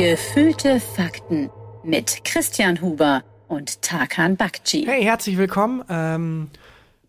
Gefühlte 0.00 0.80
Fakten 0.80 1.50
mit 1.84 2.24
Christian 2.24 2.80
Huber 2.80 3.22
und 3.48 3.82
Tarkan 3.82 4.34
Bakci. 4.34 4.86
Hey, 4.86 5.02
herzlich 5.02 5.36
willkommen 5.36 5.84
ähm, 5.90 6.48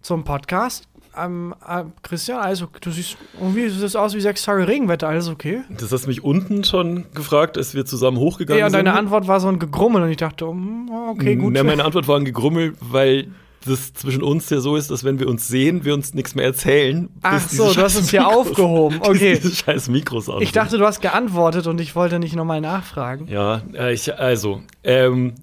zum 0.02 0.26
Podcast. 0.26 0.90
Ähm, 1.18 1.56
äh, 1.66 1.86
Christian, 2.04 2.40
also 2.40 2.68
du 2.82 2.92
siehst 2.92 3.16
irgendwie 3.40 3.70
sieht 3.70 3.82
es 3.82 3.96
aus 3.96 4.14
wie 4.14 4.20
sechs 4.20 4.44
Tage 4.44 4.68
Regenwetter, 4.68 5.08
alles 5.08 5.30
okay? 5.30 5.62
Das 5.70 5.90
hast 5.94 6.04
du 6.04 6.10
mich 6.10 6.22
unten 6.26 6.66
schon 6.66 7.06
gefragt, 7.14 7.58
als 7.58 7.74
wir 7.74 7.86
zusammen 7.86 8.18
hochgegangen 8.18 8.60
Ja, 8.60 8.66
und 8.66 8.74
sind. 8.74 8.86
deine 8.86 8.98
Antwort 9.00 9.26
war 9.26 9.40
so 9.40 9.48
ein 9.48 9.60
Gegrummel 9.60 10.04
und 10.04 10.10
ich 10.10 10.18
dachte, 10.18 10.50
hm, 10.50 10.90
okay, 11.12 11.38
gut. 11.38 11.56
Ja, 11.56 11.64
meine 11.64 11.86
Antwort 11.86 12.10
war 12.10 12.18
ein 12.20 12.26
Gegrummel, 12.26 12.74
weil 12.82 13.30
das 13.66 13.94
zwischen 13.94 14.24
uns 14.24 14.50
ja 14.50 14.60
so 14.60 14.76
ist, 14.76 14.90
dass 14.92 15.04
wenn 15.04 15.20
wir 15.20 15.28
uns 15.28 15.48
sehen, 15.48 15.86
wir 15.86 15.94
uns 15.94 16.14
nichts 16.14 16.36
mehr 16.36 16.46
erzählen. 16.46 17.10
Ach 17.22 17.40
so, 17.48 17.72
du 17.74 17.82
hast 17.82 17.96
uns 17.96 18.10
hier 18.10 18.28
aufgehoben, 18.28 19.00
okay. 19.02 19.40
diese 19.42 19.56
scheiß 19.56 19.90
Mikros 19.90 20.30
aus. 20.30 20.42
ich 20.42 20.52
dachte, 20.52 20.78
du 20.78 20.86
hast 20.86 21.02
geantwortet 21.02 21.68
und 21.68 21.80
ich 21.80 21.96
wollte 21.96 22.20
nicht 22.20 22.36
nochmal 22.36 22.62
nachfragen. 22.62 23.28
Ja, 23.28 23.62
äh, 23.74 23.94
ich, 23.94 24.18
also, 24.18 24.62
ähm, 24.84 25.34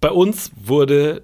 bei 0.00 0.10
uns 0.10 0.50
wurde. 0.62 1.22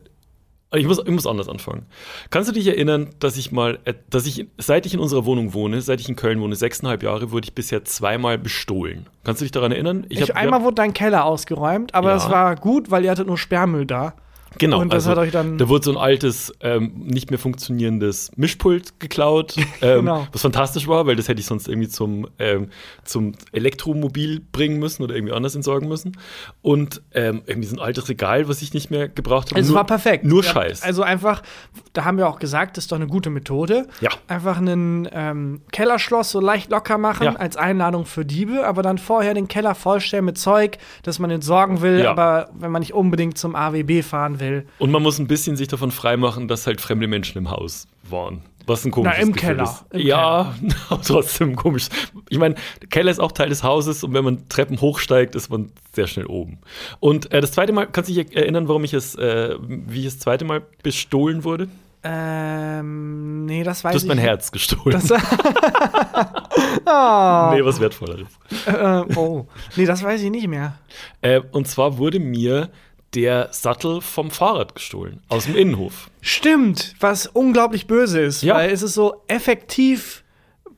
Ich 0.75 0.85
muss, 0.87 0.99
ich 0.99 1.11
muss 1.11 1.27
anders 1.29 1.49
anfangen. 1.49 1.87
Kannst 2.29 2.49
du 2.51 2.53
dich 2.53 2.67
erinnern, 2.67 3.11
dass 3.21 3.37
ich 3.37 3.53
mal, 3.53 3.79
äh, 3.85 3.95
dass 4.11 4.27
ich, 4.27 4.47
seit 4.59 4.85
ich 4.85 4.95
in 4.95 5.01
unserer 5.01 5.25
Wohnung 5.25 5.55
wohne, 5.55 5.81
seit 5.81 6.01
ich 6.01 6.09
in 6.09 6.17
Köln 6.17 6.41
wohne, 6.41 6.57
sechseinhalb 6.57 7.03
Jahre, 7.05 7.31
wurde 7.31 7.47
ich 7.47 7.55
bisher 7.55 7.85
zweimal 7.85 8.37
bestohlen. 8.37 9.07
Kannst 9.25 9.41
du 9.41 9.45
dich 9.45 9.53
daran 9.53 9.71
erinnern? 9.73 10.05
Ich, 10.09 10.21
hab- 10.21 10.29
wir 10.29 10.37
einmal 10.37 10.63
wurde 10.65 10.75
dein 10.75 10.93
Keller 10.93 11.25
ausgeräumt, 11.25 11.95
aber 11.95 12.09
Ja. 12.09 12.15
das 12.15 12.29
war 12.31 12.57
gut, 12.57 12.91
weil 12.91 13.05
ihr 13.05 13.11
hattet 13.13 13.29
nur 13.29 13.39
Sperrmüll 13.39 13.87
da. 13.87 14.15
Genau, 14.59 14.81
Und 14.81 14.93
das 14.93 15.07
also, 15.07 15.11
hat 15.11 15.19
euch 15.27 15.33
dann- 15.33 15.59
Da 15.59 15.69
wurde 15.69 15.85
so 15.85 15.91
ein 15.93 15.97
altes, 15.97 16.53
ähm, 16.61 16.93
nicht 16.97 17.31
mehr 17.31 17.39
funktionierendes 17.39 18.31
Mischpult 18.37 18.99
geklaut, 19.01 19.55
ähm, 19.83 20.01
Genau. 20.01 20.27
was 20.33 20.43
fantastisch 20.43 20.89
war, 20.89 21.07
weil 21.07 21.17
das 21.17 21.29
hätte 21.29 21.41
ich 21.41 21.47
sonst 21.47 21.69
irgendwie 21.69 21.89
zum, 21.89 22.29
ähm, 22.39 22.69
zum 23.05 23.33
Elektromobil 23.53 24.41
bringen 24.53 24.79
müssen 24.79 25.03
oder 25.03 25.15
irgendwie 25.15 25.33
anders 25.35 25.55
entsorgen 25.55 25.89
müssen. 25.89 26.17
Und 26.63 27.03
ähm, 27.13 27.43
irgendwie 27.47 27.69
so 27.69 27.77
ein 27.77 27.81
altes 27.81 28.09
Regal, 28.09 28.49
was 28.49 28.63
ich 28.63 28.73
nicht 28.75 28.91
mehr 28.91 29.09
gebraucht 29.09 29.51
habe. 29.51 29.61
Es 29.61 29.69
Nur- 29.69 29.77
war 29.77 29.85
perfekt. 29.85 30.25
Nur 30.25 30.43
Ja, 30.45 30.51
Scheiß. 30.53 30.83
Also 30.83 31.03
einfach, 31.03 31.43
da 31.93 32.05
haben 32.05 32.19
wir 32.19 32.29
auch 32.29 32.39
gesagt, 32.39 32.77
das 32.77 32.85
ist 32.85 32.93
doch 32.93 32.97
eine 32.97 33.07
gute 33.07 33.31
Methode. 33.31 33.87
Ja. 34.01 34.11
Einfach 34.29 34.59
ein 34.59 35.09
ähm, 35.13 35.63
Kellerschloss 35.73 36.31
so 36.31 36.41
leicht 36.41 36.71
locker 36.71 36.99
machen 36.99 37.25
Ja. 37.25 37.33
als 37.37 37.57
Einladung 37.57 38.07
für 38.07 38.25
Diebe, 38.25 38.67
aber 38.67 38.83
dann 38.83 38.99
vorher 38.99 39.35
den 39.35 39.49
Keller 39.49 39.75
vollstellen 39.75 40.25
mit 40.25 40.39
Zeug, 40.39 40.79
das 41.03 41.19
man 41.19 41.31
entsorgen 41.31 41.81
will, 41.83 42.01
Ja. 42.01 42.11
aber 42.11 42.51
wenn 42.59 42.71
man 42.71 42.81
nicht 42.81 42.95
unbedingt 42.95 43.37
zum 43.39 43.55
AWB 43.57 44.03
fahren 44.03 44.41
will. 44.41 44.46
Und 44.79 44.91
man 44.91 45.03
muss 45.03 45.19
ein 45.19 45.27
bisschen 45.27 45.57
sich 45.57 45.69
davon 45.69 45.91
freimachen, 45.91 46.49
dass 46.49 46.67
halt 46.67 46.81
fremde 46.81 47.07
Menschen 47.07 47.39
im 47.39 47.51
Haus 47.51 47.87
waren. 48.09 48.43
Was 48.67 48.85
ein 48.85 48.91
komisches 48.91 49.17
Na, 49.19 49.23
im 49.23 49.33
Gefühl 49.33 49.49
Keller. 49.49 49.63
ist. 49.65 49.85
Im 49.91 50.01
ja, 50.07 50.55
aber 50.89 51.03
trotzdem 51.03 51.55
komisch. 51.55 51.89
Ich 52.29 52.39
meine, 52.39 52.57
der 52.83 52.89
Keller 52.89 53.11
ist 53.13 53.21
auch 53.21 53.33
Teil 53.33 53.49
des 53.49 53.63
Hauses 53.63 54.03
und 54.03 54.13
wenn 54.13 54.25
man 54.25 54.49
Treppen 54.49 54.81
hochsteigt, 54.81 55.37
ist 55.37 55.51
man 55.51 55.71
sehr 55.93 56.09
schnell 56.09 56.27
oben. 56.27 56.59
Und 56.99 57.31
äh, 57.33 57.41
das 57.41 57.53
zweite 57.53 57.73
Mal, 57.73 57.87
kannst 57.87 58.11
du 58.11 58.15
dich 58.15 58.37
erinnern, 58.37 58.67
warum 58.67 58.83
ich 58.83 58.93
es, 58.93 59.15
äh, 59.15 59.55
wie 59.61 60.01
ich 60.01 60.07
das 60.07 60.19
zweite 60.19 60.45
Mal 60.45 60.63
bestohlen 60.83 61.45
wurde? 61.45 61.69
Ähm, 62.09 63.47
nee, 63.47 63.65
das 63.65 63.83
weiß 63.83 63.93
Du 63.93 63.97
hast 63.97 64.03
ich 64.05 64.09
mein 64.09 64.19
Herz 64.19 64.53
gestohlen. 64.53 64.93
Das, 64.93 65.11
oh, 65.11 65.17
nee, 67.55 67.65
was 67.65 67.81
Wertvolleres. 67.81 68.29
äh, 68.67 69.03
oh. 69.17 69.47
Nee, 69.77 69.87
das 69.87 70.03
weiß 70.03 70.23
ich 70.23 70.31
nicht 70.31 70.47
mehr. 70.47 70.79
Äh, 71.21 71.41
und 71.53 71.67
zwar 71.67 71.99
wurde 71.99 72.21
mir 72.21 72.71
der 73.17 73.49
Sattel 73.51 74.01
vom 74.03 74.31
Fahrrad 74.31 74.75
gestohlen, 74.75 75.21
aus 75.29 75.47
dem 75.47 75.57
Innenhof. 75.57 76.11
Stimmt, 76.21 76.95
was 77.01 77.27
unglaublich 77.27 77.87
böse 77.87 78.21
ist, 78.21 78.43
Ja. 78.43 78.57
weil 78.57 78.71
es 78.71 78.83
ist 78.83 78.95
so 78.95 79.23
effektiv 79.27 80.23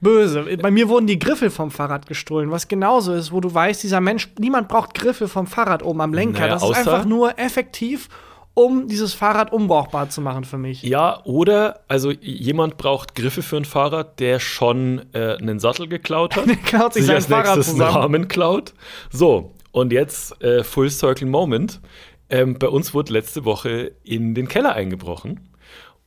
böse. 0.00 0.44
Bei 0.62 0.70
mir 0.70 0.88
wurden 0.88 1.08
die 1.08 1.18
Griffel 1.18 1.50
vom 1.50 1.70
Fahrrad 1.72 2.06
gestohlen, 2.06 2.50
was 2.52 2.68
genauso 2.68 3.12
ist, 3.14 3.32
wo 3.32 3.40
du 3.40 3.52
weißt, 3.52 3.82
dieser 3.82 4.00
Mensch, 4.00 4.28
niemand 4.38 4.68
braucht 4.68 4.94
Griffel 4.94 5.26
vom 5.26 5.46
Fahrrad 5.48 5.82
oben 5.82 6.00
am 6.00 6.14
Lenker. 6.14 6.40
Naja, 6.40 6.52
das 6.54 6.62
ist 6.62 6.76
einfach 6.76 7.04
nur 7.04 7.36
effektiv, 7.38 8.08
um 8.54 8.86
dieses 8.88 9.14
Fahrrad 9.14 9.52
unbrauchbar 9.52 10.08
zu 10.10 10.20
machen 10.20 10.44
für 10.44 10.58
mich. 10.58 10.82
Ja, 10.82 11.20
oder, 11.24 11.80
also 11.88 12.10
jemand 12.12 12.76
braucht 12.76 13.14
Griffe 13.16 13.42
für 13.42 13.56
ein 13.56 13.64
Fahrrad, 13.64 14.20
der 14.20 14.38
schon 14.40 15.02
äh, 15.12 15.36
einen 15.36 15.58
Sattel 15.60 15.88
geklaut 15.88 16.36
hat. 16.36 16.46
Der 16.48 16.56
klaut 16.56 16.94
sich 16.94 17.06
sein 17.06 17.16
als 17.16 17.26
Fahrrad 17.26 17.56
nächstes 17.56 17.68
einen 17.74 17.78
zusammen. 17.78 17.96
Rahmen 18.02 18.28
klaut. 18.28 18.74
So, 19.10 19.52
und 19.72 19.92
jetzt 19.92 20.40
äh, 20.42 20.62
Full 20.64 20.90
Circle 20.90 21.26
Moment. 21.28 21.80
Ähm, 22.30 22.58
bei 22.58 22.68
uns 22.68 22.94
wurde 22.94 23.12
letzte 23.12 23.44
Woche 23.44 23.92
in 24.04 24.34
den 24.34 24.48
Keller 24.48 24.74
eingebrochen. 24.74 25.48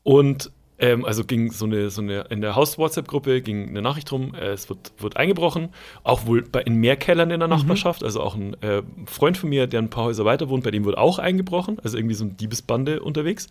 Und 0.04 0.52
ähm, 0.82 1.06
also 1.06 1.24
ging 1.24 1.52
so 1.52 1.66
eine, 1.66 1.92
so 1.92 2.02
eine, 2.02 2.22
in 2.32 2.42
der 2.42 2.56
Haus-WhatsApp-Gruppe 2.56 3.42
ging 3.42 3.70
eine 3.70 3.84
Nachricht 3.84 4.12
rum, 4.12 4.34
äh, 4.34 4.48
es 4.48 4.68
wird, 4.68 4.92
wird 4.98 5.16
eingebrochen, 5.16 5.70
auch 6.04 6.26
wohl 6.26 6.42
bei, 6.42 6.62
in 6.62 6.76
mehr 6.76 6.96
Kellern 6.96 7.30
in 7.30 7.40
der 7.40 7.48
Mhm. 7.48 7.54
Nachbarschaft. 7.54 8.04
Also 8.04 8.22
auch 8.22 8.36
ein 8.36 8.60
äh, 8.64 8.82
Freund 9.06 9.38
von 9.38 9.50
mir, 9.50 9.68
der 9.68 9.82
ein 9.82 9.92
paar 9.92 10.06
Häuser 10.06 10.26
weiter 10.26 10.50
wohnt, 10.50 10.64
bei 10.64 10.72
dem 10.72 10.84
wurde 10.84 10.98
auch 10.98 11.20
eingebrochen, 11.20 11.78
also 11.84 11.98
irgendwie 11.98 12.16
so 12.16 12.26
eine 12.26 12.34
Diebesbande 12.34 13.02
unterwegs. 13.02 13.48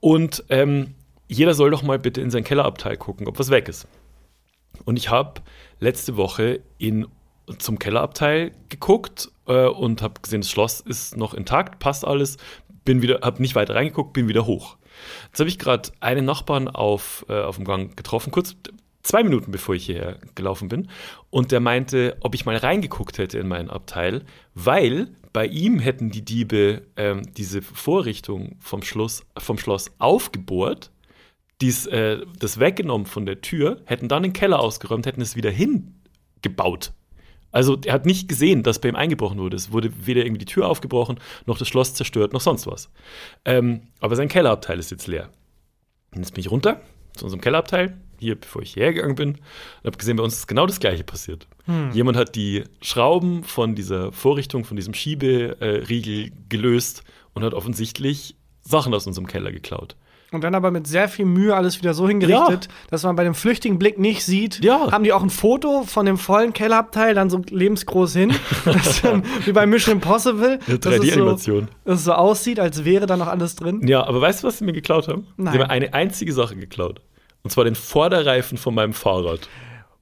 Und 0.00 0.44
ähm, 0.50 0.94
jeder 1.26 1.54
soll 1.54 1.70
doch 1.70 1.82
mal 1.82 1.98
bitte 1.98 2.20
in 2.20 2.30
sein 2.30 2.44
Kellerabteil 2.44 2.98
gucken, 2.98 3.26
ob 3.28 3.38
was 3.38 3.50
weg 3.50 3.68
ist. 3.68 3.88
Und 4.84 4.98
ich 4.98 5.10
habe 5.10 5.40
letzte 5.80 6.16
Woche 6.16 6.60
in, 6.76 7.06
zum 7.58 7.78
Kellerabteil 7.78 8.52
geguckt 8.68 9.30
äh, 9.46 9.66
und 9.66 10.02
habe 10.02 10.20
gesehen, 10.20 10.40
das 10.40 10.50
Schloss 10.50 10.80
ist 10.80 11.16
noch 11.16 11.34
intakt, 11.34 11.78
passt 11.78 12.04
alles. 12.04 12.36
Bin 12.84 13.02
wieder, 13.02 13.20
habe 13.22 13.42
nicht 13.42 13.54
weiter 13.54 13.74
reingeguckt, 13.74 14.12
bin 14.12 14.28
wieder 14.28 14.46
hoch. 14.46 14.76
Jetzt 15.26 15.40
habe 15.40 15.48
ich 15.48 15.58
gerade 15.58 15.90
einen 16.00 16.24
Nachbarn 16.24 16.68
auf, 16.68 17.24
äh, 17.28 17.40
auf 17.40 17.56
dem 17.56 17.64
Gang 17.64 17.96
getroffen, 17.96 18.30
kurz 18.30 18.56
zwei 19.02 19.22
Minuten 19.22 19.50
bevor 19.50 19.74
ich 19.74 19.86
hierher 19.86 20.18
gelaufen 20.34 20.68
bin. 20.68 20.88
Und 21.30 21.52
der 21.52 21.60
meinte, 21.60 22.16
ob 22.20 22.34
ich 22.34 22.46
mal 22.46 22.56
reingeguckt 22.56 23.18
hätte 23.18 23.38
in 23.38 23.48
meinen 23.48 23.70
Abteil, 23.70 24.24
weil 24.54 25.08
bei 25.32 25.46
ihm 25.46 25.78
hätten 25.78 26.10
die 26.10 26.24
Diebe 26.24 26.82
ähm, 26.96 27.22
diese 27.36 27.62
Vorrichtung 27.62 28.56
vom 28.60 28.82
Schloss, 28.82 29.24
vom 29.36 29.58
Schloss 29.58 29.90
aufgebohrt 29.98 30.90
dies, 31.60 31.86
äh, 31.86 32.24
das 32.38 32.60
weggenommen 32.60 33.06
von 33.06 33.26
der 33.26 33.40
Tür, 33.40 33.80
hätten 33.84 34.08
dann 34.08 34.22
den 34.22 34.32
Keller 34.32 34.60
ausgeräumt, 34.60 35.06
hätten 35.06 35.20
es 35.20 35.36
wieder 35.36 35.50
hingebaut. 35.50 36.92
Also 37.50 37.78
er 37.84 37.94
hat 37.94 38.06
nicht 38.06 38.28
gesehen, 38.28 38.62
dass 38.62 38.78
bei 38.78 38.88
ihm 38.88 38.96
eingebrochen 38.96 39.38
wurde. 39.38 39.56
Es 39.56 39.72
wurde 39.72 39.90
weder 40.06 40.24
irgendwie 40.24 40.44
die 40.44 40.52
Tür 40.52 40.68
aufgebrochen, 40.68 41.18
noch 41.46 41.58
das 41.58 41.68
Schloss 41.68 41.94
zerstört, 41.94 42.32
noch 42.32 42.40
sonst 42.40 42.66
was. 42.66 42.90
Ähm, 43.44 43.82
aber 44.00 44.16
sein 44.16 44.28
Kellerabteil 44.28 44.78
ist 44.78 44.90
jetzt 44.90 45.06
leer. 45.06 45.30
Und 46.14 46.20
jetzt 46.20 46.34
bin 46.34 46.40
ich 46.40 46.50
runter 46.50 46.80
zu 47.14 47.24
unserem 47.24 47.40
Kellerabteil, 47.40 47.98
hier, 48.20 48.34
bevor 48.34 48.62
ich 48.62 48.74
hierher 48.74 48.92
gegangen 48.92 49.14
bin, 49.14 49.28
und 49.30 49.86
habe 49.86 49.96
gesehen, 49.96 50.16
bei 50.16 50.22
uns 50.22 50.34
ist 50.34 50.46
genau 50.46 50.66
das 50.66 50.80
Gleiche 50.80 51.04
passiert. 51.04 51.46
Jemand 51.92 52.16
hat 52.16 52.34
die 52.34 52.64
Schrauben 52.80 53.44
von 53.44 53.74
dieser 53.74 54.10
Vorrichtung, 54.12 54.64
von 54.64 54.76
diesem 54.76 54.94
Schieberiegel 54.94 56.32
gelöst 56.48 57.04
und 57.34 57.44
hat 57.44 57.54
offensichtlich 57.54 58.36
Sachen 58.62 58.94
aus 58.94 59.06
unserem 59.06 59.26
Keller 59.26 59.52
geklaut. 59.52 59.96
Und 60.30 60.44
dann 60.44 60.54
aber 60.54 60.70
mit 60.70 60.86
sehr 60.86 61.08
viel 61.08 61.24
Mühe 61.24 61.54
alles 61.56 61.78
wieder 61.78 61.94
so 61.94 62.06
hingerichtet, 62.06 62.68
dass 62.90 63.02
man 63.02 63.16
bei 63.16 63.24
dem 63.24 63.34
flüchtigen 63.34 63.78
Blick 63.78 63.98
nicht 63.98 64.24
sieht. 64.24 64.62
Ja. 64.62 64.92
Haben 64.92 65.04
die 65.04 65.14
auch 65.14 65.22
ein 65.22 65.30
Foto 65.30 65.84
von 65.84 66.04
dem 66.04 66.18
vollen 66.18 66.52
Kellerabteil 66.52 67.14
dann 67.14 67.30
so 67.30 67.40
lebensgroß 67.48 68.12
hin, 68.12 68.34
dann, 69.02 69.22
wie 69.46 69.52
bei 69.52 69.64
Mission 69.64 69.94
Impossible, 69.94 70.58
Ja, 70.66 70.74
es 70.74 70.80
3D-Animation. 70.80 71.60
So, 71.62 71.68
dass 71.84 71.98
es 72.00 72.04
so 72.04 72.12
aussieht, 72.12 72.60
als 72.60 72.84
wäre 72.84 73.06
da 73.06 73.16
noch 73.16 73.28
alles 73.28 73.56
drin. 73.56 73.86
Ja, 73.86 74.06
aber 74.06 74.20
weißt 74.20 74.42
du, 74.42 74.48
was 74.48 74.58
sie 74.58 74.64
mir 74.64 74.74
geklaut 74.74 75.08
haben? 75.08 75.26
Nein. 75.38 75.54
Sie 75.54 75.60
haben 75.60 75.70
eine 75.70 75.94
einzige 75.94 76.32
Sache 76.34 76.56
geklaut. 76.56 77.00
Und 77.42 77.50
zwar 77.50 77.64
den 77.64 77.74
Vorderreifen 77.74 78.58
von 78.58 78.74
meinem 78.74 78.92
Fahrrad. 78.92 79.48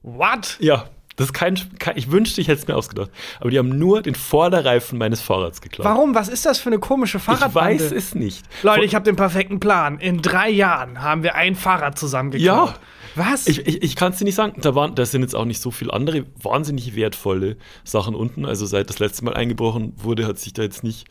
What? 0.01 0.57
Ja, 0.59 0.89
das 1.17 1.27
ist 1.27 1.33
kein, 1.33 1.59
kein 1.79 1.97
ich 1.97 2.11
wünschte, 2.11 2.39
ich 2.39 2.47
hätte 2.47 2.61
es 2.61 2.67
mir 2.67 2.75
ausgedacht. 2.75 3.09
Aber 3.39 3.49
die 3.49 3.57
haben 3.57 3.77
nur 3.77 4.01
den 4.03 4.15
Vorderreifen 4.15 4.97
meines 4.97 5.19
Fahrrads 5.19 5.61
geklaut. 5.61 5.85
Warum? 5.85 6.15
Was 6.15 6.29
ist 6.29 6.45
das 6.45 6.59
für 6.59 6.69
eine 6.69 6.79
komische 6.79 7.17
Ich 7.17 7.23
Fahrradbande? 7.23 7.83
weiß 7.83 7.91
es 7.91 8.15
nicht. 8.15 8.45
Leute, 8.63 8.85
ich 8.85 8.95
habe 8.95 9.03
den 9.03 9.15
perfekten 9.15 9.59
Plan. 9.59 9.97
In 9.99 10.21
drei 10.21 10.49
Jahren 10.49 11.01
haben 11.01 11.23
wir 11.23 11.35
ein 11.35 11.55
Fahrrad 11.55 11.97
zusammengeklaut. 11.97 12.69
Ja. 12.69 12.75
Was? 13.15 13.47
Ich, 13.47 13.65
ich, 13.65 13.81
ich 13.81 13.95
kann 13.95 14.11
es 14.11 14.19
dir 14.19 14.25
nicht 14.25 14.35
sagen. 14.35 14.61
Da, 14.61 14.75
waren, 14.75 14.93
da 14.93 15.03
sind 15.03 15.23
jetzt 15.23 15.35
auch 15.35 15.45
nicht 15.45 15.59
so 15.59 15.71
viele 15.71 15.91
andere 15.91 16.25
wahnsinnig 16.39 16.95
wertvolle 16.95 17.57
Sachen 17.83 18.13
unten. 18.13 18.45
Also 18.45 18.67
seit 18.67 18.89
das 18.91 18.99
letzte 18.99 19.25
Mal 19.25 19.33
eingebrochen 19.33 19.93
wurde, 19.97 20.27
hat 20.27 20.37
sich 20.37 20.53
da 20.53 20.61
jetzt 20.61 20.83
nicht, 20.83 21.07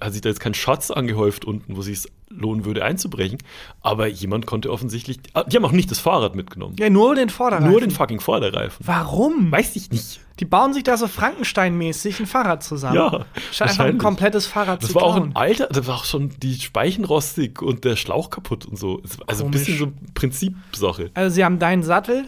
hat 0.00 0.12
sich 0.12 0.20
da 0.22 0.28
jetzt 0.28 0.40
kein 0.40 0.54
Schatz 0.54 0.90
angehäuft 0.90 1.44
unten, 1.44 1.76
wo 1.76 1.82
sich 1.82 1.98
es 1.98 2.08
lohnen 2.28 2.64
würde 2.64 2.84
einzubrechen. 2.84 3.38
Aber 3.80 4.06
jemand 4.06 4.46
konnte 4.46 4.70
offensichtlich. 4.72 5.18
Ah, 5.32 5.44
Die 5.44 5.56
haben 5.56 5.64
auch 5.64 5.72
nicht 5.72 5.90
das 5.90 6.00
Fahrrad 6.00 6.34
mitgenommen. 6.34 6.76
ja, 6.78 6.90
nur 6.90 7.14
den 7.14 7.28
Vorderreifen. 7.30 7.70
Nur 7.70 7.80
den 7.80 7.90
fucking 7.90 8.20
Vorderreifen. 8.20 8.84
Warum? 8.86 9.50
Weiß 9.52 9.76
ich 9.76 9.90
nicht. 9.90 10.20
Die 10.40 10.44
bauen 10.44 10.74
sich 10.74 10.82
da 10.82 10.96
so 10.98 11.06
Frankenstein-mäßig 11.06 12.20
ein 12.20 12.26
Fahrrad 12.26 12.62
zusammen. 12.62 12.96
Ja, 12.96 13.24
Scheint 13.52 13.70
einfach 13.70 13.84
ein 13.86 13.96
komplettes 13.98 14.46
Fahrrad 14.46 14.82
Das 14.82 14.90
zu 14.90 14.94
war 14.96 15.04
auch 15.04 15.16
ein 15.16 15.34
alter, 15.34 15.68
da 15.68 15.86
war 15.86 15.96
auch 15.96 16.04
schon 16.04 16.30
die 16.42 16.54
Speichen 16.56 17.04
rostig 17.06 17.62
und 17.62 17.84
der 17.84 17.96
Schlauch 17.96 18.28
kaputt 18.28 18.66
und 18.66 18.78
so. 18.78 19.00
Also 19.26 19.44
ein 19.44 19.50
Komisch. 19.52 19.66
bisschen 19.66 19.78
so 19.78 19.92
Prinzipsache. 20.14 21.10
Also 21.14 21.34
sie 21.34 21.44
haben 21.44 21.58
deinen 21.58 21.82
Sattel, 21.82 22.24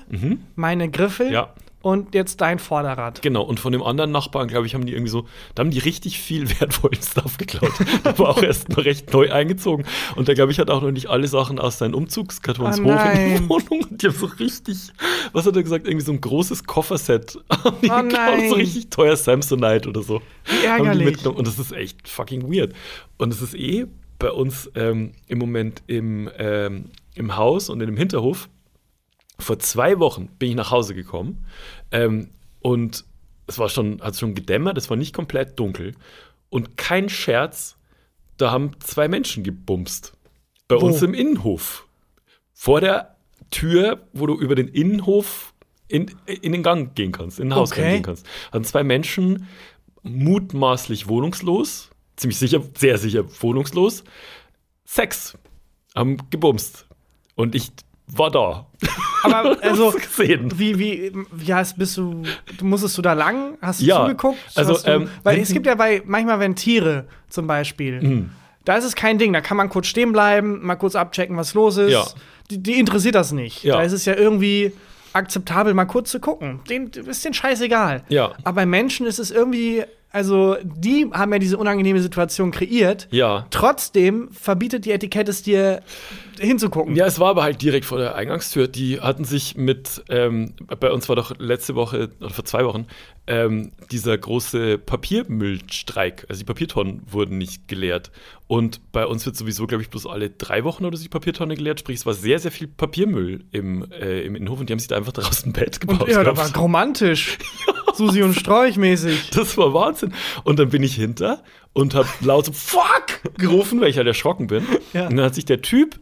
meine 0.57 0.91
Griffel 0.91 1.27
Mhm. 1.27 1.33
Ja. 1.33 1.53
Und 1.81 2.15
jetzt 2.15 2.41
dein 2.41 2.59
Vorderrad. 2.59 3.23
Genau, 3.23 3.43
und 3.43 3.61
von 3.61 3.73
dem 3.73 3.83
anderen 3.83 4.11
Nachbarn, 4.11 4.49
glaube 4.49 4.67
ich, 4.67 4.75
haben 4.75 4.85
die 4.85 4.93
irgendwie 4.93 5.11
so, 5.11 5.27
da 5.55 5.61
haben 5.63 5.71
die 5.71 5.79
richtig 5.79 6.19
viel 6.19 6.49
wertvollen 6.61 7.01
Stuff 7.03 7.37
geklaut. 7.39 7.73
der 8.05 8.19
war 8.19 8.31
auch 8.31 8.43
erst 8.43 8.69
noch 8.71 8.85
recht 8.85 9.13
neu 9.13 9.31
eingezogen. 9.33 9.85
Und 10.17 10.29
der, 10.29 10.35
glaube 10.35 10.51
ich, 10.53 10.59
hat 10.59 10.71
auch 10.71 10.83
noch 10.83 10.91
nicht 10.91 11.07
alle 11.09 11.29
Sachen 11.29 11.59
aus 11.59 11.79
seinen 11.79 11.95
Umzugskartons 11.95 12.81
Oh 12.81 12.85
hoch 12.85 12.89
in 12.89 12.95
nein. 12.95 13.43
die 13.43 13.49
Wohnung. 13.49 13.85
Und 13.91 14.03
die 14.03 14.07
haben 14.09 14.15
so 14.17 14.27
richtig, 14.27 14.77
was 15.33 15.47
hat 15.47 15.55
er 15.57 15.63
gesagt? 15.63 15.87
Irgendwie 15.87 16.05
so 16.05 16.13
ein 16.13 16.21
großes 16.21 16.65
Kofferset. 16.65 17.39
Haben 17.51 17.77
die 17.83 17.91
Oh 17.91 18.03
geklaut, 18.03 18.11
nein. 18.39 18.49
so 18.49 18.55
richtig 18.57 18.91
teuer 18.91 19.17
Samsonite 19.17 19.89
oder 19.89 20.03
so. 20.03 20.21
Wie 20.47 20.67
ärgerlich. 20.67 21.25
Und 21.27 21.47
das 21.47 21.59
ist 21.59 21.73
echt 21.73 22.09
fucking 22.09 22.53
weird. 22.53 22.75
Und 23.19 23.33
es 23.33 23.41
ist 23.41 23.55
eh 23.55 23.87
bei 24.19 24.33
uns 24.33 24.71
ähm, 24.75 25.13
im 25.29 25.39
Moment 25.39 25.83
im, 25.87 26.29
ähm, 26.39 26.87
im 27.15 27.37
Haus 27.37 27.69
und 27.69 27.81
in 27.81 27.87
dem 27.87 27.97
Hinterhof. 27.97 28.49
Vor 29.41 29.59
zwei 29.59 29.99
Wochen 29.99 30.29
bin 30.39 30.51
ich 30.51 30.57
nach 30.57 30.71
Hause 30.71 30.95
gekommen 30.95 31.47
ähm, 31.91 32.31
und 32.61 33.05
es 33.47 33.59
war 33.59 33.69
schon, 33.69 34.01
hat 34.03 34.17
schon 34.17 34.35
gedämmert, 34.35 34.77
es 34.77 34.91
war 34.91 34.97
nicht 34.97 35.15
komplett 35.15 35.59
dunkel. 35.59 35.95
Und 36.51 36.77
kein 36.77 37.09
Scherz, 37.09 37.77
da 38.37 38.51
haben 38.51 38.73
zwei 38.81 39.09
Menschen 39.09 39.45
gebumst. 39.45 40.13
Bei 40.67 40.77
Wo? 40.77 40.87
uns 40.87 41.03
im 41.03 41.15
Innenhof. 41.15 41.87
Vor 42.53 42.81
der 42.81 43.17
Tür, 43.51 44.07
wo 44.13 44.27
du 44.27 44.35
über 44.39 44.55
den 44.55 44.69
Innenhof 44.69 45.55
in, 45.87 46.11
in 46.27 46.53
den 46.53 46.63
Gang 46.63 46.95
gehen 46.95 47.13
kannst, 47.13 47.39
in 47.41 47.49
den 47.49 47.55
Hausgang 47.55 47.85
Okay. 47.85 47.95
gehen 47.95 48.03
kannst. 48.03 48.27
Haben 48.53 48.65
zwei 48.65 48.83
Menschen 48.85 49.47
mutmaßlich 50.03 51.09
wohnungslos, 51.09 51.91
ziemlich 52.17 52.39
sicher, 52.39 52.63
sehr 52.77 52.99
sicher 52.99 53.25
wohnungslos, 53.41 54.05
Sex, 54.85 55.39
haben 55.95 56.19
gebumst. 56.31 56.87
Und 57.35 57.55
ich 57.55 57.71
war 58.15 58.31
da. 58.31 58.67
Aber 59.23 59.57
also, 59.63 59.91
gesehen. 59.93 60.51
wie, 60.59 60.79
wie, 60.79 61.13
wie 61.33 61.55
heißt, 61.55 61.79
bist 61.79 61.97
du, 61.97 62.23
musstest 62.63 62.97
du 62.99 63.03
da 63.03 63.13
lang? 63.13 63.59
Hast 63.61 63.81
du 63.81 63.87
Ja, 63.87 64.03
zugeguckt? 64.03 64.39
also, 64.55 64.75
du, 64.75 64.87
ähm, 64.91 65.09
weil 65.25 65.39
es 65.41 65.53
gibt 65.53 65.67
ja 65.67 65.75
bei, 65.75 66.03
manchmal, 66.07 66.41
wenn 66.41 66.55
Tiere 66.57 67.07
zum 67.29 67.47
Beispiel, 67.47 68.01
Mhm. 68.01 68.31
da 68.65 68.77
ist 68.77 68.85
es 68.85 68.95
kein 68.95 69.19
Ding, 69.19 69.33
da 69.33 69.41
kann 69.41 69.57
man 69.57 69.69
kurz 69.69 69.87
stehen 69.89 70.13
bleiben, 70.13 70.65
mal 70.65 70.77
kurz 70.77 70.95
abchecken, 70.95 71.37
was 71.37 71.55
los 71.55 71.77
ist. 71.77 71.93
Ja. 71.93 72.05
Die, 72.51 72.63
die 72.63 72.79
interessiert 72.79 73.15
das 73.15 73.33
nicht. 73.33 73.63
Ja. 73.65 73.77
Da 73.77 73.83
ist 73.83 73.93
es 73.93 74.05
ja 74.05 74.15
irgendwie 74.15 74.73
akzeptabel, 75.13 75.75
mal 75.75 75.85
kurz 75.87 76.11
zu 76.11 76.21
gucken. 76.21 76.61
Den 76.69 76.89
ist 76.89 77.25
den 77.25 77.35
scheißegal. 77.35 78.05
Ja. 78.09 78.33
Aber 78.45 78.57
bei 78.57 78.67
Menschen 78.67 79.07
ist 79.07 79.19
es 79.19 79.31
irgendwie, 79.31 79.83
also 80.13 80.57
die 80.63 81.07
haben 81.13 81.33
ja 81.33 81.39
diese 81.39 81.57
unangenehme 81.59 82.01
Situation 82.01 82.51
kreiert. 82.51 83.09
Ja. 83.11 83.47
Trotzdem 83.51 84.29
verbietet 84.33 84.85
die 84.85 84.93
Etikette 84.93 85.31
es 85.31 85.43
dir 85.43 85.83
hinzugucken. 86.39 86.95
Ja, 86.97 87.07
es 87.07 87.19
war 87.19 87.31
aber 87.31 87.43
halt 87.43 87.61
direkt 87.63 87.85
vor 87.85 87.99
der 87.99 88.15
Eingangstür. 88.15 88.69
Die 88.69 89.01
hatten 89.01 89.25
sich 89.25 89.57
mit, 89.57 90.03
ähm, 90.09 90.55
bei 90.81 90.91
uns 90.91 91.09
war 91.09 91.17
doch 91.17 91.39
letzte 91.39 91.75
Woche 91.75 92.11
oder 92.21 92.31
vor 92.31 92.45
zwei 92.45 92.65
Wochen 92.65 92.87
ähm, 93.27 93.73
dieser 93.91 94.17
große 94.17 94.79
Papiermüllstreik. 94.79 96.27
Also 96.29 96.41
die 96.41 96.45
Papiertonnen 96.45 97.03
wurden 97.11 97.39
nicht 97.39 97.69
geleert. 97.69 98.11
Und 98.47 98.81
bei 98.93 99.07
uns 99.07 99.27
wird 99.27 99.37
sowieso, 99.37 99.67
glaube 99.67 99.83
ich, 99.83 99.91
bloß 99.91 100.07
alle 100.07 100.31
drei 100.31 100.65
Wochen 100.65 100.87
oder 100.87 100.97
so 100.97 101.03
die 101.03 101.11
Papiertonne 101.11 101.55
geleert. 101.55 101.81
Sprich, 101.81 101.99
es 101.99 102.07
war 102.07 102.15
sehr, 102.15 102.39
sehr 102.39 102.51
viel 102.51 102.67
Papiermüll 102.67 103.45
im, 103.53 103.91
äh, 103.93 104.23
im 104.23 104.35
Innenhof 104.35 104.61
und 104.61 104.69
die 104.69 104.73
haben 104.73 104.79
sich 104.79 104.89
da 104.89 104.97
einfach 104.97 105.13
draußen 105.13 105.51
ein 105.51 105.53
Bett 105.53 105.81
gebaut. 105.81 106.03
Und 106.03 106.09
ja, 106.09 106.25
da 106.25 106.33
gehabt. 106.33 106.55
war 106.55 106.63
romantisch. 106.63 107.39
Susi 107.95 108.23
und 108.23 108.35
Sträuch 108.35 108.77
mäßig. 108.77 109.31
Das 109.31 109.59
war 109.59 109.75
Wahnsinn. 109.75 110.15
Und 110.45 110.59
dann 110.59 110.71
bin 110.71 110.83
ich 110.83 110.95
hinter 110.95 111.43
und 111.73 111.95
habe 111.95 112.09
laut 112.21 112.47
so 112.47 112.53
Fuck 112.53 113.37
gerufen, 113.37 113.81
weil 113.81 113.91
ich 113.91 113.99
halt 113.99 114.07
erschrocken 114.07 114.47
bin. 114.47 114.65
Ja. 114.93 115.09
Und 115.09 115.17
dann 115.17 115.27
hat 115.27 115.35
sich 115.35 115.45
der 115.45 115.61
Typ, 115.61 116.01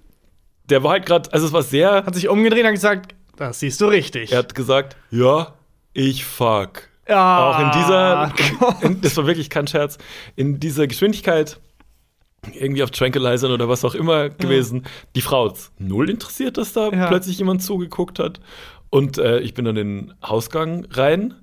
der 0.70 0.82
war 0.82 0.92
halt 0.92 1.06
gerade, 1.06 1.32
also 1.32 1.46
es 1.46 1.52
war 1.52 1.62
sehr, 1.62 2.04
Hat 2.04 2.14
sich 2.14 2.28
umgedreht 2.28 2.60
und 2.60 2.66
hat 2.66 2.74
gesagt, 2.74 3.14
das 3.36 3.60
siehst 3.60 3.80
du 3.80 3.86
richtig. 3.86 4.32
er 4.32 4.38
hat 4.38 4.54
gesagt, 4.54 4.96
ja, 5.10 5.54
ich 5.92 6.24
fuck. 6.24 6.88
Ja, 7.08 7.50
Auch 7.50 7.60
in 7.60 7.80
dieser, 7.80 8.32
in, 8.82 9.00
das 9.00 9.16
war 9.16 9.26
wirklich 9.26 9.48
kein 9.50 9.66
Scherz, 9.68 9.96
in 10.34 10.58
dieser 10.58 10.86
Geschwindigkeit, 10.88 11.60
irgendwie 12.52 12.82
auf 12.82 12.90
Tranquilizern 12.90 13.52
oder 13.52 13.68
was 13.68 13.84
auch 13.84 13.94
immer 13.94 14.28
gewesen, 14.28 14.84
die 15.14 15.20
Frau 15.20 15.48
hat's 15.48 15.72
null 15.78 16.10
interessiert, 16.10 16.56
dass 16.58 16.72
da 16.72 16.90
Ja. 16.90 17.06
plötzlich 17.08 17.38
jemand 17.38 17.62
zugeguckt 17.62 18.18
hat. 18.18 18.40
Und 18.90 19.18
äh, 19.18 19.40
ich 19.40 19.54
bin 19.54 19.64
dann 19.64 19.76
in 19.76 20.06
den 20.08 20.14
Hausgang 20.24 20.86
rein 20.90 21.34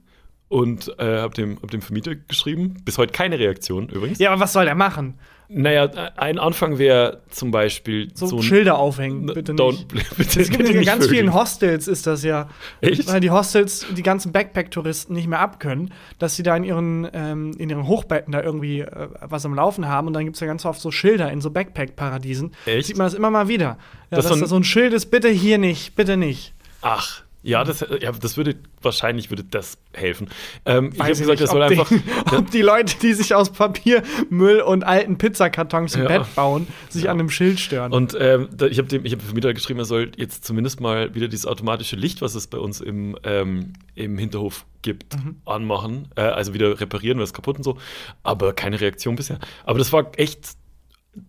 und 0.54 0.94
äh, 1.00 1.18
habe 1.18 1.34
dem, 1.34 1.58
hab 1.64 1.72
dem 1.72 1.82
Vermieter 1.82 2.14
geschrieben. 2.14 2.76
Bis 2.86 3.00
heute 3.00 3.12
keine 3.12 3.40
Reaktion 3.40 3.90
übrigens. 3.90 4.20
Ja, 4.20 4.32
aber 4.32 4.40
was 4.40 4.54
soll 4.54 4.66
der 4.66 4.76
machen? 4.76 5.16
Naja, 5.50 5.86
ein 6.16 6.38
Anfang 6.38 6.78
wäre 6.78 7.22
zum 7.30 7.50
Beispiel 7.50 8.10
So, 8.14 8.28
so, 8.28 8.38
ein 8.38 8.44
Schilder 8.44 8.78
aufhängen, 8.78 9.26
bitte 9.26 9.54
Don't, 9.54 9.72
nicht. 9.72 9.88
bitte, 10.18 10.42
Es 10.42 10.50
gibt 10.50 10.60
bitte 10.60 10.72
in 10.74 10.78
nicht 10.78 10.88
ganz 10.88 11.08
vielen 11.08 11.34
Hostels 11.34 11.88
ist 11.88 12.06
das 12.06 12.24
ja. 12.24 12.50
Echt? 12.82 13.08
Weil 13.08 13.20
die 13.20 13.32
Hostels 13.32 13.88
die 13.98 14.04
ganzen 14.04 14.32
Backpack-Touristen 14.32 15.14
nicht 15.14 15.28
mehr 15.28 15.40
abkönnen, 15.40 15.92
dass 16.20 16.36
sie 16.36 16.44
da 16.44 16.56
in 16.56 16.64
ihren, 16.64 17.08
ähm, 17.14 17.56
in 17.58 17.72
ihren 17.72 17.88
Hochbetten 17.88 18.32
da 18.32 18.44
irgendwie 18.44 18.82
äh, 18.82 19.08
was 19.22 19.46
am 19.48 19.56
Laufen 19.56 19.88
haben. 19.88 20.06
Und 20.06 20.14
dann 20.14 20.24
gibt 20.24 20.36
es 20.36 20.40
ja 20.40 20.46
ganz 20.46 20.66
oft 20.66 20.80
so 20.80 20.92
Schilder 20.92 21.32
in 21.32 21.42
so 21.42 21.50
Backpack-Paradiesen. 21.50 22.52
Sieht 22.66 22.96
man 22.98 23.08
das 23.08 23.16
immer 23.16 23.32
mal 23.32 23.48
wieder. 23.48 23.78
Ja, 24.12 24.18
Das 24.18 24.28
dass 24.28 24.40
da 24.40 24.46
so 24.46 24.56
ein 24.56 24.64
Schild 24.64 24.94
ist, 24.94 25.08
bitte 25.08 25.30
hier 25.30 25.58
nicht, 25.58 25.96
bitte 25.96 26.16
nicht. 26.16 26.54
Ach, 26.82 27.24
ja, 27.44 27.64
das, 27.64 27.86
ja, 28.02 28.12
das 28.12 28.38
würde, 28.38 28.56
wahrscheinlich 28.82 29.30
würde 29.30 29.44
das 29.44 29.78
helfen. 29.94 30.30
Ähm, 30.66 30.92
ich 30.94 31.00
habe 31.00 31.10
Weiß 31.12 31.20
gesagt, 31.20 31.40
nicht, 31.40 31.42
das 31.42 31.52
soll 31.52 31.62
ob 31.62 31.70
einfach. 31.72 31.90
Die, 31.90 32.36
ob 32.36 32.50
die 32.52 32.62
Leute, 32.62 32.96
die 33.02 33.14
sich 33.14 33.36
aus 33.36 33.52
Papier, 33.52 34.02
Müll 34.30 34.62
und 34.62 34.84
alten 34.84 35.18
Pizzakartons 35.18 35.96
ein 35.96 36.04
Ja. 36.04 36.08
Bett 36.08 36.36
bauen, 36.36 36.68
sich 36.90 37.10
an 37.10 37.20
einem 37.20 37.30
Schild 37.30 37.60
stören. 37.60 37.92
Und 37.94 38.18
ähm, 38.20 38.50
da, 38.56 38.66
ich 38.68 38.78
habe 38.78 38.88
dem, 38.88 39.06
ich 39.06 39.12
hab 39.14 39.20
dem 39.20 39.26
Vermieter 39.26 39.54
geschrieben, 39.54 39.80
er 39.80 39.86
soll 39.86 40.12
jetzt 40.18 40.46
zumindest 40.46 40.80
mal 40.82 41.14
wieder 41.14 41.28
dieses 41.28 41.46
automatische 41.46 41.96
Licht, 41.96 42.22
was 42.22 42.34
es 42.36 42.48
bei 42.48 42.58
uns 42.58 42.82
im, 42.82 43.18
ähm, 43.24 43.74
im 43.96 44.18
Hinterhof 44.18 44.66
gibt, 44.82 45.16
Mhm. 45.16 45.36
anmachen. 45.46 46.08
Äh, 46.16 46.22
also 46.22 46.54
wieder 46.54 46.80
reparieren, 46.80 47.18
weil 47.18 47.24
es 47.26 47.34
kaputt 47.34 47.58
und 47.58 47.64
so. 47.64 47.78
Aber 48.24 48.54
keine 48.54 48.80
Reaktion 48.82 49.16
bisher. 49.16 49.40
Aber 49.66 49.80
das 49.80 49.92
war 49.94 50.12
echt. 50.18 50.52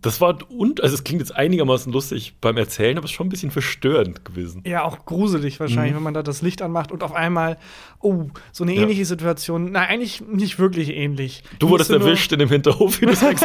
Das 0.00 0.18
war 0.22 0.38
und 0.50 0.82
also 0.82 0.94
es 0.94 1.04
klingt 1.04 1.20
jetzt 1.20 1.36
einigermaßen 1.36 1.92
lustig 1.92 2.36
beim 2.40 2.56
Erzählen, 2.56 2.96
aber 2.96 3.04
es 3.04 3.10
ist 3.10 3.16
schon 3.16 3.26
ein 3.26 3.30
bisschen 3.30 3.50
verstörend 3.50 4.24
gewesen. 4.24 4.62
Ja, 4.66 4.82
auch 4.84 5.04
gruselig 5.04 5.60
wahrscheinlich, 5.60 5.92
Mhm. 5.92 5.96
wenn 5.96 6.02
man 6.04 6.14
da 6.14 6.22
das 6.22 6.40
Licht 6.40 6.62
anmacht 6.62 6.90
und 6.90 7.02
auf 7.02 7.12
einmal, 7.14 7.58
oh, 8.00 8.28
so 8.50 8.64
eine 8.64 8.72
Ja. 8.74 8.80
ähnliche 8.82 9.04
Situation. 9.04 9.72
Na, 9.72 9.80
eigentlich 9.80 10.22
nicht 10.22 10.58
wirklich 10.58 10.88
ähnlich. 10.90 11.42
Du 11.58 11.68
wurdest 11.68 11.90
nur- 11.90 12.00
erwischt 12.00 12.32
in 12.32 12.38
dem 12.38 12.48
Hinterhof, 12.48 12.98
wie 13.02 13.06
du 13.06 13.12
hast. 13.12 13.22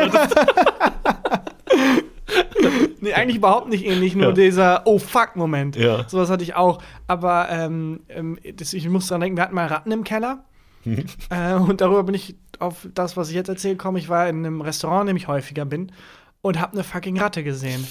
Nee, 3.02 3.14
eigentlich 3.14 3.38
überhaupt 3.38 3.70
nicht 3.70 3.86
ähnlich, 3.86 4.14
nur 4.14 4.28
Ja. 4.28 4.32
dieser 4.34 4.82
Oh 4.86 5.00
fuck-Moment. 5.00 5.78
Ja. 5.78 6.08
Sowas 6.10 6.30
hatte 6.30 6.44
ich 6.44 6.56
auch. 6.56 6.82
Aber 7.08 7.48
ähm, 7.50 8.02
ähm, 8.10 8.38
das, 8.56 8.74
ich 8.74 8.88
muss 8.90 9.08
dran 9.08 9.22
denken, 9.22 9.38
wir 9.38 9.44
hatten 9.44 9.56
mal 9.56 9.68
Ratten 9.68 9.92
im 9.92 10.04
Keller. 10.04 10.44
Mhm. 10.84 11.06
äh, 11.30 11.54
und 11.56 11.80
darüber 11.82 12.04
bin 12.04 12.16
ich 12.16 12.36
auf 12.60 12.88
das, 12.94 13.16
was 13.18 13.30
ich 13.30 13.36
jetzt 13.36 13.48
erzähle, 13.50 13.78
komme. 13.78 14.00
Ich 14.00 14.10
war 14.10 14.28
in 14.28 14.46
einem 14.46 14.60
Restaurant, 14.62 15.02
in 15.04 15.08
dem 15.08 15.18
ich 15.18 15.28
häufiger 15.30 15.64
bin, 15.66 15.92
und 16.42 16.60
habe 16.60 16.74
eine 16.74 16.84
fucking 16.84 17.20
Ratte 17.20 17.44
gesehen. 17.44 17.86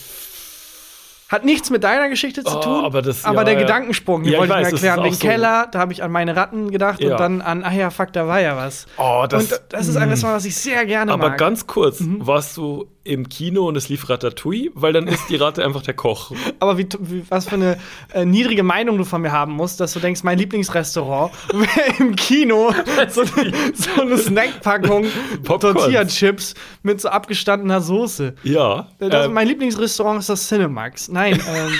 Hat 1.28 1.44
nichts 1.44 1.68
mit 1.68 1.84
deiner 1.84 2.08
Geschichte 2.08 2.42
zu 2.42 2.56
Oh, 2.56 2.60
tun, 2.62 2.84
aber 2.86 3.02
das- 3.02 3.26
aber 3.26 3.40
ja, 3.40 3.44
der 3.44 3.54
ja. 3.54 3.60
Gedankensprung, 3.60 4.22
den 4.22 4.32
Ja, 4.32 4.42
ich 4.42 4.48
wollte 4.48 4.54
ich, 4.54 4.58
weiß, 4.60 4.66
mir 4.66 4.70
das 4.72 4.82
erklären. 4.82 5.04
Den 5.04 5.12
so- 5.12 5.26
Keller, 5.26 5.68
da 5.70 5.78
habe 5.78 5.92
ich 5.92 6.02
an 6.02 6.10
meine 6.10 6.34
Ratten 6.34 6.70
gedacht 6.70 7.02
und 7.04 7.10
dann 7.10 7.42
an, 7.42 7.62
ach 7.64 7.72
ja, 7.72 7.90
fuck, 7.90 8.14
da 8.14 8.26
war 8.26 8.40
ja 8.40 8.56
was. 8.56 8.86
Oh, 8.96 9.20
und 9.30 9.32
das 9.68 9.88
ist 9.88 9.96
ein 9.96 10.08
Restaurant, 10.08 10.38
was 10.38 10.46
ich 10.46 10.56
sehr 10.56 10.86
gerne 10.86 11.12
Aber 11.12 11.28
mag. 11.28 11.38
ganz 11.38 11.66
kurz, 11.66 12.00
Mhm. 12.00 12.26
warst 12.26 12.56
du 12.56 12.86
im 13.08 13.28
Kino 13.28 13.66
und 13.66 13.76
es 13.76 13.88
lief 13.88 14.08
Ratatouille? 14.08 14.70
Weil 14.74 14.92
dann 14.92 15.06
ist 15.08 15.28
die 15.28 15.36
Ratte 15.36 15.64
einfach 15.64 15.82
der 15.82 15.94
Koch. 15.94 16.32
Aber 16.60 16.78
wie, 16.78 16.86
wie, 17.00 17.24
was 17.28 17.48
für 17.48 17.56
eine 17.56 17.78
äh, 18.12 18.24
niedrige 18.24 18.62
Meinung 18.62 18.98
du 18.98 19.04
von 19.04 19.22
mir 19.22 19.32
haben 19.32 19.52
musst, 19.52 19.80
dass 19.80 19.92
du 19.94 20.00
denkst, 20.00 20.22
mein 20.22 20.38
Lieblingsrestaurant 20.38 21.32
wäre 21.52 21.94
im 21.98 22.14
Kino 22.14 22.72
so, 23.08 23.22
eine- 23.22 23.52
so 23.74 24.00
eine 24.02 24.18
Snackpackung. 24.18 25.06
Tortilla-Chips 25.44 26.54
mit 26.82 27.00
so 27.00 27.08
abgestandener 27.08 27.80
Soße. 27.80 28.34
Ja. 28.44 28.88
Das, 28.98 29.26
ähm, 29.26 29.32
mein 29.32 29.48
Lieblingsrestaurant 29.48 30.20
ist 30.20 30.28
das 30.28 30.46
Cinemax. 30.48 31.08
Nein, 31.08 31.40
ähm, 31.48 31.72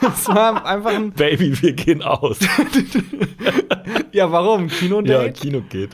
das 0.00 0.26
war 0.28 0.64
einfach 0.66 0.90
ein. 0.90 1.12
Baby, 1.12 1.60
wir 1.62 1.72
gehen 1.72 2.02
aus. 2.02 2.38
Ja, 4.12 4.30
warum? 4.30 4.68
ja, 4.68 4.74
Kinodate? 4.74 5.32
Kino 5.32 5.62
geht. 5.68 5.90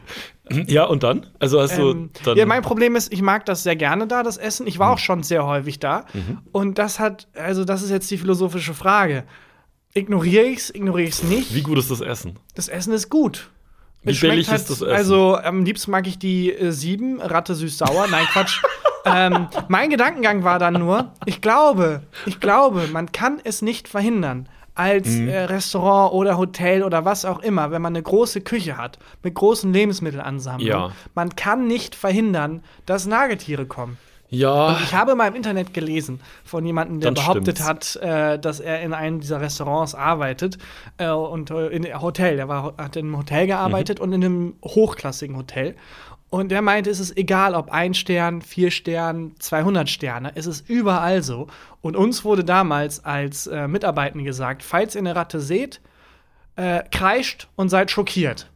Ja, 0.66 0.85
und 0.85 1.02
dann? 1.02 1.26
Also 1.38 1.61
hast 1.61 1.78
du 1.78 1.90
Ähm, 1.90 2.11
dann. 2.25 2.37
ja, 2.37 2.45
mein 2.47 2.62
Problem 2.62 2.97
ist, 2.97 3.12
ich 3.12 3.23
mag 3.23 3.45
das 3.47 3.62
sehr 3.62 3.76
gerne 3.76 4.07
da, 4.07 4.23
das 4.23 4.37
Essen. 4.37 4.66
Ich 4.66 4.78
war 4.78 4.88
Mhm. 4.88 4.95
auch 4.95 4.99
schon 4.99 5.23
sehr 5.23 5.47
häufig 5.47 5.78
da. 5.78 6.04
Und 6.52 6.78
das 6.78 6.99
hat, 6.99 7.28
also 7.35 7.64
das 7.64 7.83
ist 7.83 7.90
jetzt 7.90 8.11
die 8.11 8.19
philosophische 8.19 8.75
Frage. 8.75 9.25
Ignoriere 9.95 10.45
ich 10.45 10.59
es, 10.59 10.75
ignoriere 10.75 11.09
ich 11.09 11.14
es 11.14 11.23
nicht? 11.25 11.54
wie 11.54 11.62
gut 11.62 11.78
ist 11.78 11.90
das 11.90 12.00
Essen? 12.00 12.38
Das 12.54 12.69
Essen 12.69 12.92
ist 12.92 13.11
gut. 13.11 13.50
Wie 14.02 14.12
Es 14.12 14.21
billig 14.21 14.49
halt- 14.49 14.61
ist 14.61 14.71
das 14.71 14.80
Essen? 14.83 14.92
Also 14.92 15.37
am 15.37 15.64
liebsten 15.64 15.90
mag 15.90 16.07
ich 16.07 16.19
die 16.19 16.52
äh, 16.52 16.71
sieben, 16.73 17.21
Ratte 17.21 17.54
süß-sauer. 17.54 18.07
Nein, 18.11 18.25
Quatsch. 18.33 18.62
ähm, 19.04 19.49
mein 19.69 19.90
Gedankengang 19.90 20.42
war 20.45 20.59
dann 20.59 20.75
nur, 20.75 21.12
ich 21.26 21.40
glaube, 21.40 22.02
ich 22.26 22.40
glaube, 22.40 22.87
man 22.92 23.12
kann 23.12 23.40
es 23.45 23.62
nicht 23.62 23.88
verhindern, 23.88 24.49
als 24.75 25.09
Mhm. 25.09 25.29
äh, 25.29 25.39
Restaurant 25.45 26.12
oder 26.15 26.39
Hotel 26.39 26.83
oder 26.83 27.05
was 27.05 27.25
auch 27.25 27.41
immer, 27.41 27.71
wenn 27.71 27.83
man 27.83 27.95
eine 27.95 28.03
große 28.03 28.41
Küche 28.41 28.77
hat, 28.77 28.99
mit 29.23 29.35
großen 29.35 29.73
Lebensmittelansammlungen, 29.73 30.67
Ja. 30.73 30.93
man 31.15 31.35
kann 31.37 31.67
nicht 31.67 31.95
verhindern, 31.95 32.62
dass 32.87 33.07
Nagetiere 33.07 33.67
kommen. 33.67 33.99
Ja. 34.33 34.79
Ich 34.85 34.95
habe 34.95 35.17
mal 35.17 35.27
im 35.27 35.35
Internet 35.35 35.75
gelesen 35.75 36.21
von 36.45 36.65
jemandem, 36.65 37.00
der 37.00 37.11
Dann 37.11 37.15
behauptet 37.25 37.59
stimmt's. 37.59 37.97
hat, 37.97 37.97
äh, 37.97 38.39
dass 38.39 38.61
er 38.61 38.81
in 38.81 38.93
einem 38.93 39.19
dieser 39.19 39.41
Restaurants 39.41 39.97
arbeitet 39.97 40.57
äh, 40.99 41.09
und 41.11 41.50
äh, 41.50 41.67
in 41.67 41.85
einem 41.85 42.00
Hotel. 42.00 42.37
Der 42.37 42.47
war, 42.47 42.75
hat 42.79 42.95
in 42.95 43.07
einem 43.07 43.19
Hotel 43.19 43.49
gearbeitet 43.49 43.99
Mhm. 43.99 44.05
und 44.05 44.12
in 44.12 44.25
einem 44.25 44.55
hochklassigen 44.65 45.37
Hotel. 45.37 45.75
Und 46.30 46.50
der 46.50 46.62
meinte, 46.62 46.90
es 46.90 47.00
ist 47.00 47.16
egal, 47.16 47.54
ob 47.54 47.70
ein 47.72 47.92
Stern, 47.92 48.40
vier 48.40 48.70
Stern, 48.70 49.32
200 49.40 49.88
Sterne, 49.90 50.30
es 50.37 50.46
ist 50.46 50.68
überall 50.70 51.22
so. 51.22 51.49
Und 51.80 51.96
uns 51.96 52.25
wurde 52.25 52.44
damals 52.44 53.04
als 53.04 53.49
äh, 53.49 53.66
Mitarbeitenden 53.66 54.25
gesagt, 54.25 54.62
falls 54.62 54.94
ihr 54.94 55.00
eine 55.00 55.16
Ratte 55.16 55.40
seht, 55.40 55.80
äh, 56.56 56.82
kreischt 56.92 57.49
und 57.56 57.68
seid 57.68 57.90
schockiert. 57.90 58.49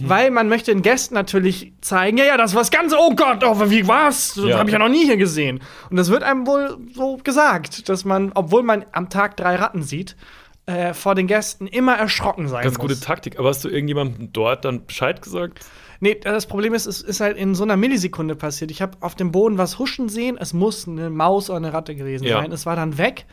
Weil 0.00 0.30
man 0.30 0.50
möchte 0.50 0.72
den 0.72 0.82
Gästen 0.82 1.14
natürlich 1.14 1.72
zeigen, 1.80 2.18
ja, 2.18 2.24
ja, 2.26 2.36
das 2.36 2.50
ist 2.50 2.56
was 2.56 2.70
ganz, 2.70 2.92
oh 2.94 3.14
Gott, 3.14 3.42
oh, 3.42 3.70
wie 3.70 3.88
war's? 3.88 4.34
Das 4.34 4.44
Ja. 4.44 4.58
habe 4.58 4.68
ich 4.68 4.74
ja 4.74 4.78
noch 4.78 4.90
nie 4.90 5.06
hier 5.06 5.16
gesehen. 5.16 5.60
Und 5.88 5.96
das 5.96 6.10
wird 6.10 6.22
einem 6.22 6.46
wohl 6.46 6.76
so 6.92 7.16
gesagt, 7.16 7.88
dass 7.88 8.04
man, 8.04 8.30
obwohl 8.34 8.62
man 8.62 8.84
am 8.92 9.08
Tag 9.08 9.38
drei 9.38 9.54
Ratten 9.56 9.82
sieht, 9.82 10.16
äh, 10.66 10.92
vor 10.92 11.14
den 11.14 11.26
Gästen 11.26 11.66
immer 11.66 11.94
erschrocken 11.96 12.46
sein 12.46 12.62
Ganz 12.64 12.76
muss. 12.76 12.88
gute 12.88 13.00
Taktik. 13.00 13.38
Aber 13.38 13.48
hast 13.48 13.64
du 13.64 13.70
irgendjemandem 13.70 14.30
dort 14.34 14.66
dann 14.66 14.84
Bescheid 14.84 15.22
gesagt? 15.22 15.60
Nee, 16.00 16.14
das 16.14 16.46
Problem 16.46 16.72
ist, 16.74 16.86
es 16.86 17.02
ist 17.02 17.20
halt 17.20 17.36
in 17.36 17.54
so 17.54 17.62
einer 17.62 17.76
Millisekunde 17.76 18.34
passiert. 18.34 18.70
Ich 18.70 18.80
habe 18.80 18.96
auf 19.00 19.14
dem 19.14 19.32
Boden 19.32 19.58
was 19.58 19.78
huschen 19.78 20.08
sehen. 20.08 20.38
Es 20.40 20.52
muss 20.54 20.88
eine 20.88 21.10
Maus 21.10 21.50
oder 21.50 21.58
eine 21.58 21.72
Ratte 21.74 21.94
gewesen 21.94 22.24
Ja. 22.24 22.38
sein. 22.40 22.50
Es 22.52 22.64
war 22.66 22.74
dann 22.74 22.96
weg. 22.98 23.26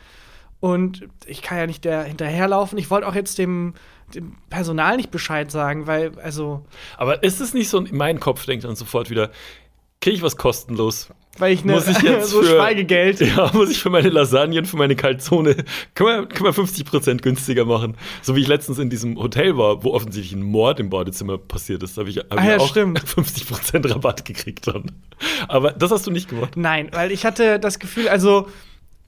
Und 0.60 1.08
ich 1.26 1.40
kann 1.40 1.56
ja 1.58 1.66
nicht 1.66 1.84
der 1.84 2.02
hinterherlaufen. 2.04 2.78
Ich 2.78 2.90
wollte 2.90 3.06
auch 3.08 3.14
jetzt 3.14 3.38
dem, 3.38 3.74
dem 4.14 4.36
Personal 4.50 4.96
nicht 4.96 5.10
Bescheid 5.10 5.50
sagen, 5.50 5.86
weil, 5.86 6.18
also, 6.20 6.64
Aber 6.96 7.22
ist 7.22 7.40
es 7.40 7.54
nicht 7.54 7.68
so, 7.68 7.80
mein 7.92 8.20
Kopf 8.20 8.44
denkt 8.44 8.64
dann 8.64 8.76
sofort 8.76 9.08
wieder, 9.08 9.30
kriege 10.00 10.16
ich 10.16 10.22
was 10.22 10.36
kostenlos? 10.36 11.10
Weil 11.38 11.52
ich, 11.52 11.64
ne, 11.64 11.72
Muss 11.74 11.86
ich 11.88 12.00
jetzt 12.02 12.30
so 12.30 12.42
für- 12.42 12.56
Schweigegeld. 12.56 13.20
Ja, 13.20 13.50
muss 13.54 13.70
ich 13.70 13.78
für 13.82 13.90
meine 13.90 14.08
Lasagnen, 14.08 14.64
für 14.64 14.76
meine 14.76 14.96
Calzone, 14.96 15.54
können 15.94 16.22
wir, 16.22 16.26
können 16.26 16.44
wir 16.56 16.64
50% 16.64 17.18
günstiger 17.22 17.64
machen. 17.64 17.96
So 18.22 18.36
wie 18.36 18.40
ich 18.40 18.48
letztens 18.48 18.78
in 18.78 18.90
diesem 18.90 19.16
Hotel 19.18 19.56
war, 19.56 19.82
wo 19.84 19.92
offensichtlich 19.92 20.32
ein 20.38 20.42
Mord 20.42 20.80
im 20.80 20.90
Badezimmer 20.90 21.38
passiert 21.38 21.82
ist, 21.82 21.96
habe 21.98 22.10
ich, 22.10 22.18
hab 22.18 22.26
Ah 22.32 22.42
ich 22.42 22.48
ja, 22.48 22.56
auch 22.58 22.68
stimmt. 22.68 23.00
50% 23.04 23.90
Rabatt 23.90 24.24
gekriegt 24.24 24.66
dann. 24.66 24.90
Aber 25.48 25.72
das 25.72 25.90
hast 25.90 26.06
du 26.06 26.10
nicht 26.10 26.28
gemacht. 26.28 26.56
Nein, 26.56 26.88
weil 26.92 27.12
ich 27.12 27.24
hatte 27.24 27.58
das 27.58 27.78
Gefühl, 27.78 28.08
also 28.08 28.48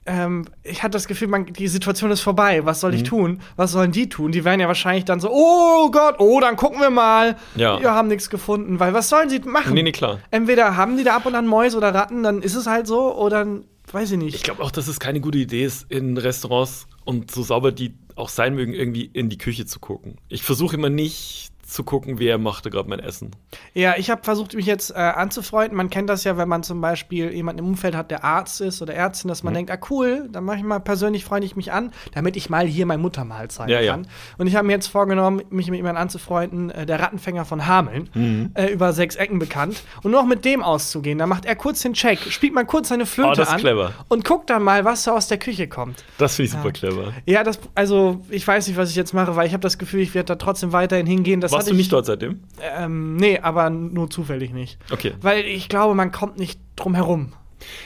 ähm, 0.05 0.45
ich 0.63 0.81
hatte 0.83 0.91
das 0.93 1.07
Gefühl, 1.07 1.27
man, 1.27 1.45
die 1.45 1.67
Situation 1.67 2.09
ist 2.11 2.21
vorbei. 2.21 2.65
Was 2.65 2.77
Mhm. 2.77 2.81
soll 2.81 2.93
ich 2.95 3.03
tun? 3.03 3.41
Was 3.55 3.71
sollen 3.71 3.91
die 3.91 4.09
tun? 4.09 4.31
Die 4.31 4.43
werden 4.43 4.59
ja 4.59 4.67
wahrscheinlich 4.67 5.05
dann 5.05 5.19
so, 5.19 5.29
oh 5.31 5.91
Gott, 5.91 6.15
oh, 6.19 6.39
dann 6.39 6.55
gucken 6.55 6.79
wir 6.81 6.89
mal. 6.89 7.35
Ja. 7.55 7.79
Wir 7.79 7.91
haben 7.93 8.07
nichts 8.07 8.29
gefunden, 8.29 8.79
weil 8.79 8.93
was 8.93 9.09
sollen 9.09 9.29
sie 9.29 9.39
machen? 9.39 9.73
Nee, 9.73 9.83
nee, 9.83 9.91
klar. 9.91 10.19
Entweder 10.31 10.75
haben 10.75 10.97
die 10.97 11.03
da 11.03 11.15
ab 11.15 11.25
und 11.25 11.35
an 11.35 11.45
Mäuse 11.45 11.77
oder 11.77 11.93
Ratten, 11.93 12.23
dann 12.23 12.41
ist 12.41 12.55
es 12.55 12.65
halt 12.67 12.87
so, 12.87 13.15
oder 13.15 13.45
weiß 13.91 14.11
ich 14.11 14.17
nicht. 14.17 14.35
Ich 14.35 14.43
glaube 14.43 14.63
auch, 14.63 14.71
dass 14.71 14.87
es 14.87 14.99
keine 14.99 15.21
gute 15.21 15.37
Idee 15.37 15.65
ist, 15.65 15.85
in 15.91 16.17
Restaurants 16.17 16.87
und 17.05 17.29
so 17.31 17.43
sauber 17.43 17.71
die 17.71 17.93
auch 18.15 18.29
sein 18.29 18.55
mögen, 18.55 18.73
irgendwie 18.73 19.05
in 19.05 19.29
die 19.29 19.37
Küche 19.37 19.65
zu 19.65 19.79
gucken. 19.79 20.17
Ich 20.29 20.43
versuche 20.43 20.75
immer 20.75 20.89
nicht 20.89 21.50
zu 21.71 21.83
gucken, 21.85 22.19
wer 22.19 22.37
machte 22.37 22.69
gerade 22.69 22.89
mein 22.89 22.99
Essen. 22.99 23.31
Ja, 23.73 23.95
ich 23.97 24.09
habe 24.09 24.23
versucht, 24.23 24.53
mich 24.55 24.65
jetzt 24.65 24.91
äh, 24.91 24.95
anzufreunden. 24.95 25.77
Man 25.77 25.89
kennt 25.89 26.09
das 26.09 26.25
ja, 26.25 26.35
wenn 26.37 26.49
man 26.49 26.63
zum 26.63 26.81
Beispiel 26.81 27.31
jemanden 27.33 27.59
im 27.59 27.67
Umfeld 27.69 27.95
hat, 27.95 28.11
der 28.11 28.25
Arzt 28.25 28.59
ist 28.59 28.81
oder 28.81 28.93
Ärztin, 28.93 29.29
dass 29.29 29.41
Mhm. 29.41 29.47
man 29.47 29.53
denkt, 29.53 29.71
ah 29.71 29.77
cool, 29.89 30.27
dann 30.31 30.43
mache 30.43 30.57
ich 30.57 30.63
mal 30.63 30.79
persönlich 30.79 31.23
freunde 31.23 31.45
ich 31.45 31.55
mich 31.55 31.71
an, 31.71 31.93
damit 32.13 32.35
ich 32.35 32.49
mal 32.49 32.65
hier 32.67 32.85
mein 32.85 32.99
Muttermal 32.99 33.47
zeigen 33.49 33.71
Ja, 33.71 33.79
ja. 33.79 33.93
kann. 33.93 34.07
Und 34.37 34.47
ich 34.47 34.55
habe 34.57 34.67
mir 34.67 34.73
jetzt 34.73 34.87
vorgenommen, 34.87 35.41
mich 35.49 35.67
mit 35.69 35.77
jemandem 35.77 36.01
anzufreunden, 36.01 36.71
äh, 36.71 36.85
der 36.85 36.99
Rattenfänger 36.99 37.45
von 37.45 37.65
Hameln, 37.65 38.09
Mhm. 38.13 38.51
äh, 38.53 38.67
über 38.67 38.91
sechs 38.91 39.15
Ecken 39.15 39.39
bekannt, 39.39 39.81
und 40.03 40.11
nur 40.11 40.19
auch 40.19 40.25
mit 40.25 40.43
dem 40.43 40.61
auszugehen. 40.63 41.19
Da 41.19 41.25
macht 41.25 41.45
er 41.45 41.55
kurz 41.55 41.81
den 41.81 41.93
Check, 41.93 42.19
spielt 42.31 42.53
mal 42.53 42.65
kurz 42.65 42.89
seine 42.89 43.05
Flöte 43.05 43.43
Oh, 43.47 43.49
an 43.49 43.59
clever. 43.59 43.93
und 44.09 44.25
guckt 44.25 44.49
dann 44.49 44.63
mal, 44.63 44.83
was 44.83 45.05
da 45.05 45.13
aus 45.13 45.29
der 45.29 45.37
Küche 45.37 45.69
kommt. 45.69 46.03
Das 46.17 46.35
finde 46.35 46.47
ich 46.47 46.51
super 46.51 46.65
Ja. 46.65 46.71
clever. 46.71 47.13
Ja, 47.25 47.43
das, 47.45 47.59
also 47.75 48.19
ich 48.29 48.45
weiß 48.45 48.67
nicht, 48.67 48.75
was 48.75 48.89
ich 48.89 48.97
jetzt 48.97 49.13
mache, 49.13 49.37
weil 49.37 49.47
ich 49.47 49.53
habe 49.53 49.61
das 49.61 49.77
Gefühl, 49.77 50.01
ich 50.01 50.13
werde 50.13 50.25
da 50.27 50.35
trotzdem 50.35 50.73
weiterhin 50.73 51.05
hingehen. 51.05 51.39
Das 51.39 51.60
Warst 51.61 51.69
du 51.69 51.73
ich, 51.73 51.77
nicht 51.77 51.91
dort 51.91 52.05
seitdem? 52.05 52.41
Ähm, 52.61 53.15
nee, 53.15 53.39
aber 53.39 53.69
nur 53.69 54.09
zufällig 54.09 54.51
nicht. 54.51 54.77
Okay. 54.91 55.13
Weil 55.21 55.45
ich 55.45 55.69
glaube, 55.69 55.95
man 55.95 56.11
kommt 56.11 56.37
nicht 56.37 56.59
drum 56.75 56.95
herum. 56.95 57.33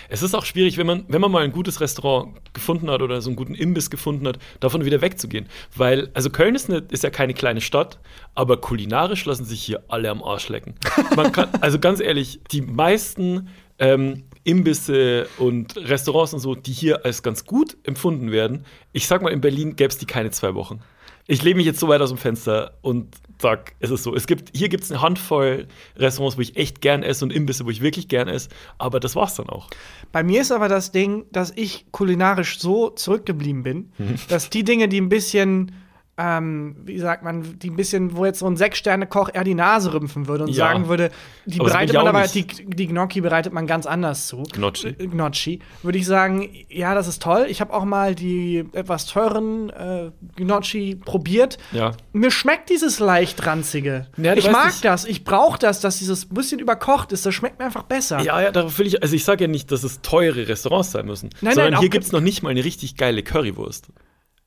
Es 0.09 0.23
ist 0.23 0.33
auch 0.33 0.45
schwierig, 0.45 0.77
wenn 0.77 0.87
man, 0.87 1.05
wenn 1.07 1.21
man 1.21 1.31
mal 1.31 1.43
ein 1.43 1.51
gutes 1.51 1.81
Restaurant 1.81 2.35
gefunden 2.53 2.89
hat 2.89 3.01
oder 3.01 3.21
so 3.21 3.29
einen 3.29 3.35
guten 3.35 3.55
Imbiss 3.55 3.89
gefunden 3.89 4.27
hat, 4.27 4.39
davon 4.59 4.85
wieder 4.85 5.01
wegzugehen. 5.01 5.47
Weil, 5.75 6.09
also 6.13 6.29
Köln 6.29 6.55
ist, 6.55 6.69
eine, 6.69 6.79
ist 6.89 7.03
ja 7.03 7.09
keine 7.09 7.33
kleine 7.33 7.61
Stadt, 7.61 7.99
aber 8.33 8.57
kulinarisch 8.57 9.25
lassen 9.25 9.45
sich 9.45 9.61
hier 9.61 9.83
alle 9.87 10.09
am 10.09 10.23
Arsch 10.23 10.49
lecken. 10.49 10.75
Man 11.15 11.31
kann, 11.31 11.49
also 11.61 11.79
ganz 11.79 11.99
ehrlich, 11.99 12.39
die 12.51 12.61
meisten 12.61 13.49
ähm, 13.79 14.23
Imbisse 14.43 15.27
und 15.37 15.75
Restaurants 15.75 16.33
und 16.33 16.39
so, 16.39 16.55
die 16.55 16.71
hier 16.71 17.03
als 17.03 17.23
ganz 17.23 17.45
gut 17.45 17.77
empfunden 17.83 18.31
werden, 18.31 18.63
ich 18.93 19.07
sag 19.07 19.21
mal, 19.21 19.33
in 19.33 19.41
Berlin 19.41 19.75
gäbe 19.75 19.89
es 19.89 19.97
die 19.97 20.05
keine 20.05 20.31
zwei 20.31 20.53
Wochen. 20.53 20.79
Ich 21.27 21.41
lehne 21.41 21.57
mich 21.57 21.65
jetzt 21.65 21.79
so 21.79 21.87
weit 21.87 22.01
aus 22.01 22.09
dem 22.09 22.19
Fenster 22.19 22.77
und 22.81 23.15
sag, 23.41 23.75
es 23.79 23.91
ist 23.91 24.03
so. 24.03 24.15
Es 24.15 24.27
gibt, 24.27 24.55
hier 24.55 24.69
gibt 24.69 24.83
es 24.83 24.91
eine 24.91 25.01
Handvoll 25.01 25.67
Restaurants, 25.97 26.37
wo 26.37 26.41
ich 26.41 26.55
echt 26.55 26.81
gern 26.81 27.03
esse 27.03 27.25
und 27.25 27.33
Imbisse, 27.33 27.65
wo 27.65 27.69
ich 27.69 27.81
wirklich 27.81 28.07
gern 28.07 28.27
esse, 28.27 28.49
aber 28.77 28.99
das 28.99 29.15
war's 29.15 29.35
dann 29.35 29.49
auch. 29.49 29.69
Bei 30.11 30.23
mir 30.23 30.41
ist 30.41 30.51
aber 30.51 30.69
das 30.69 30.91
Ding, 30.91 31.25
dass 31.31 31.51
ich 31.55 31.85
kulinarisch 31.91 32.59
so 32.59 32.89
zurückgeblieben 32.89 33.63
bin, 33.63 33.91
dass 34.29 34.49
die 34.49 34.63
Dinge, 34.63 34.87
die 34.87 35.01
ein 35.01 35.09
bisschen, 35.09 35.71
ähm, 36.17 36.77
wie 36.85 36.97
sagt 36.97 37.23
man, 37.23 37.59
die 37.59 37.69
ein 37.69 37.75
bisschen, 37.75 38.15
wo 38.15 38.23
jetzt 38.25 38.39
so 38.39 38.47
ein 38.47 38.55
Sechs-Sterne-Koch 38.55 39.29
eher 39.33 39.43
die 39.43 39.53
Nase 39.53 39.93
rümpfen 39.93 40.27
würde 40.29 40.45
und 40.45 40.49
Ja. 40.51 40.67
sagen 40.69 40.87
würde, 40.87 41.11
die 41.45 41.59
Aber 41.59 41.67
bereitet 41.69 41.95
man 41.97 42.07
aber, 42.07 42.25
die, 42.27 42.43
nicht. 42.43 42.63
die 42.79 42.87
Gnocchi 42.87 43.19
bereitet 43.19 43.51
man 43.51 43.67
ganz 43.67 43.85
anders 43.85 44.27
zu. 44.27 44.43
Gnocchi. 44.53 44.87
Äh, 44.97 45.07
Gnocchi. 45.07 45.59
Würde 45.83 45.97
ich 45.97 46.05
sagen, 46.05 46.49
ja, 46.69 46.95
das 46.95 47.07
ist 47.09 47.21
toll. 47.21 47.47
Ich 47.49 47.59
habe 47.59 47.73
auch 47.73 47.83
mal 47.83 48.15
die 48.15 48.63
etwas 48.71 49.07
teuren 49.07 49.69
äh, 49.71 50.11
Gnocchi 50.37 50.95
probiert. 50.95 51.57
Ja. 51.73 51.91
Mir 52.13 52.31
schmeckt 52.31 52.69
dieses 52.69 52.99
leicht 52.99 53.45
ranzige. 53.45 54.07
Ja, 54.15 54.35
ich 54.35 54.49
mag 54.49 54.67
nicht- 54.67 54.85
das. 54.85 55.03
Ich 55.05 55.25
brauche 55.25 55.59
das, 55.59 55.81
dass 55.81 55.97
dieses 55.99 56.27
bisschen 56.27 56.59
überkocht 56.59 57.11
ist. 57.11 57.25
Das 57.25 57.33
schmeckt 57.35 57.59
mir 57.59 57.65
einfach 57.65 57.83
besser. 57.83 58.21
Ja, 58.21 58.41
ja, 58.41 58.51
darauf 58.51 58.79
will 58.79 58.87
ich, 58.87 59.03
also 59.03 59.15
ich 59.15 59.25
sage 59.25 59.43
ja 59.43 59.47
nicht, 59.49 59.69
dass 59.71 59.83
es 59.83 60.01
teure 60.01 60.47
Restaurants 60.47 60.91
sein 60.91 61.05
müssen, 61.05 61.29
Nein, 61.41 61.55
sondern 61.55 61.73
nein, 61.73 61.81
hier 61.81 61.89
gibt 61.89 62.05
es 62.05 62.11
noch 62.13 62.21
nicht 62.21 62.41
mal 62.41 62.51
eine 62.51 62.63
richtig 62.63 62.95
geile 62.95 63.21
Currywurst. 63.21 63.89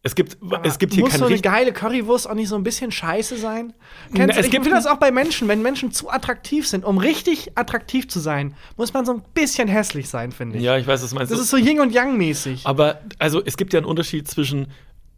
Es 0.04 0.14
gibt, 0.14 0.38
es 0.62 0.78
gibt 0.78 0.94
hier 0.94 1.02
Muss 1.02 1.10
keine 1.12 1.24
so 1.24 1.26
eine 1.26 1.40
geile 1.40 1.72
Currywurst 1.72 2.30
auch 2.30 2.34
nicht 2.34 2.48
so 2.48 2.54
ein 2.54 2.62
bisschen 2.62 2.92
scheiße 2.92 3.36
sein? 3.36 3.72
Kennst, 4.14 4.34
Na, 4.34 4.38
es 4.40 4.46
ich 4.46 4.52
gibt- 4.52 4.64
finde 4.64 4.78
das 4.78 4.86
auch 4.86 4.98
bei 4.98 5.10
Menschen, 5.10 5.48
wenn 5.48 5.60
Menschen 5.60 5.90
zu 5.90 6.08
attraktiv 6.08 6.68
sind. 6.68 6.84
Um 6.84 6.98
richtig 6.98 7.58
attraktiv 7.58 8.08
zu 8.08 8.20
sein, 8.20 8.54
muss 8.76 8.92
man 8.94 9.04
so 9.04 9.12
ein 9.12 9.22
bisschen 9.34 9.66
hässlich 9.68 10.08
sein, 10.08 10.30
finde 10.30 10.58
ich. 10.58 10.62
Ja, 10.62 10.78
ich 10.78 10.86
weiß, 10.86 11.02
was 11.02 11.10
du 11.10 11.16
meinst. 11.16 11.32
Das 11.32 11.40
ist 11.40 11.50
so 11.50 11.56
Yin 11.56 11.80
und 11.80 11.92
Yang 11.92 12.16
mäßig. 12.16 12.64
Aber 12.64 13.00
also 13.18 13.42
es 13.44 13.56
gibt 13.56 13.72
ja 13.72 13.78
einen 13.80 13.86
Unterschied 13.86 14.28
zwischen 14.28 14.68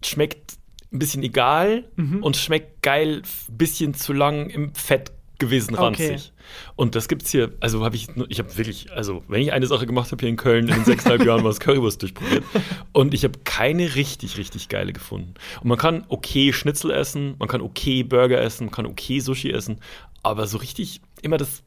schmeckt 0.02 0.54
ein 0.92 0.98
bisschen 0.98 1.22
egal 1.22 1.84
Mhm. 1.96 2.22
und 2.22 2.36
schmeckt 2.38 2.82
geil, 2.82 3.22
ein 3.48 3.56
bisschen 3.58 3.92
zu 3.94 4.12
lang 4.14 4.48
im 4.48 4.74
Fett 4.74 5.12
gewesen 5.40 5.74
Okay. 5.74 5.82
ranzig. 5.84 6.32
Und 6.76 6.94
das 6.94 7.08
gibt's 7.08 7.30
hier, 7.30 7.52
also 7.60 7.84
habe 7.84 7.96
ich, 7.96 8.08
ich 8.28 8.38
habe 8.38 8.56
wirklich, 8.56 8.92
also 8.92 9.22
wenn 9.28 9.42
ich 9.42 9.52
eine 9.52 9.66
Sache 9.66 9.86
gemacht 9.86 10.12
habe 10.12 10.20
hier 10.20 10.28
in 10.28 10.36
Köln 10.36 10.68
in 10.68 10.74
den 10.74 10.84
sechseinhalb 10.84 11.24
Jahren, 11.24 11.42
war 11.42 11.50
es 11.50 11.58
Currywurst 11.60 12.00
durchprobiert. 12.02 12.44
Und 12.92 13.12
ich 13.14 13.24
habe 13.24 13.38
keine 13.44 13.94
richtig, 13.96 14.36
richtig 14.38 14.68
geile 14.68 14.92
gefunden. 14.92 15.34
Und 15.62 15.68
man 15.68 15.78
kann 15.78 16.04
okay 16.08 16.52
Schnitzel 16.52 16.90
essen, 16.92 17.34
man 17.38 17.48
kann 17.48 17.60
okay 17.60 18.02
Burger 18.04 18.40
essen, 18.40 18.66
man 18.66 18.72
kann 18.74 18.86
okay 18.86 19.18
Sushi 19.20 19.50
essen, 19.50 19.78
aber 20.22 20.46
so 20.46 20.58
richtig 20.58 21.00
immer 21.22 21.36
das, 21.38 21.62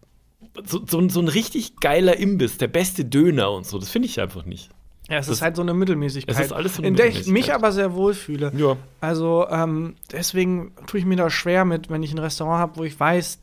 so, 0.66 0.82
so, 0.88 1.00
ein- 1.00 1.10
so 1.10 1.20
ein 1.20 1.28
richtig 1.28 1.78
geiler 1.80 2.18
Imbiss, 2.18 2.58
der 2.58 2.68
beste 2.68 3.04
Döner 3.06 3.52
und 3.52 3.66
so, 3.66 3.80
das 3.80 3.90
finde 3.90 4.08
ich 4.08 4.20
einfach 4.22 4.46
nicht. 4.46 4.70
ja, 5.10 5.18
es 5.18 5.28
das- 5.28 5.38
ist 5.38 5.42
halt 5.42 5.56
so 5.56 5.62
eine 5.62 5.74
Mittelmäßigkeit. 5.74 6.36
Es 6.36 6.46
ist 6.48 6.52
alles 6.52 6.76
so 6.76 6.82
eine 6.82 6.90
in 6.90 6.96
der 6.96 7.08
ich 7.08 7.28
mich 7.28 7.54
aber 7.54 7.72
sehr 7.72 7.94
wohlfühle. 7.94 8.52
Ja. 8.58 8.76
Also 9.02 9.48
ähm, 9.50 9.96
deswegen 10.12 10.74
tue 10.88 11.00
ich 11.00 11.06
mir 11.06 11.16
da 11.16 11.30
schwer 11.30 11.66
mit, 11.66 11.90
wenn 11.90 12.04
ich 12.04 12.12
ein 12.14 12.20
Restaurant 12.20 12.60
habe, 12.60 12.78
wo 12.78 12.84
ich 12.84 13.00
weiß, 13.00 13.40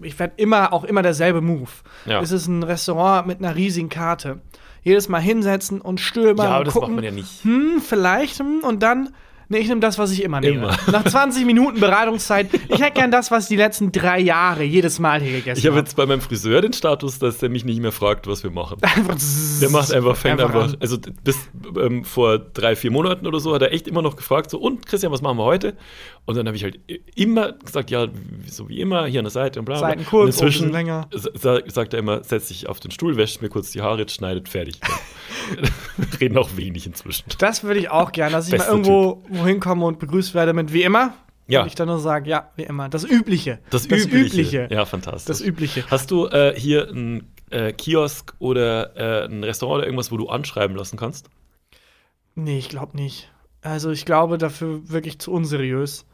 ich 0.00 0.18
werde 0.18 0.34
immer 0.36 0.72
auch 0.72 0.84
immer 0.84 1.02
derselbe 1.02 1.40
Move. 1.40 1.70
Ja. 2.06 2.20
Es 2.20 2.32
ist 2.32 2.46
ein 2.46 2.62
Restaurant 2.62 3.26
mit 3.26 3.38
einer 3.38 3.54
riesigen 3.56 3.88
Karte. 3.88 4.40
Jedes 4.82 5.08
Mal 5.08 5.20
hinsetzen 5.20 5.80
und 5.80 6.00
stöbern 6.00 6.46
Ja, 6.46 6.54
aber 6.54 6.64
das 6.64 6.74
gucken, 6.74 6.90
macht 6.90 6.96
man 6.96 7.04
ja 7.04 7.10
nicht. 7.10 7.42
hm, 7.44 7.80
vielleicht 7.80 8.38
hm, 8.38 8.60
und 8.62 8.82
dann 8.82 9.10
Nee, 9.50 9.58
ich 9.58 9.68
nehme 9.68 9.80
das, 9.80 9.96
was 9.98 10.12
ich 10.12 10.22
immer 10.22 10.40
nehme. 10.40 10.56
Immer. 10.58 10.76
Nach 10.92 11.04
20 11.04 11.46
Minuten 11.46 11.80
Beratungszeit. 11.80 12.48
Ich 12.68 12.80
hätte 12.80 12.92
gern 12.92 13.10
das, 13.10 13.30
was 13.30 13.44
ich 13.44 13.48
die 13.48 13.56
letzten 13.56 13.90
drei 13.92 14.20
Jahre 14.20 14.62
jedes 14.62 14.98
Mal 14.98 15.22
hier 15.22 15.32
gegessen 15.38 15.58
Ich 15.58 15.64
habe 15.66 15.76
habe. 15.76 15.86
jetzt 15.86 15.96
bei 15.96 16.04
meinem 16.04 16.20
Friseur 16.20 16.60
den 16.60 16.74
Status, 16.74 17.18
dass 17.18 17.38
der 17.38 17.48
mich 17.48 17.64
nicht 17.64 17.80
mehr 17.80 17.92
fragt, 17.92 18.26
was 18.26 18.42
wir 18.42 18.50
machen. 18.50 18.76
Einfach 18.82 19.16
Der 19.60 19.70
macht 19.70 19.92
einfach, 19.92 20.16
fängt 20.16 20.40
Einfach 20.42 20.62
einfach, 20.64 20.76
also 20.80 20.98
bis 21.24 21.38
ähm, 21.80 22.04
vor 22.04 22.38
drei, 22.38 22.76
vier 22.76 22.90
Monaten 22.90 23.26
oder 23.26 23.40
so 23.40 23.54
hat 23.54 23.62
er 23.62 23.72
echt 23.72 23.88
immer 23.88 24.02
noch 24.02 24.16
gefragt, 24.16 24.50
so, 24.50 24.58
und 24.58 24.84
Christian, 24.86 25.12
was 25.12 25.22
machen 25.22 25.38
wir 25.38 25.44
heute? 25.44 25.76
Und 26.26 26.36
dann 26.36 26.46
habe 26.46 26.56
ich 26.58 26.62
halt 26.64 26.78
immer 27.14 27.52
gesagt, 27.52 27.90
ja, 27.90 28.06
so 28.46 28.68
wie 28.68 28.80
immer, 28.82 29.06
hier 29.06 29.20
an 29.20 29.24
der 29.24 29.30
Seite 29.30 29.58
und 29.60 29.64
bla. 29.64 29.78
bla. 29.78 29.88
Seiten 29.88 30.04
kurz, 30.04 30.22
und 30.40 30.46
inzwischen 30.46 30.72
länger. 30.72 31.08
sa- 31.14 31.60
sagt 31.66 31.94
er 31.94 32.00
immer, 32.00 32.22
setz 32.22 32.48
dich 32.48 32.68
auf 32.68 32.80
den 32.80 32.90
Stuhl, 32.90 33.16
wäscht 33.16 33.40
mir 33.40 33.48
kurz 33.48 33.70
die 33.70 33.80
Haare, 33.80 34.06
schneidet, 34.10 34.48
fertig. 34.50 34.78
Reden 36.20 36.36
auch 36.38 36.50
wenig 36.56 36.86
inzwischen. 36.86 37.24
Das 37.38 37.64
würde 37.64 37.80
ich 37.80 37.90
auch 37.90 38.12
gerne, 38.12 38.32
dass 38.32 38.46
ich 38.46 38.52
mal 38.52 38.58
Bester 38.58 38.74
irgendwo 39.38 39.44
wohin 39.44 39.60
komme 39.60 39.86
und 39.86 39.98
begrüßt 39.98 40.34
werde 40.34 40.52
mit 40.52 40.72
wie 40.72 40.82
immer. 40.82 41.14
Ja. 41.46 41.62
Und 41.62 41.68
ich 41.68 41.74
dann 41.74 41.88
nur 41.88 41.98
sage, 41.98 42.28
ja, 42.28 42.50
wie 42.56 42.64
immer. 42.64 42.88
Das 42.88 43.04
Übliche. 43.04 43.58
Das, 43.70 43.86
Übliche. 43.86 44.68
Ja, 44.70 44.84
fantastisch. 44.84 45.26
Das 45.26 45.40
Übliche. 45.40 45.84
Hast 45.90 46.10
du 46.10 46.26
äh, 46.26 46.54
hier 46.54 46.88
einen 46.88 47.32
äh, 47.50 47.72
Kiosk 47.72 48.34
oder 48.38 48.96
äh, 48.96 49.26
ein 49.26 49.42
Restaurant 49.42 49.78
oder 49.78 49.86
irgendwas, 49.86 50.12
wo 50.12 50.18
du 50.18 50.28
anschreiben 50.28 50.76
lassen 50.76 50.98
kannst? 50.98 51.30
Nee, 52.34 52.58
ich 52.58 52.68
glaube 52.68 52.96
nicht. 52.96 53.30
Also 53.62 53.90
ich 53.90 54.04
glaube 54.04 54.36
dafür 54.36 54.90
wirklich 54.90 55.18
zu 55.20 55.32
unseriös. 55.32 56.04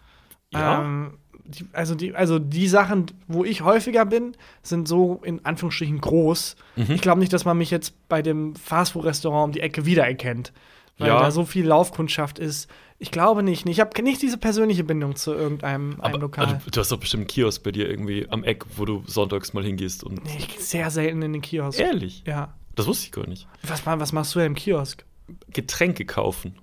Ja. 0.53 0.83
Ähm, 0.83 1.19
die, 1.47 1.67
also, 1.73 1.95
die, 1.95 2.15
also 2.15 2.39
die 2.39 2.69
Sachen, 2.69 3.07
wo 3.27 3.45
ich 3.45 3.63
häufiger 3.63 4.07
bin, 4.07 4.37
sind 4.63 4.87
so 4.87 5.21
in 5.25 5.45
Anführungsstrichen 5.45 6.01
groß. 6.01 6.57
Mhm. 6.77 6.93
Ich 6.93 7.01
glaube 7.01 7.19
nicht, 7.19 7.33
dass 7.33 7.45
man 7.45 7.59
mich 7.59 7.71
jetzt 7.71 8.09
bei 8.09 8.23
dem 8.23 8.55
Fastfood-Restaurant 8.55 9.47
um 9.47 9.53
die 9.53 9.61
Ecke 9.61 9.85
wiedererkennt. 9.85 10.53
Weil 10.99 11.09
Ja. 11.09 11.21
da 11.21 11.31
so 11.31 11.45
viel 11.45 11.67
Laufkundschaft 11.67 12.39
ist. 12.39 12.69
Ich 12.99 13.11
glaube 13.11 13.43
nicht. 13.43 13.67
Ich 13.67 13.81
habe 13.81 14.03
nicht 14.03 14.23
diese 14.23 14.39
persönliche 14.39 14.85
Bindung 14.85 15.17
zu 15.17 15.35
irgendeinem 15.35 15.93
einem 15.93 16.01
Aber 16.01 16.19
Lokal. 16.19 16.45
also, 16.47 16.71
du 16.71 16.81
hast 16.81 16.93
doch 16.93 16.99
bestimmt 17.01 17.23
einen 17.23 17.27
Kiosk 17.29 17.63
bei 17.63 17.73
dir 17.73 17.89
irgendwie 17.91 18.27
am 18.31 18.45
Eck, 18.45 18.65
wo 18.77 18.85
du 18.85 19.03
sonntags 19.07 19.53
mal 19.53 19.65
hingehst 19.65 20.05
und. 20.05 20.25
nee, 20.25 20.37
ich 20.39 20.49
gehe 20.49 20.61
sehr 20.61 20.91
selten 20.91 21.21
in 21.23 21.33
den 21.33 21.43
Kiosk. 21.43 21.79
Ehrlich? 21.81 22.23
Ja. 22.27 22.55
Das 22.77 22.87
wusste 22.87 23.07
ich 23.07 23.13
gar 23.13 23.27
nicht. 23.27 23.47
Was, 23.63 23.85
was 23.87 24.13
machst 24.13 24.35
du 24.35 24.39
denn 24.39 24.49
im 24.49 24.55
Kiosk? 24.55 25.05
Getränke 25.53 26.05
kaufen. 26.05 26.55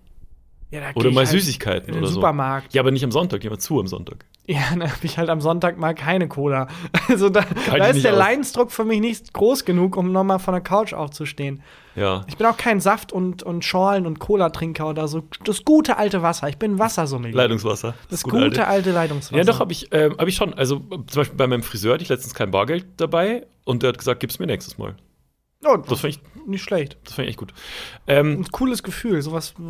Ja, 0.72 0.80
Oder 0.96 1.12
mal 1.12 1.26
halt 1.26 1.28
Süßigkeiten 1.28 1.94
oder 1.96 2.08
so. 2.08 2.14
Supermarkt. 2.14 2.74
Ja, 2.74 2.82
aber 2.82 2.92
nicht 2.92 3.04
am 3.04 3.12
Sonntag, 3.12 3.44
haben 3.44 3.60
zu 3.60 3.80
am 3.80 3.88
Sonntag. 3.88 4.26
Ja, 4.48 4.62
dann 4.70 4.84
habe 4.84 5.04
ich 5.06 5.18
halt 5.18 5.30
am 5.30 5.42
Sonntag 5.42 5.78
mal 5.78 5.94
keine 5.94 6.28
Cola. 6.30 6.68
Also 7.10 7.28
da, 7.28 7.44
da 7.68 7.88
ist 7.88 8.06
der 8.06 8.14
aus. 8.14 8.20
Leidensdruck 8.20 8.72
für 8.72 8.86
mich 8.86 9.02
nicht 9.02 9.34
groß 9.34 9.66
genug, 9.66 9.98
um 9.98 10.14
nochmal 10.14 10.40
von 10.40 10.54
der 10.54 10.62
Couch 10.62 10.94
aufzustehen. 10.94 11.62
Ja. 11.96 12.24
Ich 12.30 12.38
bin 12.38 12.48
auch 12.48 12.56
kein 12.56 12.80
Saft- 12.80 13.12
und, 13.12 13.44
und 13.44 13.66
Schorlen- 13.66 14.06
und 14.06 14.20
Cola-Trinker 14.20 14.88
oder 14.88 15.10
so. 15.10 15.24
Das 15.44 15.66
gute 15.66 15.98
alte 15.98 16.22
Wasser. 16.22 16.48
Ich 16.48 16.58
bin 16.58 16.80
Wassersommelier. 16.80 17.36
Leitungswasser. 17.36 17.96
Das 18.10 18.24
gute 18.24 18.46
gute 18.46 18.68
alte, 18.68 18.92
Leitungswasser. 18.94 19.36
Ja, 19.38 19.44
doch, 19.44 19.60
habe 19.60 19.74
ich, 19.74 19.90
ähm, 19.92 20.16
hab 20.18 20.28
ich 20.30 20.36
schon. 20.38 20.54
Also 20.54 20.78
äh, 20.78 20.80
zum 21.06 21.06
Beispiel 21.16 21.36
bei 21.38 21.48
meinem 21.48 21.64
Friseur 21.64 21.96
hatte 21.96 22.04
ich 22.04 22.10
letztens 22.10 22.34
kein 22.34 22.50
Bargeld 22.52 22.86
dabei 22.96 23.46
und 23.66 23.84
der 23.84 23.90
hat 23.90 23.98
gesagt, 23.98 24.22
gib's 24.22 24.40
mir 24.40 24.46
nächstes 24.48 24.78
Mal. 24.78 24.96
Oh, 25.66 25.76
Das 25.78 26.00
fand 26.00 26.16
ich, 26.16 26.48
nicht 26.48 26.64
schlecht. 26.64 26.98
das 27.04 27.14
fand 27.16 27.26
ich 27.28 27.32
echt 27.32 27.40
gut. 27.40 27.54
Ähm, 28.08 28.40
Ein 28.40 28.46
cooles 28.52 28.84
Gefühl, 28.84 29.22
sowas 29.22 29.54
äh, 29.60 29.64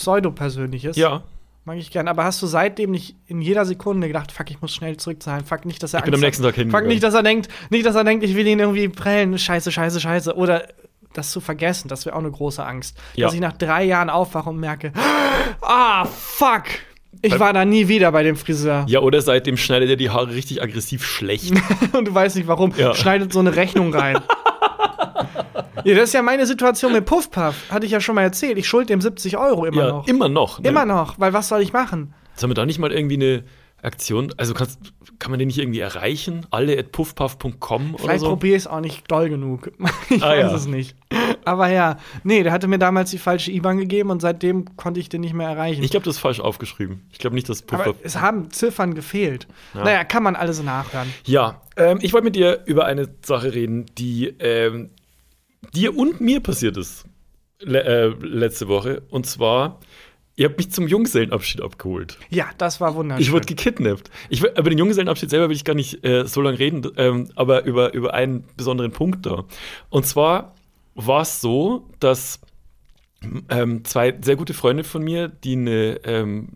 pseudo-persönliches. 0.00 0.96
ja, 0.96 1.22
Mag 1.66 1.76
ich 1.76 1.90
gern. 1.90 2.08
Aber 2.08 2.24
hast 2.24 2.40
du 2.40 2.46
seitdem 2.46 2.90
nicht 2.90 3.16
in 3.26 3.42
jeder 3.42 3.66
Sekunde 3.66 4.06
gedacht, 4.06 4.32
fuck, 4.32 4.50
ich 4.50 4.62
muss 4.62 4.74
schnell 4.74 4.96
zurückzahlen. 4.96 5.44
Fuck, 5.44 5.66
nicht, 5.66 5.82
dass 5.82 5.92
er 5.92 5.98
ich 5.98 6.04
bin 6.06 6.14
am 6.14 6.20
nächsten 6.20 6.42
Tag 6.42 6.56
hat. 6.56 6.70
Fuck, 6.70 6.86
nicht, 6.86 7.02
dass 7.02 7.12
er 7.12 7.22
denkt, 7.22 7.48
nicht, 7.68 7.84
dass 7.84 7.94
er 7.94 8.04
denkt, 8.04 8.24
ich 8.24 8.34
will 8.34 8.46
ihn 8.46 8.60
irgendwie 8.60 8.88
prellen. 8.88 9.38
Scheiße, 9.38 9.70
scheiße, 9.70 10.00
scheiße. 10.00 10.34
Oder 10.34 10.66
das 11.12 11.30
zu 11.30 11.40
vergessen, 11.40 11.88
das 11.88 12.06
wäre 12.06 12.16
auch 12.16 12.20
eine 12.20 12.30
große 12.30 12.64
Angst. 12.64 12.96
Ja. 13.14 13.26
Dass 13.26 13.34
ich 13.34 13.40
nach 13.40 13.52
drei 13.52 13.84
Jahren 13.84 14.08
aufwache 14.08 14.48
und 14.48 14.58
merke, 14.58 14.92
ah, 15.60 16.06
fuck. 16.06 16.64
Ich 17.22 17.38
war 17.38 17.52
da 17.52 17.66
nie 17.66 17.88
wieder 17.88 18.10
bei 18.12 18.22
dem 18.22 18.36
Friseur. 18.36 18.86
Ja, 18.88 19.00
oder 19.00 19.20
seitdem 19.20 19.58
schneidet 19.58 19.90
er 19.90 19.96
die 19.96 20.08
Haare 20.08 20.30
richtig 20.30 20.62
aggressiv 20.62 21.04
schlecht. 21.04 21.52
Und 21.92 22.08
du 22.08 22.14
weißt 22.14 22.36
nicht 22.36 22.48
warum. 22.48 22.72
Ja. 22.76 22.94
Schneidet 22.94 23.32
so 23.32 23.40
eine 23.40 23.54
Rechnung 23.56 23.94
rein. 23.94 24.18
ja, 25.84 25.94
das 25.94 26.04
ist 26.04 26.12
ja 26.14 26.22
meine 26.22 26.46
Situation 26.46 26.92
mit 26.92 27.04
Puffpuff. 27.04 27.54
Hatte 27.70 27.86
ich 27.86 27.92
ja 27.92 28.00
schon 28.00 28.14
mal 28.14 28.22
erzählt. 28.22 28.58
Ich 28.58 28.68
schuld 28.68 28.88
dem 28.88 29.00
70 29.00 29.36
Euro 29.36 29.64
immer 29.66 29.82
ja, 29.84 29.88
noch. 29.90 30.06
immer 30.08 30.28
noch. 30.28 30.58
Ne? 30.60 30.68
Immer 30.68 30.84
noch, 30.84 31.18
weil 31.18 31.32
was 31.32 31.48
soll 31.48 31.60
ich 31.62 31.72
machen? 31.72 32.14
Sollen 32.36 32.50
wir 32.50 32.54
da 32.54 32.66
nicht 32.66 32.78
mal 32.78 32.92
irgendwie 32.92 33.16
eine 33.16 33.44
Aktion, 33.82 34.30
also 34.36 34.52
kannst, 34.52 34.78
kann 35.18 35.30
man 35.30 35.38
den 35.38 35.46
nicht 35.48 35.58
irgendwie 35.58 35.80
erreichen? 35.80 36.46
Alle 36.50 36.78
at 36.78 36.92
puffpuff.com 36.92 37.94
oder 37.94 38.02
Vielleicht 38.02 38.20
so? 38.20 38.28
probiere 38.28 38.56
ich 38.56 38.62
es 38.64 38.66
auch 38.66 38.80
nicht 38.80 39.10
doll 39.10 39.30
genug. 39.30 39.72
ich 40.10 40.22
Ah, 40.22 40.28
weiß 40.30 40.50
ja. 40.50 40.54
es 40.54 40.66
nicht. 40.66 40.96
Aber 41.46 41.68
ja, 41.70 41.96
nee, 42.22 42.42
der 42.42 42.52
hatte 42.52 42.68
mir 42.68 42.78
damals 42.78 43.10
die 43.10 43.16
falsche 43.18 43.50
IBAN 43.50 43.78
gegeben 43.78 44.10
und 44.10 44.20
seitdem 44.20 44.76
konnte 44.76 45.00
ich 45.00 45.08
den 45.08 45.22
nicht 45.22 45.32
mehr 45.32 45.48
erreichen. 45.48 45.82
Ich 45.82 45.90
glaube, 45.90 46.04
das 46.04 46.16
ist 46.16 46.20
falsch 46.20 46.40
aufgeschrieben. 46.40 47.02
Ich 47.10 47.18
glaube 47.18 47.34
nicht, 47.34 47.48
dass 47.48 47.62
aber 47.68 47.84
Puffpuff. 47.84 47.96
es 48.02 48.20
haben 48.20 48.50
Ziffern 48.50 48.92
gefehlt. 48.94 49.46
Ja. 49.72 49.84
Naja, 49.84 50.04
kann 50.04 50.22
man 50.22 50.36
alles 50.36 50.62
nachhören. 50.62 51.08
Ja, 51.24 51.62
ähm, 51.78 51.98
ich 52.02 52.12
wollte 52.12 52.24
mit 52.26 52.36
dir 52.36 52.60
über 52.66 52.84
eine 52.84 53.08
Sache 53.24 53.54
reden, 53.54 53.86
die 53.96 54.26
ähm, 54.40 54.90
dir 55.74 55.96
und 55.96 56.20
mir 56.20 56.40
passiert 56.40 56.76
ist 56.76 57.04
le 57.60 57.84
äh, 57.84 58.06
letzte 58.20 58.68
Woche. 58.68 59.02
Und 59.10 59.26
zwar, 59.26 59.80
ihr 60.36 60.48
habt 60.48 60.58
mich 60.58 60.70
zum 60.70 60.88
Junggesellenabschied 60.88 61.60
abgeholt. 61.60 62.18
Ja, 62.30 62.46
das 62.58 62.80
war 62.80 62.94
wunderschön. 62.94 63.22
Ich 63.22 63.32
wurde 63.32 63.46
gekidnappt. 63.46 64.10
Ich, 64.28 64.42
über 64.42 64.70
den 64.70 64.78
Junggesellenabschied 64.78 65.30
selber 65.30 65.48
will 65.48 65.56
ich 65.56 65.64
gar 65.64 65.74
nicht 65.74 66.04
äh, 66.04 66.26
so 66.26 66.40
lange 66.40 66.58
reden, 66.58 66.90
ähm, 66.96 67.30
aber 67.34 67.64
über, 67.64 67.92
über 67.94 68.14
einen 68.14 68.44
besonderen 68.56 68.92
Punkt 68.92 69.26
da. 69.26 69.44
Und 69.88 70.06
zwar 70.06 70.54
war 70.94 71.22
es 71.22 71.40
so, 71.40 71.88
dass 72.00 72.40
ähm, 73.48 73.84
zwei 73.84 74.16
sehr 74.22 74.36
gute 74.36 74.54
Freunde 74.54 74.84
von 74.84 75.02
mir, 75.02 75.28
die 75.28 75.52
eine 75.52 76.00
ähm, 76.04 76.48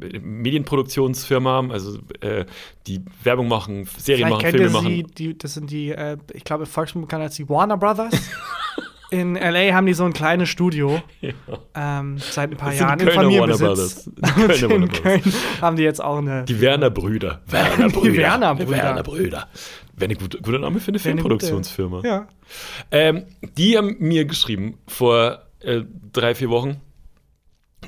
Medienproduktionsfirma 0.00 1.50
haben, 1.50 1.70
also 1.72 1.98
äh, 2.20 2.44
die 2.86 3.02
Werbung 3.22 3.48
machen, 3.48 3.84
Serien 3.96 4.28
Vielleicht 4.28 4.30
machen, 4.30 4.40
kennt 4.40 4.56
Filme 4.56 4.64
ihr 4.64 4.68
sie, 4.80 5.02
machen. 5.02 5.14
die, 5.18 5.38
das 5.38 5.54
sind 5.54 5.70
die, 5.70 5.90
äh, 5.90 6.16
ich 6.32 6.44
glaube, 6.44 6.66
volksmund 6.66 7.06
bekannt 7.08 7.22
als 7.24 7.36
die 7.36 7.48
Warner 7.48 7.76
Brothers. 7.76 8.14
In 9.12 9.34
L.A. 9.34 9.74
haben 9.74 9.86
die 9.86 9.92
so 9.92 10.04
ein 10.04 10.12
kleines 10.12 10.48
Studio. 10.48 11.02
Ähm, 11.74 12.18
seit 12.18 12.52
ein 12.52 12.56
paar 12.56 12.72
Jahren 12.72 12.96
die 12.96 13.06
in 13.06 13.10
Kölner 13.10 13.40
Warner 13.40 13.54
Familienbesitz. 13.56 14.04
Brothers. 14.04 14.10
Die 14.14 14.46
Kölner 14.46 14.70
Warner 14.70 14.74
in 14.84 14.88
Brothers. 14.88 15.02
Köln 15.02 15.22
haben 15.60 15.76
die 15.76 15.82
jetzt 15.82 16.00
auch 16.00 16.18
eine. 16.18 16.44
Die 16.44 16.60
Werner-Brüder. 16.60 17.42
Werner-Brüder. 17.48 18.16
Werner-Brüder. 18.16 18.70
Werner-Brüder. 18.70 19.48
Wäre 19.96 20.10
ein 20.12 20.16
guter, 20.16 20.38
guter 20.38 20.58
Name 20.60 20.78
für 20.78 20.90
eine 20.92 20.94
eine 20.94 20.98
Filmproduktionsfirma. 21.00 21.96
gute- 21.96 22.08
Ja. 22.08 22.28
Ähm, 22.92 23.24
die 23.58 23.76
haben 23.76 23.96
mir 23.98 24.26
geschrieben 24.26 24.78
vor 24.86 25.40
äh, 25.58 25.82
drei, 26.12 26.36
vier 26.36 26.50
Wochen, 26.50 26.80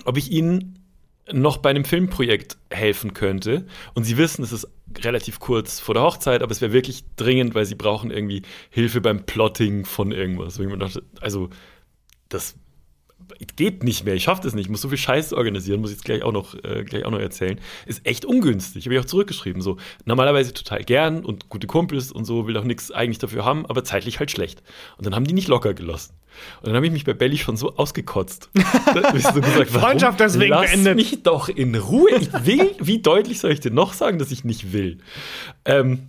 ob 0.04 0.16
ich 0.18 0.32
ihnen 0.32 0.81
noch 1.30 1.58
bei 1.58 1.70
einem 1.70 1.84
Filmprojekt 1.84 2.56
helfen 2.70 3.14
könnte. 3.14 3.66
Und 3.94 4.04
sie 4.04 4.16
wissen, 4.16 4.42
es 4.42 4.52
ist 4.52 4.68
relativ 4.98 5.38
kurz 5.40 5.80
vor 5.80 5.94
der 5.94 6.02
Hochzeit, 6.02 6.42
aber 6.42 6.52
es 6.52 6.60
wäre 6.60 6.72
wirklich 6.72 7.04
dringend, 7.16 7.54
weil 7.54 7.64
sie 7.64 7.74
brauchen 7.74 8.10
irgendwie 8.10 8.42
Hilfe 8.70 9.00
beim 9.00 9.24
Plotting 9.24 9.84
von 9.84 10.12
irgendwas. 10.12 10.60
Also, 11.20 11.50
das 12.28 12.56
geht 13.56 13.82
nicht 13.82 14.04
mehr, 14.04 14.14
ich 14.14 14.24
schaffe 14.24 14.42
das 14.42 14.54
nicht, 14.54 14.66
ich 14.66 14.70
muss 14.70 14.80
so 14.80 14.88
viel 14.88 14.98
Scheiß 14.98 15.32
organisieren, 15.32 15.80
muss 15.80 15.90
ich 15.90 15.96
jetzt 15.96 16.04
gleich 16.04 16.22
auch 16.22 16.32
noch, 16.32 16.54
äh, 16.64 16.84
gleich 16.84 17.04
auch 17.04 17.10
noch 17.10 17.18
erzählen. 17.18 17.58
Ist 17.86 18.06
echt 18.06 18.24
ungünstig, 18.24 18.84
habe 18.86 18.94
ich 18.94 19.00
auch 19.00 19.04
zurückgeschrieben. 19.04 19.62
So, 19.62 19.76
normalerweise 20.04 20.52
total 20.52 20.84
gern 20.84 21.24
und 21.24 21.48
gute 21.48 21.66
Kumpels 21.66 22.12
und 22.12 22.24
so, 22.24 22.46
will 22.46 22.56
auch 22.56 22.64
nichts 22.64 22.90
eigentlich 22.90 23.18
dafür 23.18 23.44
haben, 23.44 23.66
aber 23.66 23.84
zeitlich 23.84 24.18
halt 24.18 24.30
schlecht. 24.30 24.62
Und 24.96 25.06
dann 25.06 25.14
haben 25.14 25.26
die 25.26 25.34
nicht 25.34 25.48
locker 25.48 25.74
gelassen. 25.74 26.14
Und 26.60 26.68
dann 26.68 26.76
habe 26.76 26.86
ich 26.86 26.92
mich 26.92 27.04
bei 27.04 27.12
Belly 27.12 27.38
schon 27.38 27.56
so 27.56 27.76
ausgekotzt. 27.76 28.50
Da 28.94 29.18
so 29.18 29.40
gesagt? 29.40 29.70
Freundschaft 29.70 30.20
deswegen 30.20 30.50
Lass 30.50 30.70
beendet. 30.70 30.96
mich 30.96 31.22
doch 31.22 31.48
in 31.48 31.74
Ruhe. 31.74 32.10
Ich 32.20 32.32
will, 32.44 32.74
wie 32.78 33.00
deutlich 33.00 33.38
soll 33.38 33.52
ich 33.52 33.60
dir 33.60 33.70
noch 33.70 33.92
sagen, 33.92 34.18
dass 34.18 34.30
ich 34.30 34.44
nicht 34.44 34.72
will? 34.72 34.98
Ähm, 35.64 36.08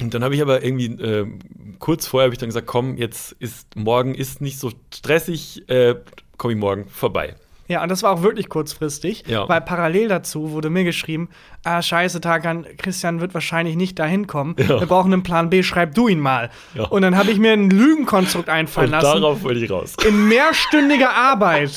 und 0.00 0.14
dann 0.14 0.24
habe 0.24 0.34
ich 0.34 0.42
aber 0.42 0.62
irgendwie 0.64 0.86
ähm, 1.02 1.38
kurz 1.78 2.06
vorher 2.06 2.26
habe 2.26 2.34
ich 2.34 2.38
dann 2.38 2.48
gesagt, 2.48 2.66
komm, 2.66 2.96
jetzt 2.96 3.32
ist 3.38 3.76
morgen 3.76 4.14
ist 4.14 4.40
nicht 4.40 4.58
so 4.58 4.70
stressig, 4.94 5.68
äh, 5.68 5.94
komme 6.36 6.54
ich 6.54 6.58
morgen 6.58 6.86
vorbei. 6.88 7.34
Ja, 7.68 7.84
und 7.84 7.88
das 7.88 8.02
war 8.02 8.10
auch 8.10 8.22
wirklich 8.22 8.48
kurzfristig, 8.48 9.22
Ja. 9.28 9.48
weil 9.48 9.60
parallel 9.60 10.08
dazu 10.08 10.50
wurde 10.50 10.70
mir 10.70 10.82
geschrieben, 10.82 11.28
ah, 11.62 11.80
scheiße, 11.80 12.20
Tagan, 12.20 12.66
Christian 12.78 13.20
wird 13.20 13.32
wahrscheinlich 13.32 13.76
nicht 13.76 13.96
dahin 14.00 14.26
kommen. 14.26 14.56
Ja. 14.58 14.80
Wir 14.80 14.86
brauchen 14.88 15.12
einen 15.12 15.22
Plan 15.22 15.50
B, 15.50 15.62
schreib 15.62 15.94
du 15.94 16.08
ihn 16.08 16.18
mal. 16.18 16.50
Ja. 16.74 16.86
Und 16.88 17.02
dann 17.02 17.16
habe 17.16 17.30
ich 17.30 17.38
mir 17.38 17.52
ein 17.52 17.70
Lügenkonstrukt 17.70 18.48
einfallen 18.48 18.92
Und 18.92 19.00
lassen. 19.00 19.20
darauf 19.20 19.44
wollte 19.44 19.60
ich 19.64 19.70
raus. 19.70 19.94
in 20.04 20.26
mehrstündiger 20.26 21.10
Arbeit. 21.14 21.76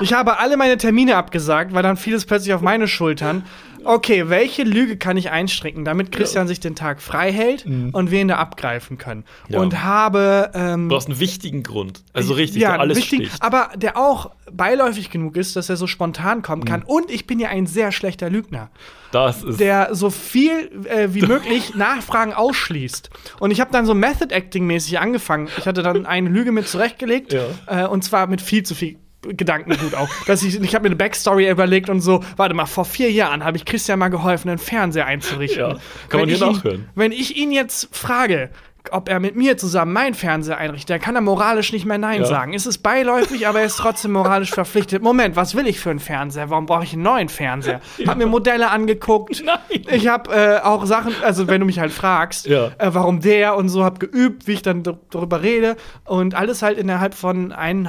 Ich 0.00 0.12
habe 0.12 0.38
alle 0.38 0.56
meine 0.56 0.76
Termine 0.78 1.16
abgesagt, 1.16 1.74
weil 1.74 1.82
dann 1.82 1.96
fiel 1.96 2.14
es 2.14 2.24
plötzlich 2.24 2.54
auf 2.54 2.60
meine 2.60 2.86
Schultern. 2.86 3.44
Okay, 3.84 4.28
welche 4.28 4.62
Lüge 4.64 4.96
kann 4.96 5.16
ich 5.16 5.30
einstricken, 5.30 5.84
damit 5.84 6.12
Christian 6.12 6.46
sich 6.48 6.60
den 6.60 6.74
Tag 6.74 7.00
frei 7.02 7.32
hält 7.32 7.64
und 7.66 8.10
wir 8.10 8.20
ihn 8.20 8.28
da 8.28 8.36
abgreifen 8.36 8.98
können? 8.98 9.24
Mhm. 9.48 9.54
Ja. 9.54 9.60
Und 9.60 9.82
habe 9.82 10.50
ähm, 10.54 10.88
Du 10.88 10.96
hast 10.96 11.08
einen 11.08 11.20
wichtigen 11.20 11.62
Grund. 11.62 12.02
Also 12.12 12.34
richtig, 12.34 12.62
ja, 12.62 12.76
alles 12.76 12.96
wichtig, 12.98 13.28
sticht. 13.28 13.42
aber 13.42 13.70
der 13.76 13.96
auch 13.96 14.30
beiläufig 14.50 15.10
genug 15.10 15.36
ist, 15.36 15.56
dass 15.56 15.68
er 15.70 15.76
so 15.76 15.86
spontan 15.86 16.42
kommen 16.42 16.62
Mhm. 16.62 16.66
kann. 16.66 16.82
Und 16.82 17.10
ich 17.10 17.26
bin 17.26 17.38
ja 17.40 17.48
ein 17.48 17.66
sehr 17.66 17.90
schlechter 17.92 18.28
Lügner, 18.30 18.70
Das 19.12 19.42
ist 19.42 19.60
der 19.60 19.94
so 19.94 20.10
viel 20.10 20.70
äh, 20.88 21.08
wie 21.14 21.22
möglich 21.26 21.74
Nachfragen 21.74 22.32
ausschließt. 22.32 23.10
Und 23.40 23.50
ich 23.50 23.60
habe 23.60 23.70
dann 23.72 23.86
so 23.86 23.94
Method 23.94 24.34
Acting 24.34 24.66
mäßig 24.66 24.98
angefangen. 24.98 25.48
Ich 25.58 25.66
hatte 25.66 25.82
dann 25.82 26.06
eine 26.06 26.28
Lüge 26.28 26.52
mit 26.52 26.68
zurechtgelegt 26.68 27.32
Ja. 27.32 27.84
äh, 27.84 27.86
und 27.86 28.04
zwar 28.04 28.26
mit 28.26 28.40
viel 28.40 28.62
zu 28.62 28.74
viel 28.74 28.96
Gedankengut 29.22 29.94
auch. 29.94 30.08
Dass 30.26 30.42
ich 30.42 30.60
ich 30.60 30.74
habe 30.74 30.82
mir 30.82 30.88
eine 30.88 30.96
Backstory 30.96 31.48
überlegt 31.48 31.88
und 31.88 32.00
so, 32.00 32.22
warte 32.36 32.54
mal, 32.54 32.66
vor 32.66 32.84
vier 32.84 33.10
Jahren 33.10 33.44
habe 33.44 33.56
ich 33.56 33.64
Christian 33.64 33.98
mal 33.98 34.08
geholfen, 34.08 34.48
einen 34.48 34.58
Fernseher 34.58 35.06
einzurichten. 35.06 35.60
Ja, 35.60 35.76
kann 36.08 36.20
man 36.20 36.28
hier 36.28 36.38
ihn- 36.40 36.52
nachhören. 36.52 36.88
Wenn 36.94 37.12
ich 37.12 37.36
ihn 37.36 37.52
jetzt 37.52 37.88
frage, 37.94 38.50
ob 38.90 39.08
er 39.08 39.20
mit 39.20 39.36
mir 39.36 39.56
zusammen 39.56 39.92
meinen 39.92 40.14
Fernseher 40.14 40.58
einrichtet, 40.58 40.90
dann 40.90 41.00
kann 41.00 41.14
er 41.14 41.20
moralisch 41.20 41.72
nicht 41.72 41.84
mehr 41.86 41.98
Nein 41.98 42.22
Ja. 42.22 42.26
sagen. 42.26 42.52
Es 42.52 42.66
ist 42.66 42.78
beiläufig, 42.78 43.46
aber 43.46 43.60
er 43.60 43.66
ist 43.66 43.76
trotzdem 43.76 44.12
moralisch 44.12 44.50
verpflichtet. 44.54 45.02
Moment, 45.02 45.36
was 45.36 45.54
will 45.54 45.66
ich 45.68 45.78
für 45.78 45.90
einen 45.90 46.00
Fernseher? 46.00 46.50
Warum 46.50 46.66
brauche 46.66 46.82
ich 46.84 46.92
einen 46.94 47.02
neuen 47.02 47.28
Fernseher? 47.28 47.80
Hab 48.06 48.18
mir 48.18 48.26
Modelle 48.26 48.70
angeguckt. 48.70 49.42
Nein. 49.44 49.58
Ich 49.90 50.08
habe 50.08 50.34
äh, 50.34 50.60
auch 50.60 50.84
Sachen, 50.86 51.14
also 51.22 51.46
wenn 51.46 51.60
du 51.60 51.66
mich 51.66 51.78
halt 51.78 51.92
fragst, 51.92 52.46
Ja. 52.46 52.72
äh, 52.78 52.90
warum 52.92 53.20
der 53.20 53.56
und 53.56 53.68
so, 53.68 53.84
hab 53.84 54.00
geübt, 54.00 54.46
wie 54.48 54.52
ich 54.54 54.62
dann 54.62 54.82
darüber 55.10 55.42
rede 55.42 55.76
und 56.04 56.34
alles 56.34 56.62
halt 56.62 56.76
innerhalb 56.78 57.14
von 57.14 57.52
einen, 57.52 57.88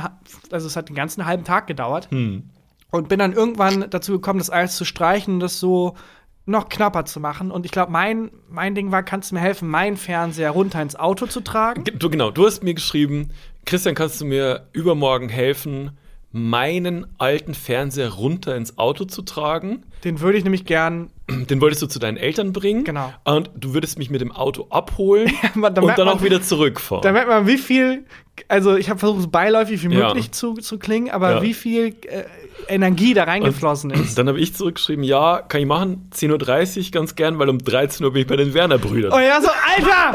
also 0.52 0.68
es 0.68 0.76
hat 0.76 0.90
den 0.90 0.96
ganzen 0.96 1.26
halben 1.26 1.44
Tag 1.44 1.66
gedauert 1.68 2.10
Hm. 2.12 2.50
und 2.92 3.10
bin 3.10 3.18
dann 3.20 3.34
irgendwann 3.34 3.88
dazu 3.90 4.12
gekommen, 4.14 4.40
das 4.40 4.50
alles 4.52 4.76
zu 4.78 4.86
streichen 4.86 5.36
und 5.36 5.40
das 5.40 5.60
so 5.60 5.96
noch 6.46 6.68
knapper 6.70 7.06
zu 7.06 7.20
machen. 7.20 7.52
Und 7.52 7.66
ich 7.66 7.72
glaube, 7.72 7.92
mein, 7.92 8.32
mein 8.50 8.76
Ding 8.76 8.92
war, 8.92 9.04
kannst 9.04 9.32
du 9.32 9.36
mir 9.36 9.42
helfen, 9.42 9.70
meinen 9.70 9.96
Fernseher 9.98 10.52
runter 10.52 10.82
ins 10.82 10.96
Auto 10.96 11.26
zu 11.26 11.42
tragen? 11.42 11.84
Du, 11.86 12.10
genau, 12.10 12.32
du 12.32 12.46
hast 12.46 12.64
mir 12.64 12.74
geschrieben, 12.74 13.30
Christian, 13.66 13.96
kannst 13.96 14.20
du 14.20 14.26
mir 14.26 14.68
übermorgen 14.74 15.30
helfen, 15.30 15.92
meinen 16.36 17.06
alten 17.20 17.54
Fernseher 17.54 18.10
runter 18.10 18.56
ins 18.56 18.78
Auto 18.80 19.06
zu 19.06 19.22
tragen. 19.22 19.84
Den 20.04 20.20
würde 20.20 20.38
ich 20.38 20.44
nämlich 20.44 20.66
gern. 20.66 21.12
Den 21.30 21.62
wolltest 21.62 21.82
du 21.84 21.88
zu 21.88 22.00
deinen 22.00 22.18
Eltern 22.18 22.52
bringen. 22.54 22.84
Genau. 22.84 23.14
Und 23.24 23.52
du 23.56 23.74
würdest 23.74 23.98
mich 24.00 24.10
mit 24.10 24.20
dem 24.20 24.32
Auto 24.32 24.68
abholen 24.72 25.32
da 25.54 25.60
und 25.62 25.78
dann 25.78 25.86
man- 25.86 26.10
auch 26.10 26.24
wieder 26.24 26.42
zurückfahren. 26.42 27.04
Da 27.04 27.12
merkt 27.12 27.30
man, 27.30 27.48
wie 27.48 27.58
viel. 27.60 28.06
Also, 28.48 28.76
ich 28.76 28.90
habe 28.90 29.00
versucht, 29.00 29.22
so 29.22 29.28
beiläufig 29.30 29.88
wie 29.88 29.94
Ja. 29.94 30.08
möglich 30.08 30.32
zu, 30.32 30.56
zu 30.56 30.80
klingen, 30.80 31.12
aber 31.12 31.36
Ja. 31.36 31.42
wie 31.44 31.54
viel 31.54 31.96
äh, 32.08 32.24
Energie 32.68 33.14
da 33.14 33.24
reingeflossen 33.24 33.90
ist. 33.92 34.18
Dann 34.18 34.28
habe 34.28 34.40
ich 34.40 34.56
zurückgeschrieben, 34.56 35.04
ja, 35.04 35.42
kann 35.42 35.62
ich 35.62 35.68
machen, 35.68 36.10
10.30 36.14 36.86
Uhr 36.86 36.92
ganz 36.92 37.16
gern, 37.16 37.40
weil 37.40 37.50
um 37.50 37.60
13 37.60 38.06
Uhr 38.06 38.14
bin 38.14 38.22
ich 38.24 38.28
bei 38.28 38.36
den 38.36 38.54
Werner-Brüdern. 38.54 39.12
Oh 39.14 39.20
ja, 39.20 39.42
so, 39.42 39.50
Alter! 39.50 40.14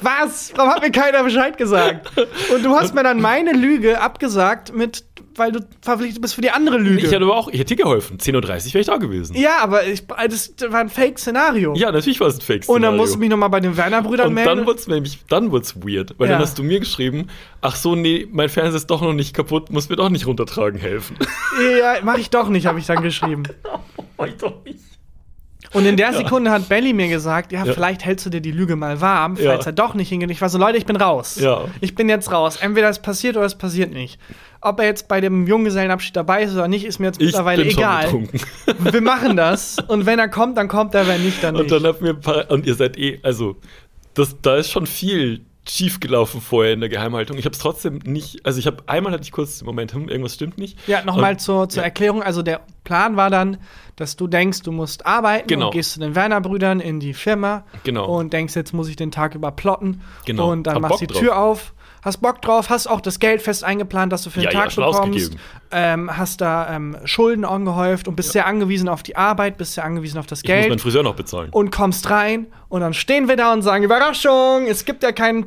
Was? 0.00 0.52
Warum 0.56 0.72
hat 0.72 0.82
mir 0.82 0.90
keiner 0.90 1.22
Bescheid 1.22 1.56
gesagt? 1.56 2.10
Und 2.52 2.64
du 2.64 2.74
hast 2.74 2.94
mir 2.94 3.04
dann 3.04 3.20
meine 3.20 3.52
Lüge 3.52 4.00
abgesagt 4.00 4.74
mit, 4.74 5.04
weil 5.36 5.52
du 5.52 5.60
verpflichtet 5.80 6.20
bist 6.22 6.34
für 6.34 6.40
die 6.40 6.50
andere 6.50 6.78
Lüge. 6.78 6.98
Ich 6.98 7.12
hätte 7.12 7.22
aber 7.24 7.36
auch, 7.36 7.48
ich 7.48 7.58
hätte 7.60 7.74
dir 7.76 7.82
geholfen. 7.84 8.18
10.30 8.18 8.34
Uhr 8.36 8.42
wäre 8.48 8.78
ich 8.80 8.86
da 8.86 8.96
gewesen. 8.96 9.36
ja, 9.36 9.58
aber 9.60 9.86
ich, 9.86 10.06
das 10.06 10.54
war 10.68 10.80
ein 10.80 10.88
Fake-Szenario. 10.88 11.74
Ja, 11.74 11.90
natürlich 11.92 12.20
war 12.20 12.28
es 12.28 12.36
ein 12.36 12.40
fake 12.40 12.68
Und 12.68 12.82
dann 12.82 12.96
musst 12.96 13.14
du 13.14 13.18
mich 13.18 13.30
noch 13.30 13.36
mal 13.36 13.48
bei 13.48 13.60
den 13.60 13.76
Werner-Brüdern 13.76 14.28
Und 14.28 14.34
melden. 14.34 14.56
dann 14.58 14.66
wurde 14.66 14.78
es 14.78 14.86
nämlich, 14.88 15.18
dann 15.28 15.52
wird's 15.52 15.76
weird, 15.76 16.14
weil 16.18 16.28
Ja. 16.28 16.34
dann 16.34 16.42
hast 16.42 16.58
du 16.58 16.62
mir 16.62 16.80
geschrieben, 16.80 17.28
ach 17.60 17.76
so, 17.76 17.94
nee, 17.94 18.26
mein 18.30 18.48
Fernseher 18.48 18.76
ist 18.76 18.86
doch 18.90 19.00
noch 19.02 19.12
nicht 19.14 19.34
kaputt, 19.34 19.70
muss 19.70 19.88
mir 19.88 19.96
doch 19.96 20.10
nicht 20.10 20.26
runtertragen 20.26 20.78
helfen. 20.80 21.16
ja, 21.80 21.94
mach 22.02 22.18
ich 22.18 22.30
doch 22.30 22.48
nicht, 22.48 22.66
habe 22.66 22.78
ich 22.78 22.86
dann 22.86 23.02
geschrieben. 23.02 23.44
Mach 24.18 24.26
ich 24.26 24.36
doch 24.36 24.64
nicht. 24.64 24.78
Und 25.72 25.86
in 25.86 25.96
der 25.96 26.12
Sekunde 26.12 26.50
hat 26.50 26.68
Belly 26.68 26.92
mir 26.92 27.08
gesagt, 27.08 27.52
ja, 27.52 27.64
Ja. 27.64 27.72
vielleicht 27.72 28.04
hältst 28.04 28.26
du 28.26 28.30
dir 28.30 28.40
die 28.40 28.50
Lüge 28.52 28.76
mal 28.76 29.00
warm, 29.00 29.36
Ja. 29.36 29.52
falls 29.52 29.66
er 29.66 29.72
doch 29.72 29.94
nicht 29.94 30.08
hingeht. 30.10 30.30
Ich 30.30 30.40
war 30.40 30.48
so, 30.48 30.58
Leute, 30.58 30.76
ich 30.78 30.86
bin 30.86 30.96
raus. 30.96 31.36
Ja. 31.40 31.64
Ich 31.80 31.94
bin 31.94 32.08
jetzt 32.08 32.30
raus. 32.30 32.56
Entweder 32.56 32.88
es 32.88 32.98
passiert 33.00 33.36
oder 33.36 33.46
es 33.46 33.54
passiert 33.56 33.92
nicht. 33.92 34.20
Ob 34.60 34.78
er 34.80 34.86
jetzt 34.86 35.08
bei 35.08 35.20
dem 35.20 35.46
Junggesellenabschied 35.46 36.14
dabei 36.16 36.42
ist 36.44 36.52
oder 36.52 36.68
nicht, 36.68 36.84
ist 36.84 36.98
mir 36.98 37.06
jetzt 37.06 37.20
Ich 37.20 37.26
mittlerweile 37.26 37.64
egal. 37.64 38.12
Wir 38.78 39.00
machen 39.00 39.36
das. 39.36 39.78
Und 39.88 40.06
wenn 40.06 40.18
er 40.18 40.28
kommt, 40.28 40.56
dann 40.56 40.68
kommt 40.68 40.94
er, 40.94 41.06
wenn 41.08 41.22
nicht, 41.24 41.42
dann 41.42 41.56
Und 41.56 41.62
nicht. 41.70 41.72
dann 41.74 41.84
habt 41.86 42.20
paar, 42.22 42.50
und 42.50 42.66
ihr 42.66 42.74
seid 42.74 42.96
eh, 42.98 43.18
also, 43.22 43.56
das, 44.14 44.36
da 44.42 44.56
ist 44.56 44.70
schon 44.70 44.86
viel 44.86 45.40
schief 45.68 46.00
gelaufen 46.00 46.40
vorher 46.40 46.72
in 46.72 46.80
der 46.80 46.88
Geheimhaltung. 46.88 47.38
Ich 47.38 47.44
habe 47.44 47.52
es 47.54 47.60
trotzdem 47.60 48.00
nicht, 48.04 48.44
also 48.44 48.58
ich 48.58 48.66
habe 48.66 48.78
einmal 48.86 49.12
hatte 49.12 49.22
ich 49.22 49.30
kurz 49.30 49.58
den 49.58 49.66
Moment, 49.66 49.94
hm, 49.94 50.08
irgendwas 50.08 50.34
stimmt 50.34 50.58
nicht. 50.58 50.76
ja, 50.88 51.04
nochmal 51.04 51.32
Und- 51.34 51.40
zur, 51.40 51.68
zur 51.68 51.82
ja. 51.82 51.84
Erklärung. 51.84 52.20
Also 52.22 52.42
der 52.42 52.60
Plan 52.84 53.16
war 53.16 53.30
dann, 53.30 53.58
dass 53.96 54.16
du 54.16 54.26
denkst, 54.26 54.62
du 54.62 54.72
musst 54.72 55.06
arbeiten 55.06 55.48
Genau. 55.48 55.66
und 55.66 55.72
gehst 55.72 55.92
zu 55.92 56.00
den 56.00 56.14
Werner-Brüdern 56.14 56.80
in 56.80 56.98
die 57.00 57.14
Firma 57.14 57.64
Genau. 57.84 58.06
und 58.06 58.32
denkst, 58.32 58.54
jetzt 58.56 58.72
muss 58.72 58.88
ich 58.88 58.96
den 58.96 59.10
Tag 59.10 59.34
über 59.34 59.50
plotten. 59.52 60.00
Genau. 60.24 60.50
Und 60.50 60.64
dann 60.66 60.76
Hab 60.76 60.82
machst 60.82 61.00
du 61.02 61.06
Bock 61.06 61.14
die 61.14 61.20
Tür 61.20 61.36
auf, 61.38 61.74
hast 62.02 62.18
Bock 62.22 62.40
drauf, 62.42 62.68
hast 62.70 62.86
auch 62.88 63.00
das 63.00 63.18
Geld 63.20 63.42
fest 63.42 63.62
eingeplant, 63.64 64.12
dass 64.12 64.22
du 64.22 64.30
für 64.30 64.40
den 64.40 64.46
Ja, 64.46 64.50
ja, 64.52 64.60
Tag 64.62 64.72
schon 64.72 64.84
bekommst. 64.90 65.36
Ähm, 65.70 66.16
hast 66.16 66.40
da 66.40 66.74
ähm, 66.74 66.96
Schulden 67.04 67.44
angehäuft 67.44 68.08
und 68.08 68.16
bist 68.16 68.32
sehr 68.32 68.46
angewiesen 68.46 68.88
auf 68.88 69.02
die 69.02 69.16
Arbeit, 69.16 69.56
bist 69.56 69.74
sehr 69.74 69.84
angewiesen 69.84 70.18
auf 70.18 70.26
das 70.26 70.40
Ich 70.42 70.48
muss 70.48 70.56
meinen 70.56 70.68
Geld 70.70 70.80
Friseur 70.80 71.02
noch 71.02 71.14
bezahlen. 71.14 71.50
und 71.50 71.70
kommst 71.70 72.10
rein 72.10 72.46
und 72.68 72.80
dann 72.80 72.94
stehen 72.94 73.28
wir 73.28 73.36
da 73.36 73.52
und 73.52 73.62
sagen, 73.62 73.84
Überraschung, 73.84 74.66
es 74.66 74.84
gibt 74.84 75.02
ja 75.02 75.12
keinen 75.12 75.46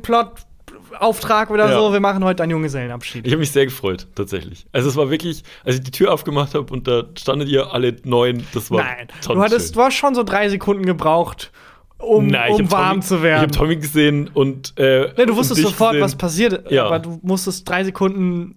Plot-Auftrag 0.88 1.50
oder 1.50 1.68
Ja. 1.70 1.78
so, 1.78 1.92
wir 1.92 2.00
machen 2.00 2.24
heute 2.24 2.42
einen 2.42 2.52
Junggesellenabschied. 2.52 3.26
Ich 3.26 3.32
habe 3.32 3.40
mich 3.40 3.50
sehr 3.50 3.64
gefreut, 3.66 4.06
tatsächlich. 4.14 4.66
Also 4.72 4.88
es 4.88 4.96
war 4.96 5.10
wirklich, 5.10 5.42
als 5.64 5.76
ich 5.76 5.82
die 5.82 5.90
Tür 5.90 6.12
aufgemacht 6.12 6.54
habe 6.54 6.72
und 6.72 6.86
da 6.88 7.04
standet 7.18 7.48
ihr 7.48 7.72
alle 7.72 7.96
neun, 8.04 8.44
das 8.54 8.70
war 8.70 8.78
Nein, 8.82 9.08
du 9.26 9.40
hattest, 9.42 9.68
schön. 9.68 9.74
du 9.74 9.82
hast 9.82 9.94
schon 9.94 10.14
so 10.14 10.22
drei 10.22 10.48
Sekunden 10.48 10.84
gebraucht, 10.84 11.50
um, 11.98 12.26
Nein, 12.26 12.52
ich 12.54 12.60
um 12.60 12.70
warm 12.70 12.90
Tommy, 12.90 13.02
zu 13.02 13.16
Ich 13.16 13.22
werden. 13.22 13.42
habe 13.42 13.50
Tommy 13.52 13.76
gesehen 13.76 14.30
und 14.32 14.74
äh, 14.76 15.08
Ne, 15.16 15.26
du 15.26 15.32
und 15.32 15.36
wusstest 15.36 15.62
sofort, 15.62 15.92
gesehen. 15.92 16.04
was 16.04 16.14
passiert, 16.16 16.70
Ja. 16.70 16.86
aber 16.86 16.98
du 16.98 17.18
musstest 17.22 17.68
drei 17.68 17.84
Sekunden 17.84 18.56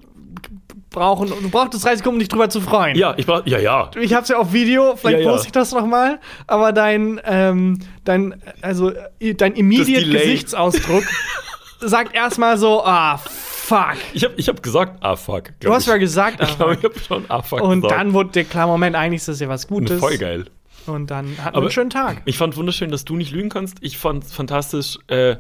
brauchen. 0.89 1.30
Du 1.30 1.50
brauchtest 1.50 1.86
drei 1.86 1.96
Sekunden, 1.96 2.15
um 2.15 2.20
dich 2.20 2.30
drüber 2.30 2.50
zu 2.50 2.60
freuen. 2.62 2.98
Ja, 2.98 3.13
ich 3.15 3.28
war, 3.28 3.48
ja, 3.48 3.60
ja. 3.60 3.92
Ich 4.02 4.13
hab's 4.13 4.28
ja 4.30 4.38
auf 4.38 4.54
Video, 4.54 4.96
vielleicht 4.96 5.20
Ja, 5.20 5.26
ja. 5.26 5.32
poste 5.32 5.48
ich 5.48 5.52
das 5.52 5.72
noch 5.72 5.86
mal, 5.86 6.20
aber 6.48 6.74
dein, 6.74 7.22
ähm, 7.26 7.80
dein, 8.06 8.42
also, 8.62 8.92
dein 9.38 9.54
immediate. 9.54 10.10
Gesichtsausdruck 10.10 11.04
sagt 11.80 12.13
erstmal 12.15 12.58
so, 12.58 12.84
ah, 12.84 13.18
fuck. 13.18 13.98
Ich 14.13 14.24
habe 14.24 14.34
ich 14.38 14.48
hab 14.50 14.62
gesagt, 14.63 14.98
ah 15.02 15.15
fuck. 15.15 15.52
Du 15.60 15.74
hast 15.74 15.88
ja 15.88 15.96
ich. 15.96 16.02
gesagt, 16.02 16.42
Ich 16.42 16.56
glaube, 16.58 16.72
ah, 16.74 16.78
ich 16.78 16.84
habe 16.84 17.00
schon 17.00 17.26
ah 17.30 17.42
fuck 17.42 17.62
Und 17.62 17.82
gesagt. 17.82 18.00
dann 18.00 18.13
wurde 18.13 18.32
dir 18.32 18.44
klar, 18.44 18.68
Moment, 18.68 18.96
eigentlich 18.96 19.22
ist 19.22 19.28
das 19.28 19.39
ja 19.39 19.50
was 19.50 19.68
Gutes. 19.68 20.00
Voll 20.00 20.18
geil. 20.18 20.46
Und 20.86 21.12
dann 21.12 21.38
hatten 21.44 21.56
wir 21.56 21.62
einen 21.62 21.72
schönen 21.72 21.89
Tag. 21.89 22.22
Ich 22.26 22.38
fand 22.38 22.58
wunderschön, 22.58 22.89
dass 22.89 23.06
du 23.06 23.15
nicht 23.15 23.32
lügen 23.32 23.50
kannst. 23.50 23.78
Ich 23.82 23.98
fand 23.98 24.26
fantastisch. 24.26 24.98
Äh, 25.08 25.36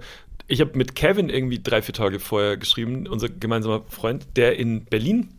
ich 0.47 0.61
habe 0.61 0.71
mit 0.77 0.95
Kevin 0.95 1.29
irgendwie 1.29 1.59
drei, 1.61 1.81
vier 1.81 1.93
Tage 1.93 2.19
vorher 2.19 2.57
geschrieben, 2.57 3.07
unser 3.07 3.29
gemeinsamer 3.29 3.81
Freund, 3.89 4.27
der 4.35 4.57
in 4.57 4.85
Berlin 4.85 5.29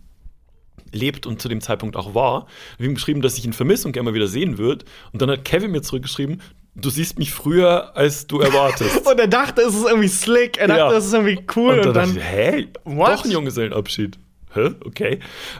lebt 0.92 1.26
und 1.26 1.40
zu 1.40 1.48
dem 1.48 1.60
Zeitpunkt 1.60 1.96
auch 1.96 2.14
war. 2.14 2.46
Wir 2.78 2.88
haben 2.88 2.94
geschrieben, 2.94 3.20
dass 3.22 3.38
ich 3.38 3.44
ihn 3.44 3.52
vermisse 3.52 3.86
und 3.86 3.92
gerne 3.92 4.10
mal 4.10 4.14
wieder 4.14 4.26
sehen 4.26 4.58
würde. 4.58 4.84
Und 5.12 5.22
dann 5.22 5.30
hat 5.30 5.44
Kevin 5.44 5.70
mir 5.70 5.82
zurückgeschrieben, 5.82 6.40
du 6.74 6.90
siehst 6.90 7.18
mich 7.18 7.32
früher, 7.32 7.96
als 7.96 8.26
du 8.26 8.40
erwartest. 8.40 9.06
Und 9.10 9.18
er 9.18 9.26
dachte, 9.28 9.62
es 9.62 9.74
ist 9.74 9.86
irgendwie 9.86 10.08
slick, 10.08 10.58
er 10.58 10.68
dachte, 10.68 10.80
Ja. 10.80 10.92
es 10.92 11.06
ist 11.06 11.12
irgendwie 11.14 11.40
cool 11.56 11.78
und, 11.80 11.86
und 11.88 11.94
dann, 11.94 12.14
dachte 12.14 12.18
ich, 12.18 12.24
hä? 12.24 12.68
What? 12.84 13.08
Doch 13.12 13.24
ein 13.24 13.30
Junggesellenabschied. 13.30 14.18
Hä? 14.54 14.70
Okay. 14.84 15.18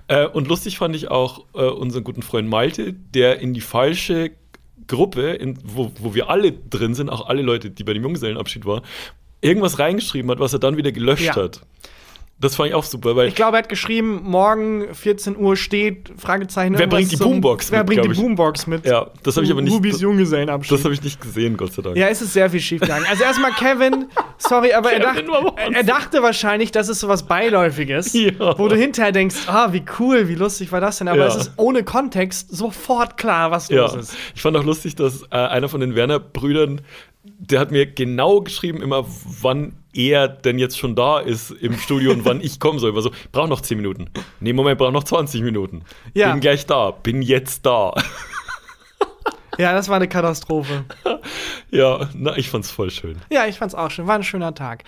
Äh, 0.09 0.27
und 0.27 0.49
lustig 0.49 0.79
fand 0.79 0.97
ich 0.97 1.11
auch 1.11 1.45
äh, 1.55 1.63
unseren 1.63 2.05
guten 2.05 2.23
Freund 2.23 2.49
Malte, 2.49 2.93
der 2.93 3.41
in 3.41 3.55
die 3.55 3.61
falsche 3.61 4.33
Gruppe, 4.89 5.31
in, 5.31 5.59
wo, 5.63 5.93
wo 5.99 6.15
wir 6.15 6.29
alle 6.31 6.53
drin 6.53 6.95
sind, 6.95 7.09
auch 7.11 7.29
alle 7.29 7.43
Leute, 7.43 7.71
die 7.71 7.85
bei 7.85 7.93
dem 7.95 8.03
Junggesellenabschied 8.03 8.65
waren, 8.67 8.83
irgendwas 9.41 9.79
reingeschrieben 9.79 10.31
hat, 10.31 10.41
was 10.41 10.53
er 10.53 10.59
dann 10.59 10.77
wieder 10.77 10.91
gelöscht 10.93 11.23
Ja. 11.25 11.37
hat. 11.37 11.61
Das 12.41 12.57
fand 12.57 12.71
ich 12.71 12.75
auch 12.75 12.85
super, 12.85 13.17
weil 13.17 13.29
Ich 13.29 13.35
glaube, 13.35 13.59
er 13.59 13.63
hat 13.65 13.69
geschrieben, 13.69 14.23
morgen 14.25 14.95
14 14.95 15.37
Uhr 15.37 15.57
steht, 15.57 16.11
Fragezeichen. 16.17 16.79
Wer 16.79 16.87
bringt 16.87 17.13
die 17.13 17.17
zum- 17.17 17.33
Boombox 17.33 17.71
Wer 17.71 17.81
mit, 17.81 17.87
bringt 17.89 18.05
die. 18.17 18.21
Boombox 18.21 18.67
mit? 18.67 18.87
ja, 18.87 19.09
das 19.23 19.37
habe 19.37 19.45
ich 19.45 19.53
aber 19.53 19.61
nicht. 19.61 19.75
Rubis 19.75 19.93
Das, 19.93 20.01
Junggesellenabschied. 20.01 20.73
das 20.73 20.85
habe 20.85 20.95
ich 20.95 21.03
nicht 21.03 21.21
gesehen, 21.21 21.59
Gott 21.59 21.75
sei 21.75 21.83
Dank. 21.83 21.97
ja, 21.99 22.09
es 22.09 22.23
ist 22.23 22.33
sehr 22.33 22.49
viel 22.49 22.61
schief 22.61 22.81
gegangen. 22.81 23.05
Also 23.11 23.25
erstmal 23.25 23.53
Kevin, 23.53 24.07
sorry, 24.39 24.73
aber 24.73 24.91
er, 24.91 25.01
Kevin 25.13 25.27
dacht, 25.27 25.55
er 25.75 25.83
dachte 25.85 26.23
wahrscheinlich, 26.23 26.73
das 26.73 26.89
ist 26.89 27.01
sowas 27.01 27.25
Beiläufiges, 27.25 28.15
Ja. 28.15 28.59
wo 28.59 28.69
du 28.69 28.75
hinterher 28.77 29.13
denkst, 29.13 29.37
ah, 29.47 29.73
wie 29.75 29.83
cool, 29.99 30.29
wie 30.29 30.35
lustig 30.35 30.73
war 30.73 30.81
das 30.81 30.97
denn? 30.97 31.09
Aber 31.09 31.19
Ja. 31.19 31.27
es 31.27 31.37
ist 31.37 31.53
ohne 31.57 31.85
Kontext 31.85 32.57
sofort 32.57 33.19
klar, 33.19 33.51
was 33.51 33.69
Ja, 33.69 33.83
los 33.83 33.95
ist. 33.97 34.17
ich 34.35 34.41
fand 34.41 34.57
auch 34.57 34.65
lustig, 34.65 34.97
dass 34.97 35.25
äh, 35.25 35.37
einer 35.37 35.69
von 35.69 35.81
den 35.83 35.95
Werner-Brüdern, 35.95 36.81
der 37.23 37.61
hat 37.61 37.71
mir 37.71 37.85
genau 37.85 38.41
geschrieben, 38.41 38.81
immer 38.81 39.05
wann 39.43 39.75
er 39.93 40.29
denn 40.29 40.59
jetzt 40.59 40.79
schon 40.79 40.95
da 40.95 41.19
ist 41.19 41.51
im 41.51 41.77
Studio 41.77 42.13
und 42.13 42.25
wann 42.25 42.41
ich 42.41 42.61
kommen 42.61 42.79
soll. 42.79 42.95
War 42.95 43.03
so, 43.03 43.11
brauch 43.33 43.49
noch 43.49 43.61
10 43.61 43.77
Minuten. 43.77 44.11
Nee, 44.41 44.53
Moment, 44.53 44.79
brauch 44.79 44.93
noch 44.93 45.05
20 45.05 45.43
Minuten. 45.43 45.83
Ja. 46.15 46.33
Bin 46.33 46.41
gleich 46.41 46.67
da, 46.67 46.91
bin 46.91 47.23
jetzt 47.23 47.67
da. 47.67 47.93
Ja, 49.59 49.75
das 49.75 49.89
war 49.89 49.97
eine 49.97 50.09
Katastrophe. 50.09 50.87
ja, 51.71 52.09
na, 52.15 52.35
ich 52.39 52.49
fand's 52.49 52.71
voll 52.71 52.91
schön. 52.91 53.19
Ja, 53.31 53.47
ich 53.47 53.59
fand's 53.59 53.75
auch 53.75 53.91
schön. 53.91 54.07
War 54.07 54.15
ein 54.15 54.23
schöner 54.25 54.55
Tag. 54.55 54.85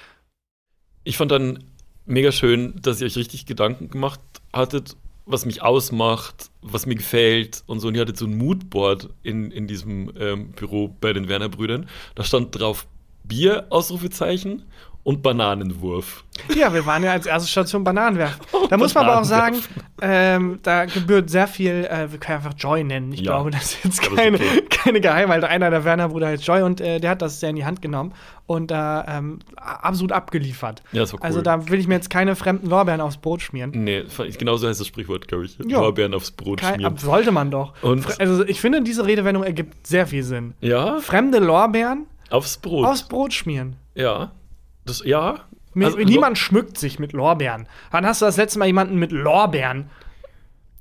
Ich 1.04 1.18
fand 1.18 1.30
dann 1.30 1.64
mega 2.06 2.32
schön, 2.32 2.80
dass 2.80 3.00
ihr 3.00 3.06
euch 3.06 3.16
richtig 3.16 3.44
Gedanken 3.44 3.90
gemacht 3.90 4.20
hattet, 4.50 4.96
was 5.26 5.44
mich 5.44 5.60
ausmacht, 5.62 6.50
was 6.62 6.86
mir 6.86 6.94
gefällt 6.94 7.62
und 7.66 7.80
so. 7.80 7.88
Und 7.88 7.96
ihr 7.96 8.00
hattet 8.00 8.16
so 8.16 8.26
ein 8.26 8.38
Moodboard 8.38 9.10
in, 9.22 9.50
in 9.50 9.66
diesem 9.66 10.10
ähm, 10.18 10.52
Büro 10.52 10.88
bei 10.88 11.12
den 11.12 11.28
Werner-Brüdern. 11.28 11.86
Da 12.14 12.24
stand 12.24 12.58
drauf 12.58 12.86
Bier, 13.24 13.66
Ausrufezeichen 13.68 14.64
und 15.04 15.22
Bananenwurf. 15.22 16.24
Ja, 16.54 16.72
wir 16.72 16.86
waren 16.86 17.02
ja 17.02 17.12
als 17.12 17.26
erste 17.26 17.48
Station 17.48 17.82
Bananen 17.84 18.18
werfen. 18.18 18.40
Da 18.70 18.78
muss 18.78 18.94
man 18.94 19.04
aber 19.04 19.20
auch 19.20 19.24
sagen, 19.24 19.56
ähm, 20.00 20.60
da 20.62 20.86
gebührt 20.86 21.28
sehr 21.28 21.46
viel, 21.46 21.84
äh, 21.90 22.10
wir 22.10 22.18
können 22.18 22.38
einfach 22.38 22.54
Joy 22.56 22.82
nennen. 22.84 23.12
Ich 23.12 23.20
Ja. 23.20 23.32
glaube, 23.32 23.50
das 23.50 23.64
ist 23.74 23.84
jetzt 23.84 23.98
das 23.98 24.08
ist 24.08 24.16
keine, 24.16 24.36
okay. 24.38 24.62
keine 24.70 25.00
Geheimhaltung. 25.02 25.50
Einer 25.50 25.68
der 25.68 25.84
Werner-Brüder 25.84 26.28
heißt 26.28 26.46
Joy 26.46 26.62
und 26.62 26.80
äh, 26.80 26.98
der 27.00 27.10
hat 27.10 27.20
das 27.20 27.40
sehr 27.40 27.50
in 27.50 27.56
die 27.56 27.66
Hand 27.66 27.82
genommen 27.82 28.14
und 28.46 28.70
da 28.70 29.04
ähm, 29.08 29.40
absolut 29.56 30.12
abgeliefert. 30.12 30.82
Ja, 30.92 31.00
das 31.00 31.12
war 31.12 31.20
cool. 31.20 31.26
Also 31.26 31.42
da 31.42 31.68
will 31.68 31.80
ich 31.80 31.86
mir 31.88 31.94
jetzt 31.96 32.08
keine 32.08 32.34
fremden 32.34 32.68
Lorbeeren 32.70 33.02
aufs 33.02 33.18
Brot 33.18 33.42
schmieren. 33.42 33.72
Nee, 33.74 34.04
genauso 34.38 34.68
heißt 34.68 34.80
das 34.80 34.86
Sprichwort, 34.86 35.28
glaube 35.28 35.44
ich. 35.44 35.58
Ja. 35.66 35.80
Lorbeeren 35.80 36.14
aufs 36.14 36.30
Brot 36.30 36.60
Kein, 36.60 36.76
schmieren. 36.76 36.94
ab, 36.94 37.00
sollte 37.00 37.30
man 37.32 37.50
doch. 37.50 37.74
Und- 37.82 38.18
also 38.20 38.44
ich 38.46 38.58
finde, 38.60 38.80
diese 38.82 39.04
Redewendung 39.04 39.42
ergibt 39.44 39.86
sehr 39.86 40.06
viel 40.06 40.22
Sinn. 40.22 40.54
Ja, 40.62 40.98
Fremde 41.00 41.40
Lorbeeren 41.40 42.06
aufs 42.30 42.56
Brot. 42.56 42.86
aufs 42.86 43.02
Brot 43.02 43.34
schmieren. 43.34 43.76
ja. 43.94 44.30
Das, 44.84 45.02
ja. 45.04 45.40
Also, 45.74 45.96
niemand 45.98 46.36
schmückt 46.36 46.76
sich 46.76 46.98
mit 46.98 47.12
Lorbeeren. 47.12 47.66
Wann 47.90 48.04
hast 48.06 48.20
du 48.20 48.26
das 48.26 48.36
letzte 48.36 48.58
Mal 48.58 48.66
jemanden 48.66 48.96
mit 48.96 49.10
Lorbeeren 49.10 49.90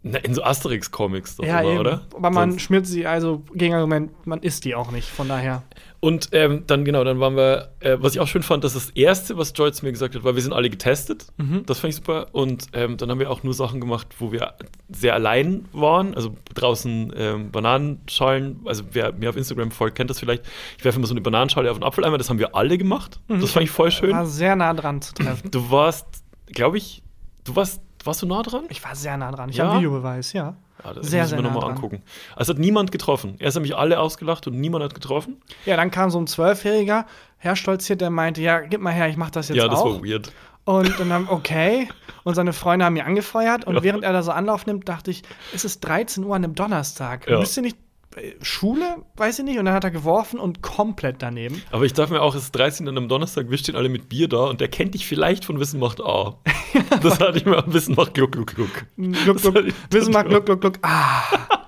Na, 0.04 0.18
in 0.18 0.34
so 0.34 0.42
Asterix-Comics 0.42 1.36
doch 1.36 1.46
Ja, 1.46 1.60
immer, 1.62 1.72
eben. 1.72 1.80
oder? 1.80 2.02
Aber 2.16 2.32
man 2.32 2.52
Sonst- 2.52 2.64
schmiert 2.64 2.88
sie, 2.88 3.06
also 3.06 3.44
Gegenargument, 3.54 4.26
man 4.26 4.40
isst 4.42 4.66
die 4.66 4.74
auch 4.74 4.92
nicht, 4.92 5.08
von 5.08 5.28
daher. 5.28 5.62
Und 6.00 6.30
ähm, 6.32 6.64
dann, 6.66 6.84
genau, 6.86 7.04
dann 7.04 7.20
waren 7.20 7.36
wir, 7.36 7.70
äh, 7.82 7.98
was 8.00 8.14
ich 8.16 8.20
auch 8.20 8.28
schön 8.28 8.42
fand, 8.42 8.64
dass 8.64 8.74
das 8.74 8.90
Erste, 8.90 9.38
was 9.38 9.54
Joy 9.56 9.72
zu 9.72 9.86
mir 9.86 9.92
gesagt 9.92 10.16
hat, 10.16 10.24
war, 10.24 10.34
wir 10.34 10.42
sind 10.42 10.54
alle 10.54 10.72
getestet. 10.72 11.28
Mhm. 11.38 11.64
Das 11.68 11.78
fand 11.80 11.90
ich 11.92 11.98
super. 11.98 12.30
Und 12.32 12.66
ähm, 12.74 12.98
dann 12.98 13.12
haben 13.12 13.20
wir 13.20 13.30
auch 13.30 13.44
nur 13.44 13.54
Sachen 13.54 13.80
gemacht, 13.80 14.08
wo 14.18 14.32
wir 14.32 14.56
sehr 14.90 15.14
allein 15.14 15.66
waren. 15.74 16.16
Also 16.16 16.36
draußen 16.56 17.14
ähm, 17.16 17.52
Bananenschalen, 17.52 18.62
also 18.66 18.84
wer 18.94 19.12
mir 19.14 19.30
auf 19.30 19.38
Instagram 19.38 19.70
folgt, 19.70 19.98
kennt 19.98 20.10
das 20.10 20.20
vielleicht. 20.20 20.44
Ich 20.80 20.84
werfe 20.86 20.98
immer 20.98 21.08
so 21.08 21.14
eine 21.14 21.22
Bananenschale 21.22 21.70
auf 21.70 21.78
einen 21.78 21.84
Apfeleimer, 21.84 22.18
das 22.18 22.30
haben 22.32 22.40
wir 22.40 22.56
alle 22.56 22.80
gemacht. 22.80 23.20
Das 23.28 23.52
fand 23.52 23.66
ich 23.66 23.72
voll 23.72 23.92
schön. 23.92 24.12
War 24.12 24.26
sehr 24.26 24.56
nah 24.56 24.74
dran 24.74 25.02
zu 25.04 25.14
treffen. 25.14 25.52
Du 25.52 25.70
warst, 25.70 26.08
glaube 26.48 26.78
ich, 26.80 27.04
du 27.44 27.56
warst, 27.56 27.82
warst 28.06 28.22
du 28.22 28.26
nah 28.28 28.42
dran? 28.42 28.66
Ich 28.70 28.84
war 28.84 28.96
sehr 28.96 29.18
nah 29.18 29.32
dran. 29.32 29.50
Ich 29.50 29.58
Ja? 29.58 29.64
habe 29.66 29.74
einen 29.74 29.82
Videobeweis, 29.82 30.34
ja. 30.34 30.56
Ja, 30.84 30.94
das 30.94 31.08
Sehr, 31.08 31.28
sehr 31.28 31.38
mir 31.38 31.44
nah 31.44 31.54
nochmal 31.54 31.70
angucken. 31.72 32.02
Also 32.36 32.54
hat 32.54 32.60
niemand 32.60 32.92
getroffen. 32.92 33.36
Erst 33.40 33.56
haben 33.56 33.62
mich 33.64 33.76
alle 33.76 34.00
ausgelacht 34.00 34.48
und 34.48 34.60
niemand 34.60 34.84
hat 34.84 34.94
getroffen. 34.96 35.42
Ja, 35.66 35.76
dann 35.78 35.92
kam 35.92 36.10
so 36.10 36.20
ein 36.20 36.26
Zwölfjähriger, 36.28 37.06
herstolziert, 37.38 38.02
der 38.02 38.10
meinte, 38.10 38.42
ja, 38.42 38.60
gib 38.62 38.82
mal 38.82 38.92
her, 38.92 39.08
ich 39.08 39.18
mach 39.18 39.30
das 39.30 39.50
jetzt 39.50 39.58
ja, 39.58 39.68
das 39.68 39.80
auch. 39.80 39.96
war 40.02 40.04
weird. 40.04 40.32
Und 40.64 41.00
dann 41.00 41.12
haben, 41.12 41.28
okay. 41.30 41.90
Und 42.24 42.36
seine 42.36 42.54
Freunde 42.54 42.86
haben 42.86 42.96
ihn 42.96 43.02
angefeuert. 43.04 43.66
Und 43.66 43.82
während 43.84 44.04
er 44.04 44.14
da 44.14 44.22
so 44.22 44.32
Anlauf 44.32 44.66
nimmt, 44.68 44.88
dachte 44.88 45.10
ich, 45.12 45.24
es 45.54 45.66
ist 45.66 45.82
13 45.82 46.24
Uhr 46.24 46.36
an 46.36 46.44
einem 46.44 46.56
Donnerstag. 46.56 47.28
Ja. 47.28 47.40
Müsst 47.40 47.58
ihr 47.58 47.64
nicht, 47.64 47.78
Schule? 48.42 49.04
Weiß 49.16 49.40
ich 49.40 49.46
nicht. 49.46 49.60
Und 49.60 49.66
dann 49.66 49.74
hat 49.74 49.84
er 49.84 49.92
geworfen 49.92 50.40
und 50.40 50.62
komplett 50.62 51.18
daneben. 51.20 51.62
Aber 51.72 51.86
ich 51.86 51.94
dachte 51.94 52.14
mir 52.14 52.22
auch, 52.22 52.36
es 52.36 52.44
ist 52.44 52.52
13 52.52 52.88
und 52.88 52.98
am 52.98 53.08
Donnerstag, 53.08 53.50
wir 53.50 53.58
stehen 53.58 53.76
alle 53.76 53.90
mit 53.90 54.10
Bier 54.10 54.28
da 54.28 54.46
und 54.46 54.62
der 54.62 54.68
kennt 54.68 54.94
dich 54.94 55.06
vielleicht 55.06 55.46
von 55.46 55.60
Wissen 55.60 55.80
macht 55.80 56.02
A. 56.02 56.38
das 57.02 57.20
hatte 57.20 57.38
ich 57.38 57.46
mir 57.46 57.64
Wissen 57.68 57.96
macht 57.96 58.14
Gluck, 58.14 58.34
Gluck, 58.34 58.56
Gluck. 58.56 58.86
Gluck, 58.98 59.42
gluck, 59.42 59.66
Wissen 59.90 60.14
macht 60.14 60.28
Gluck, 60.28 60.46
Gluck, 60.46 60.62
Gluck. 60.62 60.80
Ah. 60.82 61.61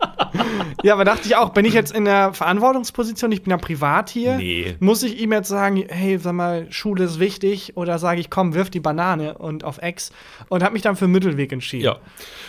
Ja, 0.84 0.93
aber 0.93 1.06
dachte 1.06 1.28
ich 1.28 1.36
auch, 1.36 1.50
bin 1.50 1.65
ich 1.65 1.74
jetzt 1.74 1.96
in 1.96 2.06
der 2.06 2.34
Verantwortungsposition, 2.34 3.32
ich 3.32 3.43
bin 3.43 3.52
ja 3.52 3.58
privat 3.58 4.10
hier, 4.10 4.38
Nee. 4.38 4.76
muss 4.80 5.04
ich 5.04 5.19
ihm 5.19 5.32
jetzt 5.32 5.50
sagen, 5.50 5.86
hey, 5.88 6.17
sag 6.17 6.34
mal, 6.34 6.67
Schule 6.72 7.04
ist 7.06 7.19
wichtig 7.19 7.78
oder 7.78 8.00
sage 8.00 8.19
ich, 8.19 8.30
komm, 8.30 8.54
wirf 8.54 8.69
die 8.69 8.80
Banane 8.80 9.38
und 9.38 9.63
auf 9.63 9.78
Ex 9.80 10.12
und 10.50 10.63
habe 10.63 10.74
mich 10.74 10.82
dann 10.82 10.96
für 10.96 11.08
Mittelweg 11.08 11.52
entschieden. 11.52 11.86
Ja. 11.86 11.98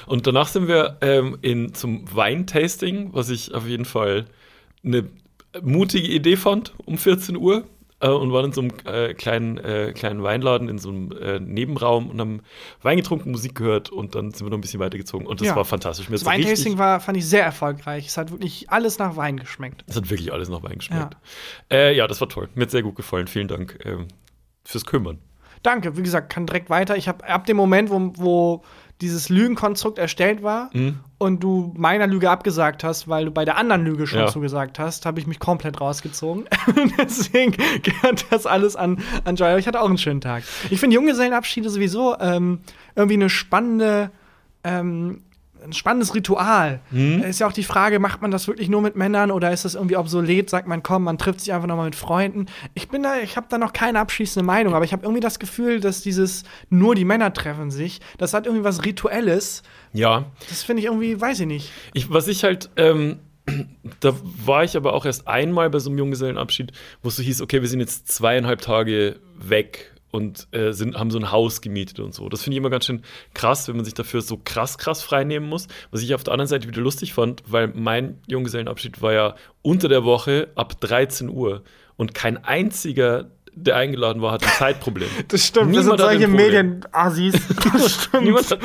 Und 0.07 0.27
danach 0.27 0.49
sind 0.49 0.69
wir 0.69 0.97
ähm, 1.01 1.39
in, 1.43 1.75
zum 1.75 2.05
Weintasting, 2.15 3.11
was 3.13 3.31
ich 3.31 3.55
auf 3.55 3.67
jeden 3.67 3.85
Fall 3.85 4.27
eine 4.85 5.05
mutige 5.63 6.09
Idee 6.09 6.37
fand, 6.37 6.73
um 6.85 6.99
14 6.99 7.37
Uhr. 7.37 7.65
Äh, 8.01 8.09
und 8.09 8.33
waren 8.33 8.47
in 8.47 8.53
so 8.53 8.61
einem 8.61 8.73
äh, 8.85 9.15
kleinen, 9.15 9.59
äh, 9.59 9.93
kleinen 9.95 10.23
Weinladen 10.23 10.69
in 10.69 10.79
so 10.79 10.89
einem 10.89 11.13
äh, 11.13 11.39
Nebenraum 11.39 12.11
und 12.11 12.21
haben 12.21 12.43
Wein 12.83 12.97
getrunken, 12.97 13.31
Musik 13.31 13.55
gehört 13.55 13.91
und 13.91 14.15
dann 14.15 14.33
sind 14.33 14.45
wir 14.47 14.51
noch 14.51 14.59
ein 14.59 14.63
bisschen 14.63 14.81
weitergezogen. 14.81 15.27
Und 15.27 15.41
das 15.41 15.49
Ja. 15.49 15.57
war 15.57 15.65
fantastisch. 15.65 16.09
Mir 16.09 16.17
Das 16.17 16.25
Weintasting 16.25 16.77
war, 16.77 17.01
fand 17.01 17.17
ich 17.19 17.27
sehr 17.27 17.45
erfolgreich. 17.45 18.07
Es 18.07 18.17
hat 18.17 18.31
wirklich 18.31 18.71
alles 18.71 18.99
nach 18.99 19.17
Wein 19.17 19.39
geschmeckt. 19.39 19.85
Es 19.87 19.97
hat 19.97 20.11
wirklich 20.11 20.33
alles 20.33 20.49
nach 20.49 20.63
Wein 20.63 20.79
geschmeckt. 20.79 21.17
Ja, 21.71 21.77
äh, 21.77 21.97
ja 21.97 22.07
das 22.07 22.21
war 22.21 22.29
toll. 22.29 22.49
Mir 22.55 22.63
hat 22.63 22.71
sehr 22.71 22.83
gut 22.83 22.97
gefallen. 22.97 23.27
Vielen 23.29 23.49
Dank 23.49 23.79
ähm, 23.85 24.09
fürs 24.65 24.85
Kümmern. 24.85 25.19
Danke, 25.63 25.97
wie 25.97 26.03
gesagt, 26.03 26.31
kann 26.31 26.47
direkt 26.47 26.69
weiter. 26.69 26.97
Ich 26.97 27.09
habe 27.09 27.27
ab 27.27 27.47
dem 27.47 27.57
Moment, 27.57 27.89
wo, 27.91 28.13
wo 28.17 28.63
dieses 29.01 29.29
Lügenkonstrukt 29.29 29.99
erstellt 29.99 30.43
war 30.43 30.71
Mhm. 30.73 31.01
und 31.19 31.41
du 31.43 31.73
meiner 31.77 32.07
Lüge 32.07 32.31
abgesagt 32.31 32.85
hast, 32.85 33.09
weil 33.09 33.25
du 33.27 33.31
bei 33.33 33.45
der 33.45 33.57
anderen 33.57 33.85
Lüge 33.85 34.07
schon 34.07 34.21
Ja. 34.21 34.27
zugesagt 34.29 34.79
hast, 34.79 35.05
habe 35.05 35.19
ich 35.21 35.27
mich 35.27 35.39
komplett 35.41 35.81
rausgezogen. 35.81 36.45
Deswegen 36.99 37.57
gehört 37.83 38.27
das 38.31 38.47
alles 38.47 38.77
an, 38.77 38.99
an 39.25 39.37
Joy. 39.37 39.59
Ich 39.59 39.67
hatte 39.67 39.81
auch 39.81 39.89
einen 39.89 39.99
schönen 39.99 40.21
Tag. 40.21 40.45
Ich 40.71 40.79
finde 40.81 40.95
Junggesellenabschiede 40.95 41.69
sowieso 41.71 42.17
ähm, 42.21 42.61
irgendwie 42.95 43.15
eine 43.15 43.29
spannende, 43.31 44.11
ähm, 44.63 45.23
ein 45.65 45.73
spannendes 45.73 46.15
Ritual. 46.15 46.81
Mhm. 46.91 47.23
Ist 47.23 47.41
ja 47.41 47.47
auch 47.47 47.53
die 47.53 47.65
Frage, 47.65 47.99
macht 47.99 48.23
man 48.23 48.31
das 48.31 48.47
wirklich 48.47 48.69
nur 48.69 48.83
mit 48.83 48.97
Männern 48.97 49.31
oder 49.31 49.53
ist 49.53 49.65
das 49.65 49.75
irgendwie 49.75 49.97
obsolet? 49.97 50.51
Sagt 50.51 50.69
man, 50.69 50.83
komm, 50.83 51.05
man 51.05 51.19
trifft 51.19 51.41
sich 51.41 51.53
einfach 51.53 51.67
nochmal 51.67 51.87
mit 51.87 51.97
Freunden. 51.97 52.47
Ich 52.75 52.89
bin 52.89 53.03
da, 53.03 53.19
ich 53.19 53.37
habe 53.37 53.47
da 53.49 53.59
noch 53.59 53.73
keine 53.73 54.01
abschließende 54.01 54.45
Meinung, 54.47 54.75
aber 54.75 54.85
ich 54.85 54.93
habe 54.93 55.03
irgendwie 55.03 55.21
das 55.21 55.39
Gefühl, 55.39 55.81
dass 55.81 56.03
dieses 56.03 56.45
nur 56.71 56.95
die 56.95 57.05
Männer 57.05 57.33
treffen 57.33 57.71
sich, 57.71 58.01
das 58.19 58.35
hat 58.35 58.47
irgendwie 58.47 58.65
was 58.65 58.85
Rituelles. 58.85 59.63
Ja, 59.93 60.27
Das 60.49 60.63
finde 60.63 60.81
ich 60.81 60.87
irgendwie, 60.87 61.21
weiß 61.21 61.41
ich 61.41 61.47
nicht. 61.47 61.73
Ich, 61.93 62.13
was 62.13 62.29
ich 62.29 62.45
halt, 62.45 62.71
ähm, 62.77 63.19
da 64.01 64.15
war 64.45 64.65
ich 64.65 64.77
aber 64.77 64.93
auch 64.93 65.07
erst 65.07 65.29
einmal 65.29 65.71
bei 65.71 65.79
so 65.79 65.91
einem 65.91 65.99
Junggesellenabschied, 65.99 66.73
wo 67.03 67.09
es 67.09 67.17
so 67.17 67.23
hieß, 67.23 67.43
okay, 67.43 67.61
wir 67.63 67.69
sind 67.69 67.81
jetzt 67.81 68.09
zweieinhalb 68.09 68.61
Tage 68.61 69.17
weg 69.39 69.94
und 70.15 70.47
äh, 70.53 70.71
sind, 70.73 70.97
haben 70.97 71.11
so 71.11 71.19
ein 71.19 71.33
Haus 71.33 71.61
gemietet 71.61 71.99
und 71.99 72.15
so. 72.15 72.29
Das 72.29 72.45
finde 72.45 72.55
ich 72.55 72.59
immer 72.59 72.71
ganz 72.71 72.85
schön 72.87 73.03
krass, 73.35 73.67
wenn 73.67 73.75
man 73.75 73.85
sich 73.85 73.95
dafür 73.95 74.21
so 74.23 74.41
krass, 74.43 74.79
krass 74.79 75.03
frei 75.03 75.25
nehmen 75.25 75.49
muss. 75.49 75.67
Was 75.91 76.03
ich 76.03 76.15
auf 76.15 76.23
der 76.23 76.33
anderen 76.35 76.47
Seite 76.47 76.69
wieder 76.69 76.81
lustig 76.81 77.13
fand, 77.15 77.43
weil 77.49 77.73
mein 77.75 78.21
Junggesellenabschied 78.29 79.03
war 79.03 79.13
ja 79.13 79.35
unter 79.63 79.89
der 79.89 80.05
Woche 80.05 80.53
ab 80.55 80.81
13 80.81 81.29
Uhr 81.29 81.65
und 81.97 82.15
kein 82.15 82.37
einziger, 82.45 83.29
der 83.57 83.75
eingeladen 83.75 84.23
war, 84.23 84.31
hat 84.31 84.45
ein 84.45 84.51
Zeitproblem. 84.51 85.09
Das 85.29 85.45
stimmt, 85.49 85.73
Niemand 85.73 86.01
hat 86.01 86.09
ein 86.11 86.21
Problem. 86.21 86.33
Medienassis. 86.37 87.35
Das 87.73 88.05
stimmt. 88.05 88.25
Niemand 88.25 88.49
hat 88.53 88.61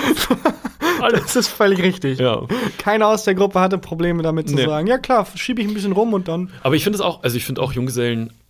alles. 1.02 1.22
das 1.24 1.36
ist 1.36 1.48
völlig 1.48 1.82
richtig. 1.82 2.20
Ja. 2.20 2.44
Keiner 2.78 3.08
aus 3.08 3.24
der 3.24 3.34
Gruppe 3.34 3.60
hatte 3.60 3.80
Probleme 3.80 4.22
damit 4.22 4.50
zu 4.50 4.56
Nee. 4.56 4.66
sagen, 4.66 4.86
ja 4.86 5.00
klar, 5.00 5.26
schiebe 5.34 5.62
ich 5.64 5.68
ein 5.68 5.74
bisschen 5.74 5.94
rum 5.94 6.14
und 6.14 6.28
dann. 6.28 6.52
Aber 6.62 6.76
ich 6.76 6.84
finde 6.84 6.98
es 6.98 7.02
auch, 7.02 7.24
also 7.24 7.38
ich 7.38 7.46
finde 7.46 7.62
auch 7.64 7.74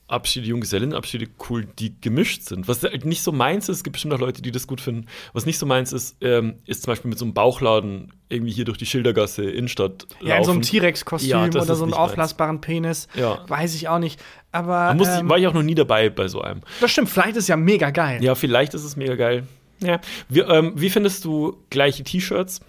Junggesellenabschiede, 0.10 0.48
Junggesellenabschiede 0.48 1.28
cool, 1.50 1.66
die 1.66 2.00
gemischt 2.02 2.44
sind. 2.44 2.68
Was 2.68 2.82
halt 2.84 3.06
nicht 3.06 3.22
so 3.22 3.32
meins 3.32 3.70
ist, 3.70 3.78
es 3.78 3.84
gibt 3.84 3.94
bestimmt 3.94 4.14
auch 4.14 4.20
Leute, 4.20 4.42
die 4.42 4.52
das 4.52 4.66
gut 4.68 4.82
finden. 4.82 5.06
Was 5.34 5.46
nicht 5.46 5.60
so 5.60 5.66
meins 5.66 5.94
ist, 5.94 6.18
ähm, 6.22 6.56
ist 6.66 6.84
zum 6.84 6.92
Beispiel 6.92 7.10
mit 7.10 7.20
so 7.20 7.26
einem 7.26 7.34
Bauchladen 7.34 8.12
irgendwie 8.28 8.52
hier 8.52 8.66
durch 8.66 8.78
die 8.78 8.86
Schildergasse 8.86 9.44
Innenstadt 9.50 10.08
Ja, 10.22 10.38
in 10.38 10.44
so 10.44 10.52
einem 10.52 10.62
laufen. 10.62 10.70
T-Rex-Kostüm 10.72 11.30
Ja, 11.30 11.46
oder 11.46 11.64
so 11.64 11.84
einem 11.84 11.90
nicht 11.92 12.00
meins. 12.00 12.12
auflassbaren 12.12 12.62
Penis. 12.62 13.08
Ja. 13.16 13.44
Weiß 13.48 13.76
ich 13.76 13.88
auch 13.88 14.00
nicht. 14.00 14.20
Aber 14.52 14.94
musste 14.96 15.14
ich, 15.16 15.20
ähm, 15.22 15.30
war 15.30 15.38
ich 15.38 15.48
auch 15.48 15.54
noch 15.54 15.64
nie 15.64 15.76
dabei 15.76 16.10
bei 16.10 16.28
so 16.28 16.42
einem. 16.42 16.62
das 16.82 16.92
stimmt, 16.92 17.10
vielleicht 17.10 17.36
ist 17.38 17.48
ja 17.48 17.56
mega 17.58 17.92
geil. 17.92 18.24
Ja, 18.24 18.34
vielleicht 18.36 18.74
ist 18.74 18.84
es 18.84 18.96
mega 18.96 19.16
geil. 19.16 19.44
Ja. 19.82 20.00
Wie, 20.28 20.40
ähm, 20.42 20.74
wie 20.76 20.90
findest 20.90 21.24
du 21.26 21.58
gleiche 21.70 22.04
T-Shirts? 22.04 22.60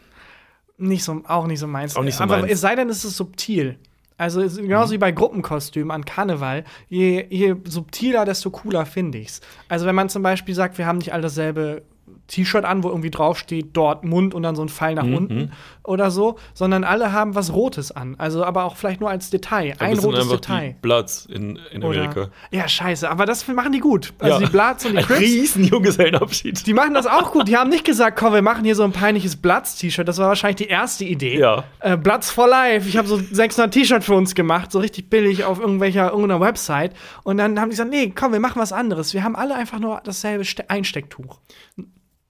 Nicht 0.78 1.04
so, 1.04 1.22
auch 1.26 1.46
nicht 1.46 1.58
so 1.58 1.66
meins. 1.66 1.96
Auch 1.96 2.02
nicht 2.02 2.16
so 2.16 2.24
Aber 2.24 2.38
meins. 2.38 2.52
es 2.52 2.60
sei 2.60 2.74
denn, 2.74 2.88
es 2.88 3.04
ist 3.04 3.16
subtil. 3.16 3.78
Also 4.20 4.42
genauso 4.42 4.92
wie 4.92 4.98
bei 4.98 5.12
Gruppenkostümen 5.12 5.90
an 5.90 6.04
Karneval. 6.04 6.64
Je, 6.90 7.24
je 7.30 7.56
subtiler, 7.64 8.26
desto 8.26 8.50
cooler 8.50 8.84
finde 8.84 9.16
ich's. 9.16 9.40
Also 9.70 9.86
wenn 9.86 9.94
man 9.94 10.10
zum 10.10 10.22
Beispiel 10.22 10.54
sagt, 10.54 10.76
wir 10.76 10.84
haben 10.84 10.98
nicht 10.98 11.14
alle 11.14 11.22
dasselbe 11.22 11.84
T-Shirt 12.26 12.64
an, 12.64 12.84
wo 12.84 12.88
irgendwie 12.88 13.10
draufsteht, 13.10 13.70
dort 13.72 14.04
Mund 14.04 14.34
und 14.34 14.42
dann 14.44 14.54
so 14.54 14.62
ein 14.62 14.68
Pfeil 14.68 14.94
nach 14.94 15.04
Mhm. 15.04 15.14
unten 15.16 15.52
oder 15.82 16.10
so, 16.12 16.36
sondern 16.54 16.84
alle 16.84 17.12
haben 17.12 17.34
was 17.34 17.52
Rotes 17.52 17.90
an. 17.92 18.14
Also 18.18 18.44
aber 18.44 18.64
auch 18.64 18.76
vielleicht 18.76 19.00
nur 19.00 19.10
als 19.10 19.30
Detail. 19.30 19.74
Ein 19.80 19.98
rotes 19.98 20.28
Detail. 20.28 20.70
die 20.76 20.80
Bloods 20.80 21.26
in, 21.26 21.58
in 21.72 21.82
Amerika. 21.82 22.20
Oder, 22.22 22.30
ja, 22.52 22.68
scheiße, 22.68 23.08
aber 23.10 23.26
das 23.26 23.46
machen 23.48 23.72
die 23.72 23.80
gut. 23.80 24.12
Also 24.20 24.40
Ja. 24.40 24.46
die 24.46 24.50
Bloods 24.52 24.84
und 24.86 24.92
die 24.92 24.98
Ein 24.98 25.04
Crips, 25.04 25.20
riesen 25.20 25.64
Junggesellenabschied. 25.64 26.66
die 26.66 26.74
machen 26.74 26.94
das 26.94 27.06
auch 27.06 27.32
gut. 27.32 27.48
Die 27.48 27.56
haben 27.56 27.70
nicht 27.70 27.84
gesagt, 27.84 28.16
komm, 28.18 28.32
wir 28.32 28.42
machen 28.42 28.64
hier 28.64 28.76
so 28.76 28.84
ein 28.84 28.92
peinliches 28.92 29.36
Bloods-T-Shirt. 29.36 30.06
Das 30.06 30.18
war 30.18 30.28
wahrscheinlich 30.28 30.56
die 30.56 30.68
erste 30.68 31.04
Idee. 31.04 31.38
Ja. 31.38 31.64
Äh, 31.80 31.96
Bloods 31.96 32.30
for 32.30 32.48
Life. 32.48 32.88
Ich 32.88 32.96
habe 32.96 33.08
so 33.08 33.16
600 33.16 33.72
T-Shirt 33.74 34.04
für 34.04 34.14
uns 34.14 34.34
gemacht, 34.36 34.70
so 34.70 34.78
richtig 34.78 35.10
billig 35.10 35.44
auf 35.44 35.58
irgendwelcher 35.60 36.10
irgendeiner 36.10 36.40
Website. 36.40 36.92
Und 37.24 37.38
dann 37.38 37.58
haben 37.58 37.70
die 37.70 37.74
gesagt, 37.76 37.90
nee, 37.90 38.12
komm, 38.14 38.32
wir 38.32 38.40
machen 38.40 38.60
was 38.60 38.72
anderes. 38.72 39.14
Wir 39.14 39.24
haben 39.24 39.34
alle 39.36 39.54
einfach 39.56 39.78
nur 39.80 40.00
dasselbe 40.04 40.44
Ste 40.44 40.68
Einstecktuch. 40.70 41.38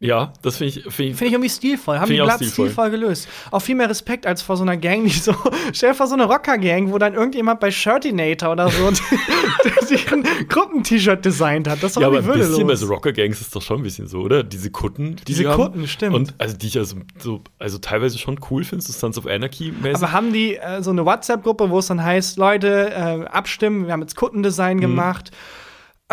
Ja, 0.02 0.32
das 0.40 0.56
finde 0.56 0.68
ich, 0.70 0.74
find 0.84 1.10
ich 1.10 1.16
Finde 1.16 1.26
ich 1.26 1.32
irgendwie 1.32 1.50
stilvoll. 1.50 1.98
Haben 1.98 2.06
Find 2.06 2.20
die 2.20 2.22
Bloods 2.22 2.36
stilvoll. 2.36 2.66
stilvoll. 2.68 2.90
gelöst. 2.90 3.28
Auch 3.50 3.60
viel 3.60 3.74
mehr 3.74 3.90
Respekt 3.90 4.26
als 4.26 4.40
vor 4.40 4.56
so 4.56 4.62
einer 4.62 4.78
Gang, 4.78 5.04
die 5.04 5.10
so. 5.10 5.34
Stell 5.74 5.90
dir 5.90 5.94
vor, 5.94 6.06
so 6.06 6.14
eine 6.14 6.24
Rocker-Gang, 6.24 6.90
wo 6.90 6.96
dann 6.96 7.12
irgendjemand 7.12 7.60
bei 7.60 7.70
Shirtinator 7.70 8.52
oder 8.52 8.70
so 8.70 8.90
der 9.64 9.86
sich 9.86 10.10
ein 10.10 10.24
Gruppen-T-Shirt 10.48 11.22
designt 11.22 11.68
hat. 11.68 11.82
Das 11.82 11.90
ist 11.90 11.96
doch 11.96 12.00
Ja, 12.00 12.06
aber 12.08 12.20
ein 12.20 12.24
bisschen 12.26 12.66
bei 12.66 12.76
so 12.76 12.86
Rocker-Gangs 12.86 13.42
ist 13.42 13.54
doch 13.54 13.60
schon 13.60 13.80
ein 13.80 13.82
bisschen 13.82 14.06
so, 14.08 14.20
oder? 14.20 14.42
Diese 14.42 14.70
Kutten, 14.70 15.16
die 15.16 15.24
Diese 15.26 15.42
die 15.42 15.48
haben. 15.48 15.62
Kutten, 15.62 15.86
stimmt. 15.86 16.14
Und 16.16 16.34
also 16.38 16.56
die 16.56 16.68
ich 16.68 16.78
also, 16.78 16.96
so, 17.18 17.42
also 17.58 17.76
teilweise 17.76 18.16
schon 18.16 18.40
cool 18.50 18.64
finde, 18.64 18.82
so 18.82 18.94
Sons 18.94 19.18
of 19.18 19.26
Anarchy-mäßig. 19.26 19.96
Aber 20.02 20.12
haben 20.12 20.32
die 20.32 20.56
äh, 20.56 20.82
so 20.82 20.92
eine 20.92 21.04
WhatsApp-Gruppe, 21.04 21.68
wo 21.68 21.78
es 21.78 21.88
dann 21.88 22.02
heißt, 22.02 22.38
Leute, 22.38 22.90
äh, 22.90 23.26
abstimmen, 23.26 23.84
wir 23.84 23.92
haben 23.92 24.00
jetzt 24.00 24.16
Kuttendesign 24.16 24.78
Mhm. 24.78 24.80
gemacht. 24.80 25.30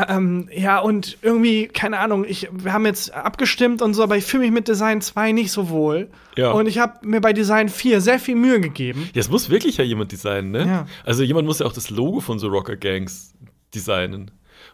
Ähm, 0.07 0.47
ja, 0.55 0.79
und 0.79 1.17
irgendwie, 1.23 1.67
keine 1.67 1.97
Ahnung, 1.99 2.23
ich, 2.27 2.47
wir 2.51 2.71
haben 2.71 2.85
jetzt 2.85 3.13
abgestimmt 3.13 3.81
und 3.81 3.95
so, 3.95 4.03
aber 4.03 4.15
ich 4.15 4.25
fühle 4.25 4.43
mich 4.43 4.51
mit 4.51 4.67
Design 4.67 5.01
2 5.01 5.31
nicht 5.31 5.51
so 5.51 5.69
wohl. 5.69 6.09
Ja. 6.35 6.51
Und 6.51 6.67
ich 6.67 6.77
habe 6.77 7.05
mir 7.05 7.19
bei 7.19 7.33
Design 7.33 7.67
4 7.67 7.99
sehr 7.99 8.19
viel 8.19 8.35
Mühe 8.35 8.61
gegeben. 8.61 9.09
Ja, 9.13 9.19
es 9.19 9.29
muss 9.29 9.49
wirklich 9.49 9.77
ja 9.77 9.83
jemand 9.83 10.11
designen, 10.11 10.51
ne? 10.51 10.67
Ja. 10.67 10.87
Also 11.03 11.23
jemand 11.23 11.47
muss 11.47 11.59
ja 11.59 11.65
auch 11.65 11.73
das 11.73 11.89
Logo 11.89 12.19
von 12.19 12.37
so 12.37 12.47
Rocker-Gangs 12.47 13.33
designen. 13.73 14.29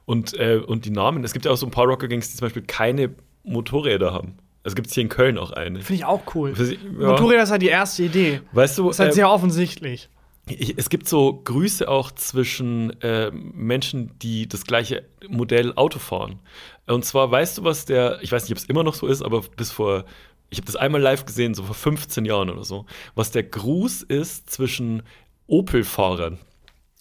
Und, 0.06 0.38
äh, 0.38 0.58
und 0.58 0.84
die 0.84 0.92
Namen. 0.92 1.24
Es 1.24 1.32
gibt 1.32 1.46
ja 1.46 1.52
auch 1.52 1.58
so 1.58 1.66
ein 1.66 1.72
paar 1.72 1.86
Rocker-Gangs, 1.86 2.30
die 2.32 2.38
zum 2.38 2.46
Beispiel 2.46 2.64
keine 2.64 3.16
Motorräder 3.44 4.14
haben. 4.14 4.38
Also 4.64 4.76
gibt 4.76 4.88
es 4.88 4.94
hier 4.94 5.04
in 5.04 5.10
Köln 5.10 5.38
auch 5.38 5.52
eine. 5.52 5.82
Finde 5.82 6.00
ich 6.00 6.06
auch 6.06 6.36
cool. 6.36 6.54
Ja. 6.58 7.12
Motorräder 7.12 7.44
ist 7.44 7.52
halt 7.52 7.62
die 7.62 7.68
erste 7.68 8.04
Idee. 8.04 8.42
Weißt 8.52 8.78
du, 8.78 8.90
Ist 8.90 9.00
halt 9.00 9.12
äh, 9.12 9.14
sehr 9.14 9.30
offensichtlich. 9.30 10.10
Ich, 10.48 10.78
es 10.78 10.90
gibt 10.90 11.08
so 11.08 11.42
Grüße 11.44 11.88
auch 11.88 12.12
zwischen 12.12 13.00
äh, 13.02 13.32
Menschen, 13.32 14.18
die 14.20 14.48
das 14.48 14.66
gleiche 14.66 15.06
Modell 15.30 15.74
Auto 15.76 16.00
fahren. 16.00 16.40
Und 16.86 17.06
zwar 17.06 17.32
weißt 17.32 17.60
du, 17.60 17.64
was 17.64 17.86
der, 17.86 18.22
ich 18.22 18.32
weiß 18.32 18.44
nicht, 18.44 18.52
ob 18.52 18.58
es 18.58 18.66
immer 18.66 18.84
noch 18.84 18.94
so 18.94 19.08
ist, 19.08 19.22
aber 19.22 19.42
bis 19.42 19.72
vor 19.72 20.06
ich 20.54 20.60
habe 20.60 20.68
das 20.68 20.76
einmal 20.76 21.02
live 21.02 21.26
gesehen, 21.26 21.56
so 21.56 21.64
vor 21.64 21.74
15 21.74 22.26
Jahren 22.26 22.52
oder 22.52 22.64
so, 22.64 22.86
was 23.16 23.32
der 23.32 23.42
Gruß 23.42 24.04
ist 24.04 24.52
zwischen 24.52 25.02
Opel-Fahrern. 25.48 26.38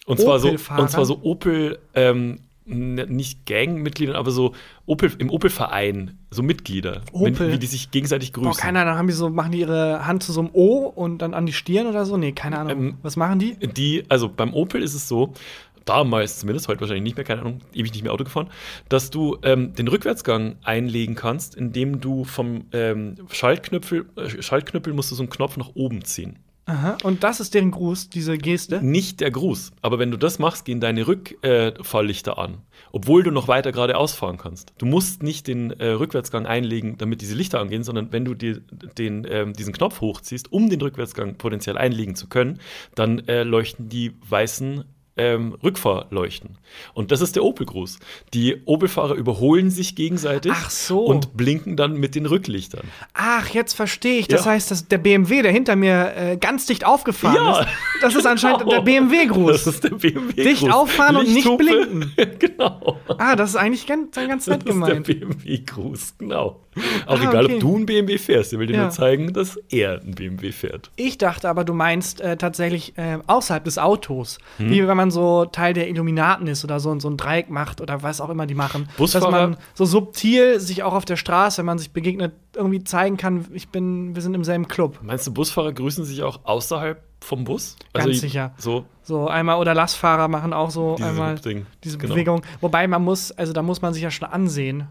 Und 0.06 0.18
zwar 0.18 0.40
so, 0.40 0.48
und 0.48 0.90
zwar 0.90 1.04
so 1.04 1.22
Opel, 1.22 1.78
ähm, 1.94 2.40
nicht 2.64 3.44
Gangmitgliedern, 3.44 4.16
aber 4.16 4.30
so 4.30 4.54
Opel, 4.86 5.12
im 5.18 5.30
Opel-Verein, 5.30 6.18
so 6.32 6.42
Mitglieder, 6.42 7.02
wenn, 7.12 7.38
wie 7.38 7.58
die 7.58 7.66
sich 7.66 7.90
gegenseitig 7.90 8.32
grüßen. 8.32 8.50
Boah, 8.50 8.56
keine 8.56 8.80
Ahnung, 8.80 8.94
haben 8.94 9.06
die 9.06 9.12
so, 9.12 9.28
machen 9.28 9.52
die 9.52 9.60
ihre 9.60 10.06
Hand 10.06 10.22
zu 10.22 10.32
so 10.32 10.40
einem 10.40 10.50
O 10.52 10.86
und 10.86 11.18
dann 11.18 11.34
an 11.34 11.46
die 11.46 11.52
Stirn 11.52 11.86
oder 11.86 12.04
so? 12.06 12.16
Nee, 12.16 12.32
keine 12.32 12.58
Ahnung. 12.58 12.72
Ähm, 12.72 12.94
Was 13.02 13.16
machen 13.16 13.38
die? 13.38 13.56
die, 13.56 14.04
also 14.08 14.28
beim 14.28 14.54
Opel 14.54 14.82
ist 14.82 14.94
es 14.94 15.08
so, 15.08 15.32
damals 15.84 16.38
zumindest, 16.38 16.68
heute 16.68 16.80
wahrscheinlich 16.80 17.04
nicht 17.04 17.16
mehr, 17.16 17.24
keine 17.24 17.40
Ahnung, 17.42 17.60
ewig 17.74 17.92
nicht 17.92 18.02
mehr 18.02 18.12
Auto 18.12 18.24
gefahren, 18.24 18.48
dass 18.88 19.10
du 19.10 19.38
ähm, 19.42 19.74
den 19.74 19.88
Rückwärtsgang 19.88 20.56
einlegen 20.62 21.14
kannst, 21.14 21.54
indem 21.54 22.00
du 22.00 22.24
vom 22.24 22.64
ähm, 22.72 23.16
Schaltknüppel, 23.30 24.06
äh, 24.16 24.42
Schaltknüppel 24.42 24.92
musst 24.92 25.10
du 25.10 25.14
so 25.14 25.22
einen 25.22 25.30
Knopf 25.30 25.56
nach 25.56 25.70
oben 25.74 26.04
ziehen. 26.04 26.38
Aha. 26.64 26.96
Und 27.02 27.24
das 27.24 27.40
ist 27.40 27.54
deren 27.54 27.72
Gruß, 27.72 28.08
diese 28.08 28.38
Geste. 28.38 28.80
Nicht 28.82 29.20
der 29.20 29.32
Gruß, 29.32 29.72
aber 29.80 29.98
wenn 29.98 30.12
du 30.12 30.16
das 30.16 30.38
machst, 30.38 30.64
gehen 30.64 30.80
deine 30.80 31.06
Rückfahrlichter 31.08 32.38
an, 32.38 32.58
obwohl 32.92 33.24
du 33.24 33.32
noch 33.32 33.48
weiter 33.48 33.72
geradeaus 33.72 34.14
fahren 34.14 34.38
kannst. 34.38 34.72
Du 34.78 34.86
musst 34.86 35.24
nicht 35.24 35.48
den 35.48 35.72
äh, 35.72 35.88
Rückwärtsgang 35.88 36.46
einlegen, 36.46 36.98
damit 36.98 37.20
diese 37.20 37.34
Lichter 37.34 37.58
angehen, 37.60 37.82
sondern 37.82 38.12
wenn 38.12 38.24
du 38.24 38.34
dir 38.34 38.60
den, 38.96 39.26
ähm, 39.28 39.54
diesen 39.54 39.72
Knopf 39.72 40.00
hochziehst, 40.00 40.52
um 40.52 40.70
den 40.70 40.80
Rückwärtsgang 40.80 41.34
potenziell 41.34 41.76
einlegen 41.76 42.14
zu 42.14 42.28
können, 42.28 42.60
dann 42.94 43.26
äh, 43.26 43.42
leuchten 43.42 43.88
die 43.88 44.12
weißen 44.28 44.84
ähm, 45.16 45.54
Rückfahrleuchten. 45.62 46.56
Und 46.94 47.10
das 47.12 47.20
ist 47.20 47.36
der 47.36 47.44
Opel-Gruß. 47.44 47.98
Die 48.32 48.62
Opel-Fahrer 48.64 49.14
überholen 49.14 49.70
sich 49.70 49.94
gegenseitig 49.94 50.52
so. 50.70 51.00
und 51.04 51.36
blinken 51.36 51.76
dann 51.76 51.94
mit 51.94 52.14
den 52.14 52.24
Rücklichtern. 52.24 52.82
Ach, 53.12 53.48
jetzt 53.50 53.74
verstehe 53.74 54.18
ich. 54.18 54.28
Das 54.28 54.46
Ja. 54.46 54.52
heißt, 54.52 54.70
dass 54.70 54.88
der 54.88 54.96
BMW, 54.98 55.42
der 55.42 55.52
hinter 55.52 55.76
mir 55.76 56.14
äh, 56.16 56.36
ganz 56.38 56.64
dicht 56.66 56.86
aufgefahren 56.86 57.36
Ja. 57.36 57.60
ist, 57.60 57.68
das 58.00 58.14
ist 58.14 58.26
anscheinend 58.26 58.60
Genau. 58.60 58.70
der 58.72 58.80
BMW-Gruß. 58.80 59.64
Das 59.64 59.74
ist 59.74 59.84
der 59.84 59.90
BMW. 59.90 60.44
Dicht 60.44 60.70
auffahren 60.72 61.16
und 61.16 61.28
nicht 61.32 61.58
blinken. 61.58 62.12
genau. 62.38 62.98
Ah, 63.18 63.36
das 63.36 63.50
ist 63.50 63.56
eigentlich 63.56 63.86
ganz, 63.86 64.14
ganz 64.14 64.46
nett 64.46 64.62
Das 64.62 64.74
ist 64.74 64.80
gemeint. 64.80 65.08
der 65.08 65.14
BMW-Gruß, 65.14 66.14
genau. 66.18 66.60
Auch 67.06 67.18
Ah, 67.20 67.22
egal, 67.28 67.44
okay. 67.44 67.54
ob 67.56 67.60
du 67.60 67.76
ein 67.78 67.84
BMW 67.86 68.16
fährst, 68.16 68.52
der 68.52 68.58
will 68.58 68.66
dir 68.66 68.76
Ja. 68.76 68.82
nur 68.84 68.90
zeigen, 68.90 69.34
dass 69.34 69.58
er 69.68 70.00
ein 70.00 70.14
BMW 70.14 70.52
fährt. 70.52 70.90
Ich 70.96 71.18
dachte 71.18 71.50
aber, 71.50 71.64
du 71.64 71.74
meinst 71.74 72.22
äh, 72.22 72.38
tatsächlich 72.38 72.96
äh, 72.96 73.18
außerhalb 73.26 73.62
des 73.64 73.76
Autos. 73.76 74.38
Hm. 74.56 74.70
Wie 74.70 74.88
wenn 74.88 74.96
man 74.96 75.01
so 75.10 75.44
Teil 75.46 75.74
der 75.74 75.88
Illuminaten 75.88 76.46
ist 76.46 76.64
oder 76.64 76.78
so, 76.80 76.98
so 77.00 77.08
ein 77.10 77.16
Dreieck 77.16 77.50
macht 77.50 77.80
oder 77.80 78.02
was 78.02 78.20
auch 78.20 78.30
immer 78.30 78.46
die 78.46 78.54
machen. 78.54 78.88
Busfahrer- 78.98 79.20
Dass 79.20 79.30
man 79.30 79.56
so 79.74 79.84
subtil 79.84 80.60
sich 80.60 80.82
auch 80.82 80.94
auf 80.94 81.04
der 81.04 81.16
Straße, 81.16 81.58
wenn 81.58 81.66
man 81.66 81.78
sich 81.78 81.92
begegnet, 81.92 82.32
irgendwie 82.54 82.84
zeigen 82.84 83.16
kann, 83.16 83.46
ich 83.52 83.68
bin, 83.70 84.14
wir 84.14 84.22
sind 84.22 84.34
im 84.34 84.44
selben 84.44 84.68
Club. 84.68 84.98
Meinst 85.02 85.26
du, 85.26 85.32
Busfahrer 85.32 85.72
grüßen 85.72 86.04
sich 86.04 86.22
auch 86.22 86.40
außerhalb 86.44 87.02
vom 87.20 87.44
Bus? 87.44 87.76
Ganz 87.92 88.06
die- 88.06 88.14
sicher. 88.14 88.52
So, 88.58 88.84
So 89.02 89.26
einmal 89.28 89.58
oder 89.58 89.74
Lastfahrer 89.74 90.28
machen 90.28 90.52
auch 90.52 90.70
so 90.70 90.94
Dieses 90.96 91.10
einmal 91.10 91.38
Ding. 91.38 91.66
diese 91.82 91.98
Genau. 91.98 92.14
Bewegung. 92.14 92.42
Wobei 92.60 92.86
man 92.86 93.02
muss, 93.02 93.32
also 93.32 93.52
da 93.52 93.62
muss 93.62 93.82
man 93.82 93.92
sich 93.94 94.02
ja 94.02 94.10
schon 94.10 94.28
ansehen. 94.28 94.86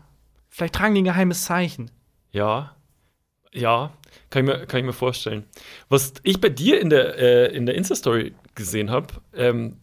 Vielleicht 0.50 0.76
tragen 0.76 0.94
die 0.96 1.02
ein 1.02 1.06
geheimes 1.06 1.46
Zeichen. 1.46 1.92
ja. 2.32 2.72
Ja, 3.54 3.92
kann 4.30 4.46
ich 4.48 4.50
mir, 4.54 4.66
kann 4.66 4.80
ich 4.80 4.86
mir 4.86 4.94
vorstellen. 4.94 5.44
Was 5.90 6.14
ich 6.24 6.40
bei 6.40 6.48
dir 6.48 6.80
in 6.80 6.90
der, 6.90 7.18
äh, 7.20 7.54
in 7.54 7.66
der 7.66 7.76
Insta-Story 7.76 8.34
gesehen 8.56 8.90
habe, 8.90 9.08
ähm, 9.36 9.76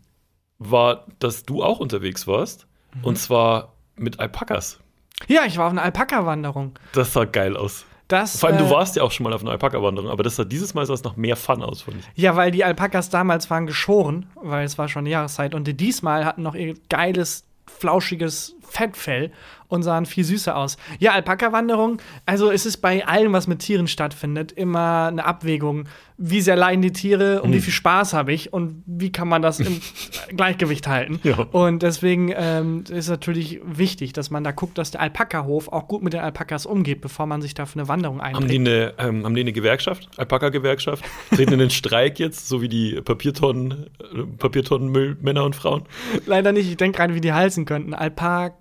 war, 0.59 1.07
dass 1.19 1.45
du 1.45 1.63
auch 1.63 1.81
unterwegs 1.81 2.27
warst. 2.27 2.67
Mhm. 2.95 3.05
Und 3.05 3.19
zwar 3.19 3.75
mit 3.97 4.21
Alpakas. 4.21 4.81
Ja, 5.27 5.45
ich 5.47 5.59
war 5.59 5.67
auf 5.67 5.73
einer 5.73 5.83
Alpaka-Wanderung. 5.83 6.79
Das 6.93 7.13
sah 7.13 7.25
geil 7.25 7.57
aus. 7.57 7.85
Das, 8.07 8.41
Vor 8.41 8.49
allem, 8.49 8.59
äh, 8.59 8.63
du 8.63 8.71
warst 8.71 8.97
ja 8.97 9.03
auch 9.03 9.11
schon 9.11 9.25
mal 9.25 9.35
auf 9.35 9.43
einer 9.43 9.51
Alpaka-Wanderung, 9.51 10.11
aber 10.11 10.23
das 10.23 10.37
sah 10.37 10.45
dieses 10.45 10.73
Mal 10.73 10.87
sah 10.87 10.95
es 10.95 11.05
noch 11.05 11.17
mehr 11.17 11.37
Fun 11.37 11.63
aus, 11.63 11.83
fand 11.83 11.99
ich. 11.99 12.23
Ja, 12.23 12.37
weil 12.37 12.51
die 12.51 12.65
Alpakas 12.65 13.11
damals 13.11 13.51
waren 13.51 13.67
geschoren, 13.67 14.27
weil 14.37 14.65
es 14.65 14.79
war 14.79 14.89
schon 14.89 15.05
die 15.05 15.11
Jahreszeit. 15.11 15.55
Und 15.55 15.67
die 15.67 15.77
diesmal 15.77 16.25
hatten 16.25 16.43
noch 16.43 16.55
ihr 16.55 16.75
geiles, 16.89 17.45
flauschiges 17.67 18.57
Fettfell 18.69 19.31
und 19.69 19.83
sahen 19.83 20.07
viel 20.07 20.25
süßer 20.25 20.57
aus. 20.57 20.77
Ja, 20.99 21.13
Alpaka-Wanderung, 21.13 22.01
also 22.27 22.51
es 22.51 22.67
ist 22.67 22.79
bei 22.79 23.07
allem, 23.07 23.33
was 23.33 23.47
mit 23.47 23.61
Tieren 23.61 23.87
stattfindet, 23.87 24.53
immer 24.53 25.09
eine 25.09 25.25
Abwägung. 25.25 25.85
Wie 26.21 26.41
sehr 26.41 26.57
leiden 26.57 26.83
die 26.83 26.91
Tiere 26.91 27.43
und 27.43 27.53
wie 27.53 27.61
viel 27.61 27.73
Spaß 27.73 28.13
habe 28.13 28.33
ich 28.33 28.53
und 28.53 28.83
wie 28.87 29.13
kann 29.13 29.29
man 29.29 29.41
das 29.41 29.61
im 29.61 29.81
Gleichgewicht 30.37 30.89
halten? 30.89 31.21
Ja. 31.23 31.47
Und 31.53 31.85
deswegen 31.85 32.33
ähm, 32.35 32.83
ist 32.91 33.09
natürlich 33.09 33.61
wichtig, 33.65 34.15
dass 34.15 34.31
man 34.31 34.43
da 34.43 34.51
guckt, 34.51 34.79
dass 34.79 34.91
der 34.91 35.01
Alpaka-Hof 35.01 35.69
auch 35.69 35.87
gut 35.87 36.03
mit 36.03 36.15
den 36.15 36.21
Alpakas 36.21 36.67
umgeht, 36.67 37.03
bevor 37.03 37.27
man 37.27 37.41
sich 37.41 37.55
da 37.55 37.67
für 37.67 37.79
eine 37.79 37.87
Wanderung 37.87 38.21
Haben 38.21 38.49
die 38.49 38.57
eine, 38.57 38.95
ähm, 38.99 39.25
haben 39.25 39.35
die 39.37 39.43
eine 39.43 39.53
Gewerkschaft, 39.53 40.09
Alpaka-Gewerkschaft? 40.17 41.05
Treten 41.31 41.53
in 41.53 41.61
den 41.61 41.71
Streik 41.71 42.19
jetzt, 42.19 42.49
so 42.49 42.63
wie 42.63 42.69
die 42.69 43.01
Papiertonnen, 43.01 43.87
äh, 44.01 44.23
Papiertonnenmüll-Männer 44.39 45.45
und 45.45 45.55
Frauen? 45.55 45.85
Leider 46.27 46.51
nicht. 46.51 46.69
Ich 46.69 46.77
denke 46.77 46.97
gerade, 46.97 47.15
wie 47.15 47.21
die 47.21 47.33
heißen 47.33 47.65
könnten. 47.65 47.95
Alpaka-Kokage. 47.95 48.58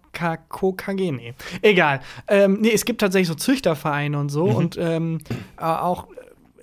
Nee. 1.18 1.34
Egal. 1.62 2.02
Ähm, 2.28 2.58
nee, 2.62 2.72
es 2.74 2.86
gibt 2.86 3.02
tatsächlich 3.02 3.28
so 3.28 3.36
Züchtervereine 3.36 4.18
und 4.20 4.30
so 4.30 4.46
und 4.46 4.78
ähm, 4.78 5.20
äh, 5.60 5.64
auch 5.64 6.08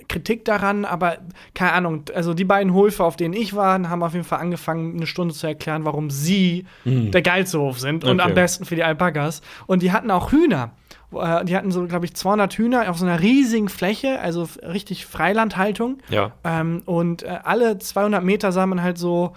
Kritik 0.09 0.45
daran, 0.45 0.85
aber 0.85 1.17
keine 1.55 1.73
Ahnung. 1.73 2.05
Also 2.15 2.35
die 2.35 2.45
beiden 2.45 2.75
Höfe, 2.75 3.03
auf 3.05 3.17
denen 3.17 3.33
ich 3.33 3.57
war, 3.57 3.89
haben 3.89 4.03
auf 4.03 4.13
jeden 4.13 4.25
Fall 4.27 4.39
angefangen, 4.41 4.97
eine 4.97 5.07
Stunde 5.07 5.33
zu 5.35 5.47
erklären, 5.47 5.85
warum 5.87 6.11
sie 6.11 6.67
der 6.85 7.23
geilste 7.23 7.59
Hof 7.59 7.81
sind 7.81 8.05
und 8.05 8.21
Okay. 8.21 8.29
am 8.29 8.35
besten 8.35 8.65
für 8.67 8.75
die 8.77 8.85
Alpakas. 8.85 9.41
Und 9.67 9.83
die 9.83 9.93
hatten 9.93 10.11
auch 10.11 10.31
Hühner. 10.31 10.73
Äh, 11.15 11.45
Die 11.47 11.57
hatten 11.57 11.71
so, 11.73 11.87
glaube 11.87 12.05
ich, 12.05 12.15
200 12.15 12.53
Hühner 12.53 12.91
auf 12.91 12.99
so 12.99 13.07
einer 13.07 13.21
riesigen 13.21 13.69
Fläche, 13.71 14.21
also 14.21 14.47
richtig 14.63 15.07
Freilandhaltung. 15.07 15.99
Ja. 16.11 16.33
Ähm, 16.45 16.83
und 16.85 17.23
äh, 17.23 17.39
alle 17.43 17.79
200 17.79 18.23
Meter 18.23 18.53
sah 18.53 18.67
man 18.67 18.83
halt 18.83 18.99
so 18.99 19.33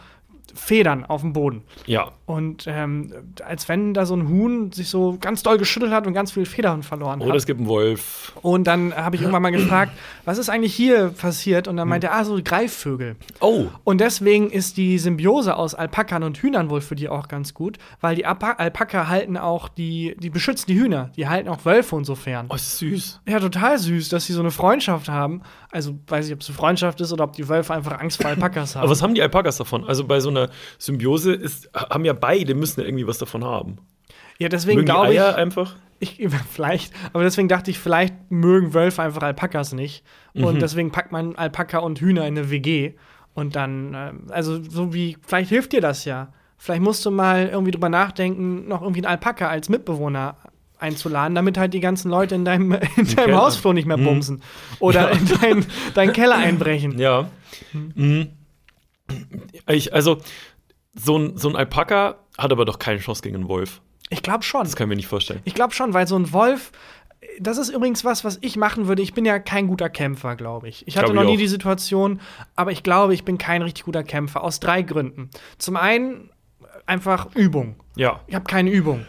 Federn 0.56 1.06
auf 1.06 1.22
dem 1.22 1.34
Boden. 1.34 1.64
Ja. 1.86 2.12
Und 2.26 2.66
ähm, 2.68 3.14
als 3.46 3.70
wenn 3.70 3.94
da 3.94 4.06
so 4.06 4.16
ein 4.16 4.28
Huhn 4.28 4.72
sich 4.72 4.90
so 4.90 5.18
ganz 5.20 5.44
doll 5.44 5.58
geschüttelt 5.58 5.92
hat 5.92 6.08
und 6.08 6.14
ganz 6.14 6.32
viel 6.32 6.46
Federn 6.46 6.84
verloren 6.84 7.22
Oder 7.22 7.32
hat. 7.32 7.38
es 7.38 7.46
gibt 7.46 7.60
einen 7.60 7.70
Wolf. 7.70 8.34
Und 8.42 8.66
dann 8.66 8.94
habe 8.94 9.16
ich 9.16 9.22
irgendwann 9.22 9.42
mal 9.42 9.52
gefragt, 9.52 9.94
was 10.26 10.38
ist 10.38 10.50
eigentlich 10.50 10.76
hier 10.76 11.10
passiert? 11.10 11.68
Und 11.68 11.78
dann 11.78 11.88
meinte 11.88 12.08
er, 12.08 12.16
ah, 12.16 12.24
so 12.26 12.38
Greifvögel. 12.44 13.16
Oh. 13.40 13.68
Und 13.84 14.02
deswegen 14.02 14.50
ist 14.50 14.78
die 14.78 14.98
Symbiose 15.00 15.56
aus 15.56 15.74
Alpakan 15.74 16.24
und 16.24 16.38
Hühnern 16.38 16.70
wohl 16.70 16.82
für 16.82 16.96
die 16.96 17.08
auch 17.08 17.28
ganz 17.28 17.54
gut, 17.54 17.78
weil 18.02 18.16
die 18.16 18.26
Alpa 18.26 18.52
Alpaka 18.58 19.08
halten 19.08 19.38
auch 19.38 19.70
die, 19.70 20.16
die 20.20 20.30
beschützen 20.30 20.66
die 20.68 20.80
Hühner, 20.80 21.12
die 21.16 21.28
halten 21.28 21.50
auch 21.50 21.66
Wölfe 21.66 21.96
und 21.96 22.06
so 22.06 22.16
fern. 22.16 22.48
Oh, 22.50 22.56
ist 22.56 22.78
süß. 22.80 23.22
Ja, 23.28 23.40
total 23.40 23.78
süß, 23.78 24.10
dass 24.10 24.26
sie 24.26 24.34
so 24.34 24.42
eine 24.42 24.52
Freundschaft 24.52 25.10
haben. 25.10 25.42
Also 25.72 25.98
weiß 26.08 26.28
ich, 26.28 26.34
ob 26.34 26.42
es 26.42 26.48
eine 26.48 26.58
Freundschaft 26.58 27.02
ist 27.02 27.12
oder 27.12 27.24
ob 27.24 27.34
die 27.34 27.48
Wölfe 27.48 27.74
einfach 27.74 28.00
Angst 28.00 28.22
vor 28.22 28.30
Alpakas 28.30 28.76
haben. 28.76 28.84
Aber 28.84 28.92
was 28.92 29.02
haben 29.02 29.16
die 29.16 29.22
Alpakas 29.22 29.58
davon? 29.58 29.84
Also 29.86 30.06
bei 30.06 30.20
so 30.20 30.30
einer 30.30 30.37
Symbiose 30.78 31.34
ist, 31.34 31.69
haben 31.73 32.06
ja 32.06 32.13
beide, 32.13 32.54
müssen 32.56 32.80
ja 32.82 32.86
irgendwie 32.86 33.08
was 33.08 33.17
davon 33.17 33.43
haben. 33.43 33.78
ja, 34.39 34.50
deswegen 34.50 34.86
glaube 34.86 35.13
ich, 35.13 35.21
einfach? 35.21 35.76
ich, 36.00 36.21
vielleicht, 36.52 36.93
aber 37.13 37.23
deswegen 37.23 37.47
dachte 37.47 37.71
ich, 37.71 37.80
vielleicht 37.80 38.13
mögen 38.30 38.73
Wölfe 38.73 39.02
einfach 39.02 39.23
Alpakas 39.23 39.73
nicht. 39.73 40.04
Und 40.34 40.56
Mhm. 40.56 40.60
deswegen 40.60 40.91
packt 40.91 41.12
man 41.12 41.36
Alpaka 41.36 41.80
und 41.80 42.00
Hühner 42.00 42.28
in 42.28 42.38
eine 42.38 42.52
WG. 42.52 42.93
Und 43.34 43.56
dann, 43.56 43.93
ähm, 43.95 44.21
also 44.30 44.62
so 44.63 44.93
wie, 44.93 45.17
vielleicht 45.26 45.50
hilft 45.50 45.73
dir 45.73 45.82
das 45.82 46.06
ja. 46.06 46.32
Vielleicht 46.60 46.82
musst 46.82 47.06
du 47.06 47.12
mal 47.12 47.47
irgendwie 47.47 47.71
drüber 47.71 47.89
nachdenken, 47.89 48.67
noch 48.67 48.82
irgendwie 48.82 49.02
einen 49.02 49.12
Alpaka 49.12 49.47
als 49.47 49.69
Mitbewohner 49.69 50.38
einzuladen, 50.80 51.34
damit 51.36 51.58
halt 51.58 51.73
die 51.73 51.80
ganzen 51.80 52.10
Leute 52.12 52.36
in 52.36 52.45
deinem, 52.45 52.71
in 52.97 53.15
deinem. 53.15 53.36
Hausflur 53.36 53.73
nicht 53.73 53.88
mehr 53.88 53.97
bumsen. 53.97 54.41
Oder 54.80 55.12
in 55.12 55.26
deinen 55.39 55.65
deinen 55.95 56.13
Keller 56.13 56.36
einbrechen. 56.36 56.97
Ja. 57.00 57.30
Mhm. 57.73 58.30
Ich, 59.68 59.94
also, 59.94 60.18
so 60.94 61.18
ein, 61.18 61.38
so 61.38 61.50
ein 61.50 61.56
Alpaka 61.56 62.16
hat 62.38 62.52
aber 62.52 62.66
doch 62.66 62.80
keine 62.80 63.00
Chance 63.00 63.22
gegen 63.22 63.36
einen 63.36 63.48
Wolf. 63.48 63.82
Ich 64.10 64.24
glaube 64.24 64.44
schon. 64.44 64.64
Das 64.64 64.76
kann 64.76 64.86
ich 64.86 64.90
mir 64.90 64.96
nicht 64.96 65.08
vorstellen. 65.08 65.42
Ich 65.44 65.54
glaube 65.54 65.74
schon, 65.74 65.94
weil 65.94 66.08
so 66.08 66.18
ein 66.18 66.32
Wolf, 66.32 66.72
das 67.40 67.58
ist 67.58 67.70
übrigens 67.70 68.06
was, 68.06 68.24
was 68.24 68.38
ich 68.42 68.56
machen 68.56 68.88
würde. 68.88 69.02
Ich 69.02 69.14
bin 69.14 69.26
ja 69.26 69.40
kein 69.40 69.68
guter 69.68 69.90
Kämpfer, 69.90 70.36
glaube 70.36 70.70
ich. 70.70 70.88
Ich 70.88 70.98
hatte 70.98 71.12
Glaub 71.12 71.16
noch 71.16 71.24
ich 71.24 71.30
nie 71.32 71.38
die 71.38 71.48
Situation, 71.48 72.22
aber 72.56 72.72
ich 72.72 72.84
glaube, 72.84 73.14
ich 73.14 73.26
bin 73.26 73.38
kein 73.38 73.62
richtig 73.62 73.86
guter 73.86 74.04
Kämpfer. 74.04 74.44
Aus 74.44 74.60
drei 74.60 74.82
Gründen. 74.82 75.30
Zum 75.58 75.76
einen 75.76 76.30
einfach 76.86 77.36
Übung. 77.36 77.76
Ja. 77.96 78.22
Ich 78.28 78.36
habe 78.36 78.46
keine 78.46 78.72
Übung. 78.72 79.06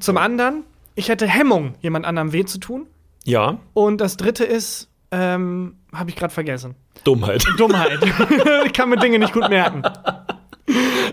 Zum 0.00 0.16
anderen, 0.16 0.64
ich 0.94 1.08
hätte 1.08 1.26
Hemmung, 1.26 1.74
jemand 1.80 2.06
anderem 2.06 2.32
weh 2.32 2.44
zu 2.44 2.58
tun. 2.58 2.86
Ja. 3.24 3.58
Und 3.74 4.00
das 4.00 4.16
dritte 4.16 4.44
ist, 4.44 4.88
ähm, 5.12 5.76
habe 5.92 6.10
ich 6.10 6.16
gerade 6.16 6.32
vergessen. 6.32 6.74
Dummheit. 7.04 7.44
Dummheit. 7.58 7.98
ich 8.66 8.72
kann 8.72 8.88
mir 8.88 8.96
Dinge 8.96 9.18
nicht 9.18 9.32
gut 9.32 9.48
merken. 9.48 9.82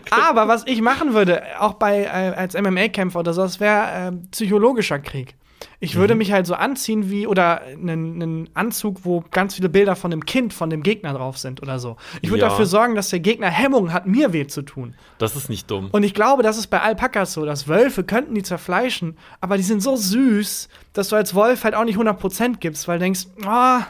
Aber 0.10 0.48
was 0.48 0.66
ich 0.68 0.82
machen 0.82 1.14
würde, 1.14 1.44
auch 1.60 1.74
bei 1.74 2.04
äh, 2.04 2.36
als 2.36 2.56
MMA-Kämpfer 2.56 3.20
oder 3.20 3.34
so, 3.34 3.42
das 3.42 3.60
wäre 3.60 4.08
äh, 4.08 4.12
psychologischer 4.32 5.00
Krieg. 5.00 5.36
Ich 5.82 5.96
würde 5.96 6.14
mich 6.16 6.32
halt 6.34 6.46
so 6.46 6.56
anziehen 6.56 7.10
wie, 7.10 7.26
oder 7.26 7.62
einen, 7.62 8.50
Anzug, 8.54 9.06
wo 9.06 9.24
ganz 9.32 9.56
viele 9.56 9.70
Bilder 9.70 9.96
von 9.96 10.12
dem 10.12 10.26
Kind, 10.26 10.54
von 10.54 10.70
dem 10.70 10.84
Gegner 10.84 11.14
drauf 11.14 11.38
sind 11.38 11.62
oder 11.62 11.80
so. 11.80 11.96
Ich 12.22 12.30
würde 12.30 12.42
Ja. 12.44 12.50
dafür 12.50 12.66
sorgen, 12.66 12.96
dass 12.96 13.10
der 13.10 13.22
Gegner 13.22 13.48
Hemmungen 13.50 13.94
hat, 13.94 14.06
mir 14.06 14.34
weh 14.34 14.46
zu 14.46 14.62
tun. 14.62 14.96
Das 15.20 15.38
ist 15.38 15.50
nicht 15.50 15.72
dumm. 15.72 15.88
Und 15.92 16.04
ich 16.04 16.14
glaube, 16.14 16.44
das 16.44 16.58
ist 16.58 16.68
bei 16.68 16.82
Alpakas 16.82 17.32
so, 17.32 17.46
dass 17.46 17.68
Wölfe 17.70 18.04
könnten 18.04 18.36
die 18.36 18.44
zerfleischen, 18.44 19.18
aber 19.40 19.56
die 19.56 19.64
sind 19.64 19.82
so 19.82 19.96
süß, 19.96 20.68
dass 20.92 21.08
du 21.10 21.16
als 21.16 21.34
Wolf 21.34 21.64
halt 21.64 21.76
auch 21.76 21.86
nicht 21.86 21.98
100% 21.98 22.58
gibst, 22.60 22.88
weil 22.90 23.00
du 23.00 23.06
denkst, 23.06 23.28
ah, 23.46 23.84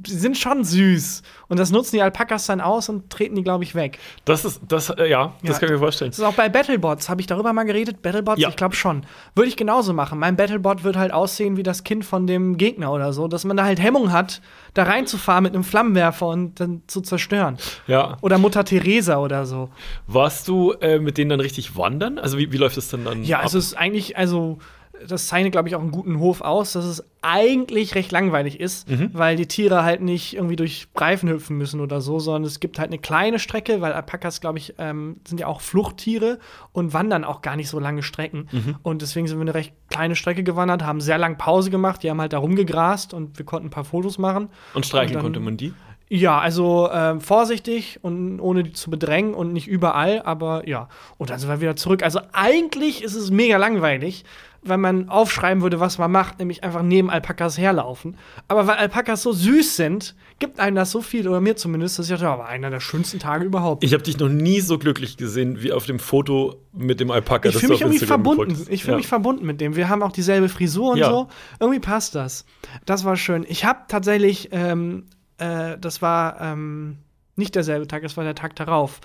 die 0.00 0.12
sind 0.12 0.38
schon 0.38 0.62
süß. 0.64 1.22
Und 1.48 1.58
das 1.58 1.72
nutzen 1.72 1.96
die 1.96 2.02
Alpakas 2.02 2.46
dann 2.46 2.60
aus 2.60 2.88
und 2.88 3.10
treten 3.10 3.34
die, 3.34 3.42
glaube 3.42 3.64
ich, 3.64 3.74
weg. 3.74 3.98
Das 4.24 4.44
ist, 4.44 4.60
das, 4.68 4.90
äh, 4.90 5.08
ja, 5.08 5.32
das 5.42 5.56
Ja. 5.56 5.58
kann 5.58 5.68
ich 5.68 5.72
mir 5.72 5.78
vorstellen. 5.78 6.10
Das 6.12 6.18
ist 6.20 6.24
auch 6.24 6.34
bei 6.34 6.48
Battlebots. 6.48 7.08
Habe 7.08 7.20
ich 7.20 7.26
darüber 7.26 7.52
mal 7.52 7.64
geredet? 7.64 8.00
Battlebots? 8.00 8.40
Ja. 8.40 8.48
Ich 8.48 8.56
glaube 8.56 8.76
schon. 8.76 9.04
Würde 9.34 9.48
ich 9.48 9.56
genauso 9.56 9.92
machen. 9.92 10.18
Mein 10.20 10.36
Battlebot 10.36 10.84
wird 10.84 10.96
halt 10.96 11.12
aussehen 11.12 11.56
wie 11.56 11.64
das 11.64 11.82
Kind 11.82 12.04
von 12.04 12.26
dem 12.28 12.56
Gegner 12.58 12.92
oder 12.92 13.12
so, 13.12 13.26
dass 13.26 13.44
man 13.44 13.56
da 13.56 13.64
halt 13.64 13.80
Hemmung 13.82 14.12
hat, 14.12 14.40
da 14.74 14.84
reinzufahren 14.84 15.42
mit 15.42 15.54
einem 15.54 15.64
Flammenwerfer 15.64 16.26
und 16.28 16.60
dann 16.60 16.82
zu 16.86 17.00
zerstören. 17.00 17.58
Ja. 17.88 18.16
Oder 18.20 18.38
Mutter 18.38 18.64
Teresa 18.64 19.18
oder 19.18 19.46
so. 19.46 19.68
Warst 20.06 20.46
du 20.46 20.72
äh, 20.80 21.00
mit 21.00 21.18
denen 21.18 21.30
dann 21.30 21.40
richtig 21.40 21.76
wandern? 21.76 22.18
Also 22.18 22.38
wie, 22.38 22.52
wie 22.52 22.56
läuft 22.56 22.76
das 22.76 22.88
denn 22.88 23.04
dann? 23.04 23.24
Ja, 23.24 23.38
ab? 23.38 23.44
also 23.44 23.58
es 23.58 23.66
ist 23.66 23.74
eigentlich, 23.74 24.16
also 24.16 24.58
das 25.06 25.28
zeichnet, 25.28 25.52
glaube 25.52 25.68
ich, 25.68 25.74
auch 25.76 25.80
einen 25.80 25.90
guten 25.90 26.18
Hof 26.18 26.40
aus, 26.40 26.72
dass 26.72 26.84
es 26.84 27.04
eigentlich 27.22 27.94
recht 27.94 28.10
langweilig 28.12 28.58
ist, 28.60 28.88
Mhm. 28.88 29.10
weil 29.12 29.36
die 29.36 29.46
Tiere 29.46 29.82
halt 29.84 30.00
nicht 30.00 30.34
irgendwie 30.34 30.56
durch 30.56 30.88
Reifen 30.94 31.28
hüpfen 31.28 31.56
müssen 31.58 31.80
oder 31.80 32.00
so, 32.00 32.18
sondern 32.18 32.44
es 32.44 32.60
gibt 32.60 32.78
halt 32.78 32.88
eine 32.90 32.98
kleine 32.98 33.38
Strecke, 33.38 33.80
weil 33.80 33.92
Alpakas, 33.92 34.40
glaube 34.40 34.58
ich, 34.58 34.74
ähm, 34.78 35.16
sind 35.26 35.38
ja 35.40 35.46
auch 35.46 35.60
Fluchttiere 35.60 36.38
und 36.72 36.92
wandern 36.94 37.24
auch 37.24 37.42
gar 37.42 37.56
nicht 37.56 37.68
so 37.68 37.78
lange 37.78 38.02
Strecken. 38.02 38.48
Mhm. 38.50 38.76
Und 38.82 39.02
deswegen 39.02 39.26
sind 39.26 39.38
wir 39.38 39.42
eine 39.42 39.54
recht 39.54 39.74
kleine 39.90 40.16
Strecke 40.16 40.42
gewandert, 40.42 40.84
haben 40.84 41.00
sehr 41.00 41.18
lang 41.18 41.38
Pause 41.38 41.70
gemacht, 41.70 42.02
die 42.02 42.10
haben 42.10 42.20
halt 42.20 42.32
da 42.32 42.38
rumgegrast 42.38 43.12
und 43.14 43.38
wir 43.38 43.44
konnten 43.46 43.68
ein 43.68 43.70
paar 43.70 43.84
Fotos 43.84 44.18
machen. 44.18 44.48
Und 44.74 44.86
streicheln 44.86 45.10
und 45.10 45.14
dann- 45.16 45.22
konnte 45.24 45.40
man 45.40 45.56
die? 45.56 45.72
Ja, 46.10 46.38
also 46.38 46.88
ähm, 46.90 47.20
vorsichtig 47.20 47.98
und 48.00 48.40
ohne 48.40 48.62
die 48.62 48.72
zu 48.72 48.88
bedrängen 48.90 49.34
und 49.34 49.52
nicht 49.52 49.66
überall, 49.68 50.22
aber 50.22 50.66
ja. 50.66 50.88
Und 51.18 51.28
dann 51.28 51.38
sind 51.38 51.50
wir 51.50 51.60
wieder 51.60 51.76
zurück. 51.76 52.02
Also 52.02 52.20
eigentlich 52.32 53.04
ist 53.04 53.14
es 53.14 53.30
mega 53.30 53.58
langweilig, 53.58 54.24
wenn 54.62 54.80
man 54.80 55.08
aufschreiben 55.08 55.62
würde, 55.62 55.78
was 55.80 55.98
man 55.98 56.10
macht, 56.10 56.40
nämlich 56.40 56.64
einfach 56.64 56.82
neben 56.82 57.10
Alpakas 57.10 57.56
herlaufen. 57.58 58.16
Aber 58.48 58.66
weil 58.66 58.76
Alpakas 58.76 59.22
so 59.22 59.32
süß 59.32 59.76
sind, 59.76 60.14
gibt 60.40 60.58
einem 60.60 60.76
das 60.76 60.90
so 60.90 61.00
viel, 61.00 61.28
oder 61.28 61.40
mir 61.40 61.56
zumindest, 61.56 61.98
dass 61.98 62.06
ich 62.06 62.10
dachte, 62.10 62.24
ja, 62.24 62.38
war 62.38 62.48
einer 62.48 62.68
der 62.70 62.80
schönsten 62.80 63.18
Tage 63.20 63.44
überhaupt. 63.44 63.84
Ich 63.84 63.92
habe 63.94 64.02
dich 64.02 64.18
noch 64.18 64.28
nie 64.28 64.60
so 64.60 64.78
glücklich 64.78 65.16
gesehen 65.16 65.62
wie 65.62 65.72
auf 65.72 65.86
dem 65.86 65.98
Foto 66.00 66.56
mit 66.72 66.98
dem 67.00 67.10
Alpaka. 67.10 67.48
Ich 67.48 67.56
fühle 67.56 67.72
mich 67.72 67.80
irgendwie 67.82 67.98
Instagram 67.98 68.24
verbunden. 68.24 68.50
gefolgt. 68.52 68.72
Ich 68.72 68.82
fühle 68.82 68.92
Ja. 68.94 68.98
mich 68.98 69.06
verbunden 69.06 69.46
mit 69.46 69.60
dem. 69.60 69.76
Wir 69.76 69.88
haben 69.88 70.02
auch 70.02 70.12
dieselbe 70.12 70.48
Frisur 70.48 70.92
und 70.92 70.98
Ja. 70.98 71.08
so. 71.10 71.28
Irgendwie 71.60 71.80
passt 71.80 72.14
das. 72.16 72.44
Das 72.84 73.04
war 73.04 73.16
schön. 73.16 73.46
Ich 73.48 73.64
habe 73.64 73.80
tatsächlich, 73.88 74.48
ähm, 74.52 75.06
äh, 75.38 75.78
das 75.78 76.02
war 76.02 76.40
ähm, 76.40 76.98
nicht 77.36 77.54
derselbe 77.54 77.86
Tag, 77.86 78.02
das 78.02 78.16
war 78.16 78.24
der 78.24 78.34
Tag 78.34 78.56
darauf, 78.56 79.00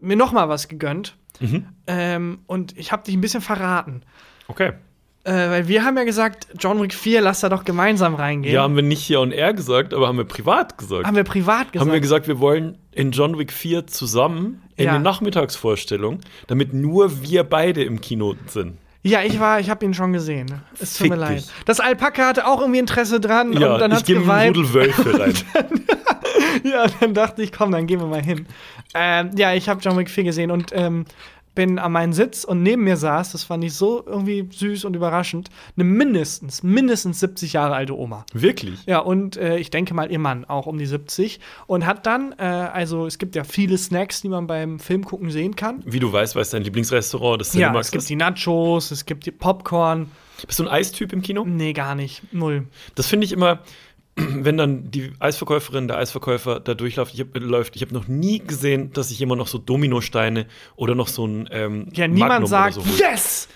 mir 0.00 0.16
noch 0.16 0.32
mal 0.32 0.48
was 0.48 0.66
gegönnt. 0.68 1.16
Mhm. 1.40 1.66
Ähm, 1.86 2.38
und 2.46 2.76
ich 2.76 2.92
habe 2.92 3.04
dich 3.04 3.14
ein 3.14 3.20
bisschen 3.20 3.40
verraten. 3.40 4.02
Okay. 4.48 4.72
Äh, 5.26 5.32
weil 5.32 5.68
wir 5.68 5.84
haben 5.84 5.96
ja 5.96 6.04
gesagt, 6.04 6.48
John 6.58 6.82
Wick 6.82 6.92
4, 6.92 7.22
lass 7.22 7.40
da 7.40 7.48
doch 7.48 7.64
gemeinsam 7.64 8.14
reingehen. 8.14 8.54
Ja, 8.54 8.62
haben 8.62 8.76
wir 8.76 8.82
nicht 8.82 9.02
hier 9.02 9.20
on 9.20 9.32
air 9.32 9.54
gesagt, 9.54 9.94
aber 9.94 10.06
haben 10.06 10.18
wir 10.18 10.24
privat 10.26 10.76
gesagt. 10.76 11.06
haben 11.06 11.16
wir 11.16 11.24
privat 11.24 11.72
gesagt. 11.72 11.80
haben 11.80 11.92
wir 11.92 12.00
gesagt, 12.00 12.28
wir 12.28 12.40
wollen 12.40 12.76
in 12.92 13.10
John 13.10 13.38
Wick 13.38 13.50
4 13.50 13.86
zusammen 13.86 14.60
in 14.76 14.84
Ja. 14.84 14.90
eine 14.94 15.02
Nachmittagsvorstellung, 15.02 16.20
damit 16.46 16.74
nur 16.74 17.22
wir 17.22 17.44
beide 17.44 17.82
im 17.84 18.02
Kino 18.02 18.34
sind. 18.48 18.76
ja, 19.02 19.22
ich 19.22 19.40
war, 19.40 19.60
ich 19.60 19.70
habe 19.70 19.82
ihn 19.86 19.94
schon 19.94 20.12
gesehen. 20.12 20.60
Es 20.78 20.98
tut 20.98 21.08
mir 21.08 21.16
leid. 21.16 21.38
dich. 21.38 21.46
Das 21.64 21.80
Alpaka 21.80 22.26
hatte 22.26 22.46
auch 22.46 22.60
irgendwie 22.60 22.80
Interesse 22.80 23.18
dran 23.18 23.52
Ja, 23.54 23.74
und 23.74 23.80
dann 23.80 23.92
ich 23.92 23.98
hat's 23.98 24.06
geweibt. 24.06 24.56
Rudel 24.58 24.74
Wölfe 24.74 25.18
rein. 25.20 25.32
Ja, 26.62 26.86
dann 27.00 27.14
dachte 27.14 27.42
ich, 27.42 27.52
komm, 27.52 27.72
dann 27.72 27.86
gehen 27.86 28.00
wir 28.00 28.06
mal 28.06 28.22
hin. 28.22 28.46
Ähm, 28.94 29.30
ja, 29.36 29.52
ich 29.54 29.68
habe 29.68 29.80
John 29.82 29.96
Wick 29.98 30.08
4 30.08 30.24
gesehen 30.24 30.50
und 30.50 30.70
ähm, 30.72 31.04
bin 31.54 31.78
an 31.78 31.92
meinen 31.92 32.12
Sitz 32.12 32.44
und 32.44 32.62
neben 32.62 32.84
mir 32.84 32.96
saß, 32.96 33.32
das 33.32 33.44
fand 33.44 33.62
ich 33.64 33.74
so 33.74 34.02
irgendwie 34.04 34.48
süß 34.50 34.84
und 34.84 34.94
überraschend, 34.96 35.50
eine 35.76 35.84
mindestens, 35.84 36.62
mindestens 36.62 37.20
70 37.20 37.52
Jahre 37.52 37.74
alte 37.74 37.96
Oma. 37.96 38.24
Wirklich? 38.32 38.84
Ja, 38.86 38.98
und 38.98 39.36
äh, 39.36 39.58
ich 39.58 39.70
denke 39.70 39.94
mal, 39.94 40.10
ihr 40.10 40.18
Mann 40.18 40.44
auch 40.44 40.66
um 40.66 40.78
die 40.78 40.86
70. 40.86 41.40
Und 41.66 41.86
hat 41.86 42.06
dann, 42.06 42.34
äh, 42.38 42.42
also 42.42 43.06
es 43.06 43.18
gibt 43.18 43.36
ja 43.36 43.44
viele 43.44 43.78
Snacks, 43.78 44.20
die 44.22 44.28
man 44.28 44.46
beim 44.46 44.78
Film 44.78 45.04
gucken 45.04 45.30
sehen 45.30 45.54
kann. 45.56 45.82
Wie 45.86 46.00
du 46.00 46.12
weißt, 46.12 46.34
weißt 46.36 46.54
dein 46.54 46.62
Lieblingsrestaurant 46.62 47.40
das 47.40 47.54
Ja, 47.54 47.68
Cinemax 47.68 47.86
es 47.86 47.92
gibt 47.92 48.02
ist. 48.02 48.10
die 48.10 48.16
Nachos, 48.16 48.90
es 48.90 49.06
gibt 49.06 49.26
die 49.26 49.30
Popcorn. 49.32 50.10
Bist 50.46 50.58
du 50.58 50.64
ein 50.64 50.68
Eistyp 50.68 51.12
im 51.12 51.22
Kino? 51.22 51.44
Nee, 51.46 51.72
gar 51.72 51.94
nicht. 51.94 52.22
Null. 52.32 52.66
Das 52.96 53.06
finde 53.06 53.24
ich 53.24 53.32
immer, 53.32 53.60
wenn 54.16 54.56
dann 54.56 54.90
die 54.90 55.12
Eisverkäuferin, 55.18 55.88
der 55.88 55.98
Eisverkäufer 55.98 56.60
da 56.60 56.74
durchläuft. 56.74 57.14
Ich 57.14 57.26
läuft, 57.34 57.74
ich 57.74 57.82
habe 57.82 57.92
noch 57.92 58.06
nie 58.06 58.38
gesehen, 58.38 58.92
dass 58.92 59.08
sich 59.08 59.18
jemand 59.18 59.40
noch 59.40 59.48
so 59.48 59.58
Dominosteine 59.58 60.46
oder 60.76 60.94
noch 60.94 61.08
so 61.08 61.26
ein 61.26 61.48
ähm, 61.50 61.88
Ja, 61.92 62.06
niemand 62.06 62.28
Magnum 62.28 62.46
sagt, 62.48 62.74
so 62.74 62.82
yes! 62.96 63.48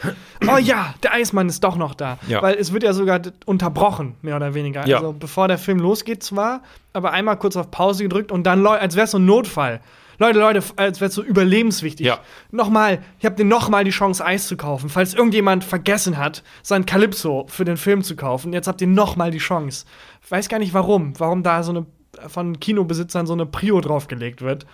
Oh 0.46 0.56
ja, 0.56 0.94
der 1.02 1.12
Eismann 1.12 1.48
ist 1.48 1.62
doch 1.62 1.76
noch 1.76 1.94
da. 1.94 2.18
Ja. 2.26 2.42
Weil 2.42 2.56
es 2.56 2.72
wird 2.72 2.82
ja 2.82 2.92
sogar 2.92 3.20
unterbrochen, 3.44 4.16
mehr 4.22 4.36
oder 4.36 4.54
weniger. 4.54 4.86
Ja. 4.86 4.98
Also 4.98 5.12
bevor 5.12 5.46
der 5.46 5.59
Film 5.59 5.78
losgeht 5.78 6.22
zwar, 6.24 6.62
aber 6.92 7.12
einmal 7.12 7.36
kurz 7.36 7.56
auf 7.56 7.70
Pause 7.70 8.02
gedrückt 8.02 8.32
und 8.32 8.44
dann, 8.44 8.66
als 8.66 8.96
wäre 8.96 9.04
es 9.04 9.12
so 9.12 9.18
ein 9.18 9.26
Notfall. 9.26 9.80
Leute, 10.18 10.40
Leute, 10.40 10.62
als 10.76 11.00
wäre 11.00 11.08
es 11.08 11.14
so 11.14 11.22
überlebenswichtig. 11.22 12.06
Ja. 12.06 12.20
Nochmal, 12.50 12.98
ich 13.18 13.24
habe 13.24 13.36
dir 13.36 13.44
nochmal 13.44 13.84
die 13.84 13.90
Chance, 13.90 14.24
Eis 14.24 14.48
zu 14.48 14.56
kaufen. 14.56 14.88
Falls 14.88 15.14
irgendjemand 15.14 15.64
vergessen 15.64 16.18
hat, 16.18 16.42
sein 16.62 16.86
Calypso 16.86 17.46
für 17.48 17.64
den 17.64 17.76
Film 17.76 18.02
zu 18.02 18.16
kaufen, 18.16 18.52
jetzt 18.52 18.66
habt 18.66 18.80
ihr 18.80 18.88
nochmal 18.88 19.30
die 19.30 19.38
Chance. 19.38 19.86
Ich 20.24 20.30
weiß 20.30 20.48
gar 20.48 20.58
nicht 20.58 20.74
warum, 20.74 21.18
warum 21.18 21.42
da 21.42 21.62
so 21.62 21.70
eine 21.70 21.86
von 22.26 22.58
Kinobesitzern 22.58 23.26
so 23.26 23.32
eine 23.32 23.46
Prio 23.46 23.80
draufgelegt 23.80 24.42
wird. 24.42 24.66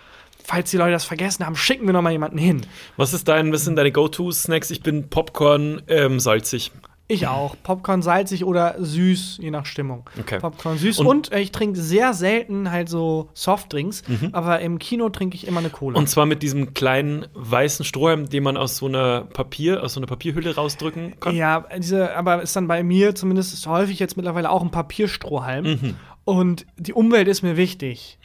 Falls 0.43 0.71
die 0.71 0.77
Leute 0.77 0.91
das 0.91 1.05
vergessen 1.05 1.45
haben, 1.45 1.55
schicken 1.55 1.85
wir 1.85 1.93
noch 1.93 2.01
mal 2.01 2.11
jemanden 2.11 2.37
hin. 2.37 2.61
Was 2.97 3.13
ist 3.13 3.27
dein, 3.27 3.51
was 3.51 3.65
sind 3.65 3.75
deine 3.75 3.91
Go-To-Snacks? 3.91 4.71
Ich 4.71 4.81
bin 4.81 5.09
Popcorn 5.09 5.81
ähm, 5.87 6.19
salzig. 6.19 6.71
Ich 7.07 7.27
auch. 7.27 7.55
Popcorn 7.61 8.01
salzig 8.01 8.45
oder 8.45 8.75
süß, 8.79 9.37
je 9.39 9.51
nach 9.51 9.67
Stimmung. 9.67 10.09
Okay. 10.19 10.39
Popcorn 10.39 10.77
süß. 10.79 10.97
Und- 10.99 11.07
Und, 11.07 11.31
äh, 11.31 11.39
ich 11.39 11.51
trinke 11.51 11.79
sehr 11.79 12.13
selten 12.15 12.71
halt 12.71 12.89
so 12.89 13.29
Softdrinks, 13.35 14.01
aber 14.31 14.59
im 14.61 14.79
Kino 14.79 15.09
trinke 15.09 15.35
ich 15.35 15.45
immer 15.45 15.59
eine 15.59 15.69
Cola. 15.69 15.91
Mhm. 15.97 16.03
Und 16.03 16.07
zwar 16.09 16.25
mit 16.25 16.41
diesem 16.41 16.73
kleinen 16.73 17.27
weißen 17.35 17.85
Strohhalm, 17.85 18.27
den 18.27 18.41
man 18.43 18.57
aus 18.57 18.77
so 18.77 18.87
einer 18.87 19.21
Papier, 19.21 19.83
aus 19.83 19.93
so 19.93 19.99
einer 19.99 20.07
Papierhülle 20.07 20.55
rausdrücken 20.55 21.19
kann. 21.19 21.35
ja, 21.35 21.65
diese, 21.77 22.15
aber 22.15 22.41
ist 22.41 22.55
dann 22.55 22.67
bei 22.67 22.81
mir 22.81 23.13
zumindest 23.13 23.53
ist 23.53 23.67
häufig 23.67 23.99
jetzt 23.99 24.17
mittlerweile 24.17 24.49
auch 24.49 24.63
ein 24.63 24.71
Papierstrohhalm. 24.71 25.65
Mhm. 25.65 25.95
Und 26.23 26.65
die 26.77 26.93
Umwelt 26.93 27.27
ist 27.27 27.43
mir 27.43 27.55
wichtig. 27.55 28.17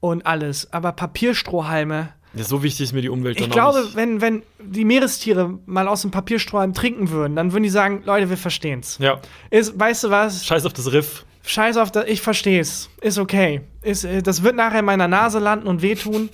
Und 0.00 0.26
alles. 0.26 0.72
Aber 0.72 0.90
Papierstrohhalme. 0.90 2.08
Ja, 2.36 2.44
so 2.44 2.62
wichtig 2.62 2.84
ist 2.84 2.92
mir 2.92 3.02
die 3.02 3.08
Umwelt 3.08 3.36
Ich 3.36 3.42
dann 3.42 3.50
auch 3.52 3.54
glaube, 3.54 3.80
nicht. 3.84 3.96
wenn, 3.96 4.20
wenn 4.20 4.42
die 4.60 4.84
Meerestiere 4.84 5.58
mal 5.66 5.86
aus 5.88 6.02
dem 6.02 6.10
Papierstrohhalm 6.10 6.74
trinken 6.74 7.10
würden, 7.10 7.36
dann 7.36 7.52
würden 7.52 7.62
die 7.62 7.68
sagen, 7.70 8.02
Leute, 8.04 8.28
wir 8.30 8.36
verstehen's. 8.36 8.98
Ja, 9.00 9.20
Ist, 9.50 9.78
weißt 9.78 10.04
du 10.04 10.10
was? 10.10 10.44
scheiß 10.44 10.66
auf 10.66 10.72
das 10.72 10.90
Riff. 10.92 11.24
Scheiß 11.46 11.76
auf 11.76 11.92
das, 11.92 12.06
ich 12.06 12.20
versteh's. 12.22 12.88
Ist 13.00 13.18
okay. 13.18 13.60
Ist, 13.82 14.04
äh, 14.04 14.22
das 14.22 14.42
wird 14.42 14.56
nachher 14.56 14.80
in 14.80 14.84
meiner 14.86 15.08
Nase 15.08 15.38
landen 15.38 15.66
und 15.66 15.82
wehtun. 15.82 16.30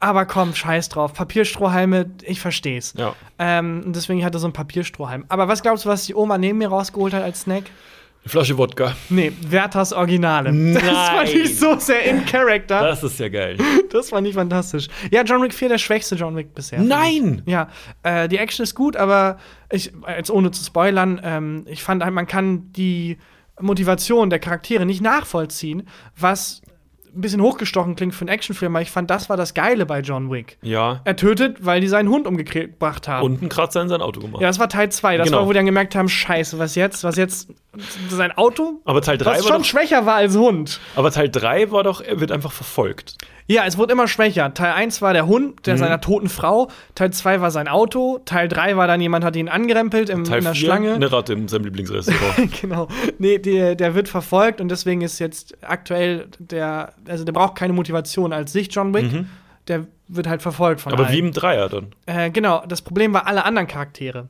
Aber 0.00 0.26
komm, 0.26 0.54
scheiß 0.54 0.88
drauf. 0.88 1.12
Papierstrohhalme, 1.12 2.10
ich 2.22 2.40
versteh's. 2.40 2.94
Ja. 2.96 3.14
Ähm, 3.38 3.92
deswegen 3.92 4.24
hatte 4.24 4.38
so 4.40 4.46
ein 4.48 4.52
Papierstrohhalm. 4.52 5.24
Aber 5.28 5.46
was 5.48 5.62
glaubst 5.62 5.84
du, 5.84 5.88
was 5.88 6.06
die 6.06 6.14
Oma 6.14 6.38
neben 6.38 6.58
mir 6.58 6.68
rausgeholt 6.68 7.12
hat 7.14 7.22
als 7.22 7.42
Snack? 7.42 7.64
Eine 8.24 8.30
Flasche 8.30 8.56
Wodka. 8.56 8.94
Nee, 9.08 9.32
Werthers 9.48 9.92
Originale. 9.92 10.52
Das 10.74 10.82
fand 10.82 11.16
Nein. 11.16 11.28
ich 11.42 11.58
so 11.58 11.76
sehr 11.78 12.04
in 12.04 12.24
Character. 12.24 12.80
Das 12.80 13.02
ist 13.02 13.18
ja 13.18 13.28
geil. 13.28 13.56
Das 13.90 14.10
fand 14.10 14.28
ich 14.28 14.34
fantastisch. 14.34 14.86
Ja, 15.10 15.22
John 15.22 15.42
Wick 15.42 15.52
4, 15.52 15.70
der 15.70 15.78
schwächste 15.78 16.14
John 16.14 16.36
Wick 16.36 16.54
bisher. 16.54 16.80
Nein! 16.80 17.42
Ja, 17.46 17.68
äh, 18.04 18.28
die 18.28 18.38
Action 18.38 18.62
ist 18.62 18.76
gut, 18.76 18.96
aber 18.96 19.38
ich, 19.70 19.92
jetzt 20.16 20.30
ohne 20.30 20.52
zu 20.52 20.64
spoilern, 20.64 21.20
ähm, 21.24 21.64
ich 21.66 21.82
fand 21.82 22.04
halt, 22.04 22.14
man 22.14 22.28
kann 22.28 22.72
die 22.72 23.18
Motivation 23.60 24.30
der 24.30 24.38
Charaktere 24.38 24.86
nicht 24.86 25.02
nachvollziehen, 25.02 25.88
was 26.16 26.61
ein 27.14 27.20
bisschen 27.20 27.40
hochgestochen 27.42 27.94
klingt 27.96 28.14
für 28.14 28.22
einen 28.22 28.28
Actionfilm, 28.30 28.74
aber 28.74 28.82
ich 28.82 28.90
fand, 28.90 29.10
das 29.10 29.28
war 29.28 29.36
das 29.36 29.54
Geile 29.54 29.84
bei 29.86 30.00
John 30.00 30.30
Wick. 30.30 30.58
Ja. 30.62 31.00
Er 31.04 31.16
tötet, 31.16 31.64
weil 31.64 31.80
die 31.80 31.88
seinen 31.88 32.08
Hund 32.08 32.26
umgebracht 32.26 33.06
haben. 33.08 33.24
Und 33.26 33.40
einen 33.40 33.48
Kratzer 33.48 33.82
in 33.82 33.88
sein 33.88 34.00
Auto 34.00 34.20
gemacht. 34.20 34.40
ja, 34.40 34.48
das 34.48 34.58
war 34.58 34.68
Teil 34.68 34.90
2. 34.90 35.18
Das 35.18 35.26
Genau. 35.26 35.40
war, 35.40 35.46
wo 35.46 35.52
die 35.52 35.56
dann 35.56 35.66
gemerkt 35.66 35.94
haben, 35.94 36.08
scheiße, 36.08 36.58
was 36.58 36.74
jetzt? 36.74 37.04
Was 37.04 37.16
jetzt? 37.16 37.48
Sein 38.10 38.32
Auto? 38.32 38.80
Aber 38.84 39.00
Teil 39.02 39.18
3 39.18 39.24
Was 39.30 39.42
war 39.44 39.48
schon 39.52 39.62
doch, 39.62 39.64
schwächer 39.64 40.04
war 40.06 40.16
als 40.16 40.36
Hund. 40.36 40.80
aber 40.96 41.10
Teil 41.10 41.28
3 41.30 41.70
war 41.70 41.82
doch, 41.84 42.00
er 42.00 42.20
wird 42.20 42.30
einfach 42.32 42.52
verfolgt. 42.52 43.16
Ja, 43.46 43.64
es 43.66 43.76
wurde 43.76 43.92
immer 43.92 44.08
schwächer. 44.08 44.54
Teil 44.54 44.72
1 44.72 45.02
war 45.02 45.12
der 45.12 45.26
Hund, 45.26 45.56
Mhm. 45.56 45.62
der 45.64 45.78
seiner 45.78 46.00
toten 46.00 46.28
Frau. 46.28 46.68
Teil 46.94 47.12
2 47.12 47.40
war 47.40 47.50
sein 47.50 47.68
Auto. 47.68 48.20
Teil 48.24 48.48
3 48.48 48.76
war 48.76 48.86
dann 48.86 49.00
jemand, 49.00 49.24
hat 49.24 49.36
ihn 49.36 49.48
angerempelt 49.48 50.08
im, 50.10 50.24
Teil 50.24 50.38
in 50.38 50.44
der 50.44 50.54
4, 50.54 50.66
Schlange. 50.66 50.94
eine 50.94 51.10
Ratte 51.12 51.32
in 51.32 51.48
seinem 51.48 51.64
Lieblingsrestaurant. 51.64 52.52
genau. 52.60 52.88
Nee, 53.18 53.38
der, 53.38 53.74
der 53.74 53.94
wird 53.94 54.08
verfolgt 54.08 54.60
und 54.60 54.68
deswegen 54.68 55.00
ist 55.02 55.18
jetzt 55.18 55.56
aktuell 55.62 56.28
der, 56.38 56.92
also 57.08 57.24
der 57.24 57.32
braucht 57.32 57.56
keine 57.56 57.72
Motivation 57.72 58.32
als 58.32 58.52
sich, 58.52 58.68
John 58.72 58.94
Wick. 58.94 59.06
Der 59.68 59.86
wird 60.08 60.26
halt 60.28 60.42
verfolgt 60.42 60.80
von 60.80 60.92
Mhm. 60.92 60.98
aber 60.98 61.06
allen. 61.08 61.14
wie 61.14 61.18
im 61.20 61.32
Dreier 61.32 61.68
dann. 61.68 61.88
Äh, 62.06 62.30
genau, 62.30 62.62
das 62.66 62.82
Problem 62.82 63.12
war 63.12 63.26
alle 63.26 63.44
anderen 63.44 63.68
Charaktere. 63.68 64.28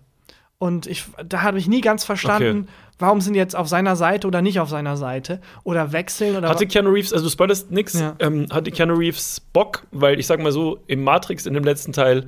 Und 0.59 0.87
ich, 0.87 1.05
da 1.27 1.43
habe 1.43 1.59
ich 1.59 1.67
nie 1.69 1.81
ganz 1.81 2.05
verstanden, 2.05 2.61
Okay. 2.61 2.69
Warum 3.03 3.21
sind 3.21 3.35
die 3.35 3.39
jetzt 3.39 3.55
auf 3.55 3.69
seiner 3.69 3.97
Seite 3.97 4.27
oder 4.27 4.41
nicht 4.41 4.61
auf 4.61 4.69
seiner 4.69 4.97
Seite 4.97 5.41
oder 5.65 5.93
wechseln 5.93 6.37
oder 6.37 6.49
Hatte 6.49 6.67
Keanu 6.67 6.91
Reeves, 6.91 7.13
also 7.13 7.25
du 7.27 7.31
spoilerst 7.31 7.71
nix, 7.71 7.99
Ja. 8.01 8.15
ähm, 8.21 8.47
hatte 8.51 8.71
Keanu 8.71 8.95
Reeves 8.95 9.41
Bock, 9.53 9.87
weil 9.91 10.19
ich 10.19 10.27
sag 10.27 10.41
mal 10.41 10.53
so, 10.53 10.79
im 10.87 11.05
Matrix 11.05 11.45
in 11.47 11.55
dem 11.55 11.65
letzten 11.65 11.93
Teil 11.93 12.27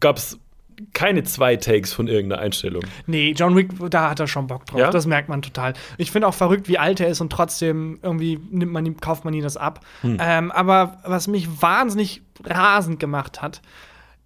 gab 0.00 0.16
es 0.16 0.38
keine 0.92 1.22
zwei 1.24 1.56
Takes 1.56 1.92
von 1.92 2.06
irgendeiner 2.06 2.42
Einstellung. 2.42 2.82
Nee, 3.06 3.32
John 3.36 3.56
Wick, 3.56 3.70
da 3.90 4.10
hat 4.10 4.20
er 4.20 4.26
schon 4.26 4.46
Bock 4.46 4.66
drauf. 4.66 4.78
Ja? 4.78 4.90
Das 4.90 5.06
merkt 5.06 5.28
man 5.28 5.40
total. 5.42 5.72
Ich 5.96 6.10
finde 6.10 6.28
auch 6.28 6.34
verrückt, 6.34 6.68
wie 6.68 6.78
alt 6.78 7.00
er 7.00 7.08
ist 7.08 7.20
und 7.20 7.30
trotzdem 7.30 7.98
irgendwie 8.02 8.38
nimmt 8.50 8.72
man 8.72 8.84
ihm, 8.84 9.00
kauft 9.00 9.24
man 9.24 9.32
ihm 9.32 9.42
das 9.42 9.56
ab. 9.56 9.80
Hm. 10.02 10.18
Ähm, 10.20 10.52
aber 10.52 10.98
was 11.04 11.28
mich 11.28 11.62
wahnsinnig 11.62 12.22
rasend 12.44 13.00
gemacht 13.00 13.40
hat, 13.40 13.62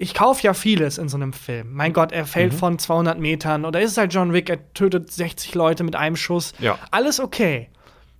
ich 0.02 0.14
kaufe 0.14 0.42
ja 0.42 0.54
vieles 0.54 0.96
in 0.96 1.10
so 1.10 1.16
einem 1.18 1.34
Film. 1.34 1.68
Mein 1.74 1.92
Gott, 1.92 2.10
er 2.10 2.22
Mhm. 2.22 2.26
fällt 2.26 2.54
von 2.54 2.78
200 2.78 3.20
Metern 3.20 3.66
oder 3.66 3.80
ist 3.82 3.90
es 3.92 3.96
halt 3.98 4.14
John 4.14 4.32
Wick, 4.32 4.48
er 4.48 4.72
tötet 4.72 5.12
60 5.12 5.54
Leute 5.54 5.84
mit 5.84 5.94
einem 5.94 6.16
Schuss. 6.16 6.54
Ja. 6.58 6.78
Alles 6.90 7.20
okay. 7.20 7.68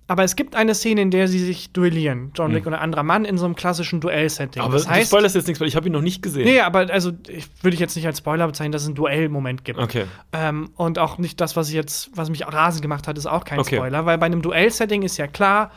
Aber 0.07 0.23
es 0.23 0.35
gibt 0.35 0.55
eine 0.55 0.75
Szene, 0.75 1.01
in 1.01 1.09
der 1.09 1.27
sie 1.27 1.39
sich 1.39 1.71
duellieren. 1.71 2.33
John 2.35 2.53
Wick 2.53 2.65
und 2.67 2.73
ein 2.73 2.79
anderer 2.81 3.01
Mann 3.03 3.23
in 3.25 3.37
so 3.37 3.45
einem 3.45 3.55
klassischen 3.55 4.01
Duell-Setting. 4.01 4.61
Aber 4.61 4.73
das 4.73 4.83
du 4.83 4.89
heißt, 4.89 5.07
spoilerst 5.07 5.35
jetzt 5.35 5.47
nichts, 5.47 5.61
weil 5.61 5.69
ich 5.69 5.75
habe 5.77 5.87
ihn 5.87 5.93
noch 5.93 6.01
nicht 6.01 6.21
gesehen. 6.21 6.43
Nee, 6.43 6.59
aber 6.59 6.89
also 6.91 7.13
ich 7.29 7.47
würde 7.63 7.75
ich 7.75 7.79
jetzt 7.79 7.95
nicht 7.95 8.05
als 8.05 8.17
Spoiler 8.19 8.45
bezeichnen, 8.45 8.73
dass 8.73 8.81
es 8.81 8.87
einen 8.89 8.95
Duellmoment 8.95 9.63
gibt. 9.63 9.79
Okay. 9.79 10.05
Ähm, 10.33 10.69
und 10.75 10.99
auch 10.99 11.17
nicht 11.17 11.39
das, 11.39 11.55
was 11.55 11.69
ich 11.69 11.75
jetzt, 11.75 12.09
was 12.13 12.29
mich 12.29 12.45
rasend 12.45 12.81
gemacht 12.81 13.07
hat, 13.07 13.17
ist 13.17 13.25
auch 13.25 13.45
kein 13.45 13.59
Okay. 13.59 13.77
Spoiler, 13.77 14.05
weil 14.05 14.17
bei 14.17 14.25
einem 14.25 14.41
Duell-Setting 14.41 15.01
ist 15.03 15.15
ja 15.17 15.27
klar, 15.27 15.71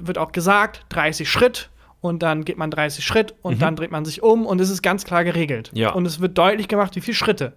wird 0.00 0.16
auch 0.16 0.32
gesagt, 0.32 0.86
30 0.88 1.30
Schritt 1.30 1.68
und 2.00 2.22
dann 2.22 2.44
geht 2.44 2.58
man 2.58 2.70
30 2.70 3.04
Schritt 3.04 3.34
und 3.42 3.62
dann 3.62 3.76
dreht 3.76 3.90
man 3.90 4.04
sich 4.04 4.22
um 4.22 4.46
und 4.46 4.60
es 4.60 4.70
ist 4.70 4.82
ganz 4.82 5.04
klar 5.04 5.24
geregelt. 5.24 5.72
Mhm. 5.72 5.78
Ja. 5.78 5.90
Und 5.92 6.06
es 6.06 6.20
wird 6.20 6.36
deutlich 6.38 6.68
gemacht, 6.68 6.96
wie 6.96 7.00
viele 7.00 7.14
Schritte. 7.14 7.54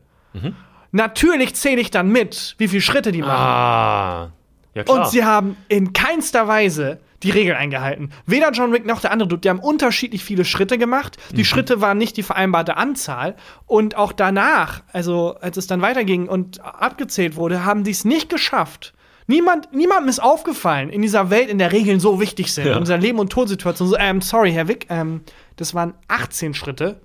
Natürlich 0.92 1.56
zähle 1.56 1.82
ich 1.82 1.92
dann 1.92 2.10
mit, 2.10 2.56
wie 2.58 2.68
viele 2.68 2.82
Schritte 2.82 3.12
die 3.12 3.22
machen. 3.22 3.32
Ah. 3.32 4.32
Ja, 4.74 4.84
klar. 4.84 5.00
Und 5.00 5.10
sie 5.10 5.24
haben 5.24 5.58
in 5.68 5.94
keinster 5.94 6.48
Weise 6.48 7.00
die 7.24 7.32
Regeln 7.32 7.58
eingehalten. 7.58 8.12
Weder 8.26 8.52
John 8.52 8.72
Wick 8.72 8.86
noch 8.86 9.02
der 9.02 9.12
andere 9.12 9.28
Dude, 9.28 9.42
die 9.42 9.50
haben 9.50 9.60
unterschiedlich 9.60 10.24
viele 10.24 10.46
Schritte 10.46 10.78
gemacht. 10.78 11.18
Mhm. 11.32 11.36
Die 11.36 11.46
Schritte 11.46 11.82
waren 11.82 11.98
nicht 11.98 12.16
die 12.18 12.24
vereinbarte 12.24 12.78
Anzahl. 12.78 13.36
Und 13.66 13.98
auch 13.98 14.14
danach, 14.14 14.84
also 14.94 15.36
als 15.42 15.58
es 15.58 15.68
dann 15.68 15.82
weiterging 15.82 16.30
und 16.30 16.64
abgezählt 16.64 17.36
wurde, 17.36 17.66
haben 17.66 17.84
die 17.84 17.92
es 17.92 18.06
nicht 18.06 18.30
geschafft. 18.30 18.94
Niemand, 19.30 19.72
niemandem 19.72 20.10
ist 20.10 20.24
aufgefallen 20.24 20.90
in 20.90 21.04
dieser 21.04 21.30
Welt, 21.30 21.50
in 21.50 21.60
der 21.60 21.72
Regeln 21.72 22.00
so 22.00 22.20
wichtig 22.20 22.52
sind. 22.52 22.66
Ja. 22.66 22.74
In 22.74 22.80
dieser 22.80 22.98
Leben- 22.98 23.20
und 23.20 23.32
Todsituation. 23.32 23.88
So, 23.88 23.96
ähm, 23.96 24.22
sorry, 24.22 24.52
Herr 24.52 24.68
Wick, 24.68 24.88
ähm, 24.90 25.22
das 25.56 25.76
waren 25.76 25.94
18 26.08 26.56
Schritte. 26.56 27.00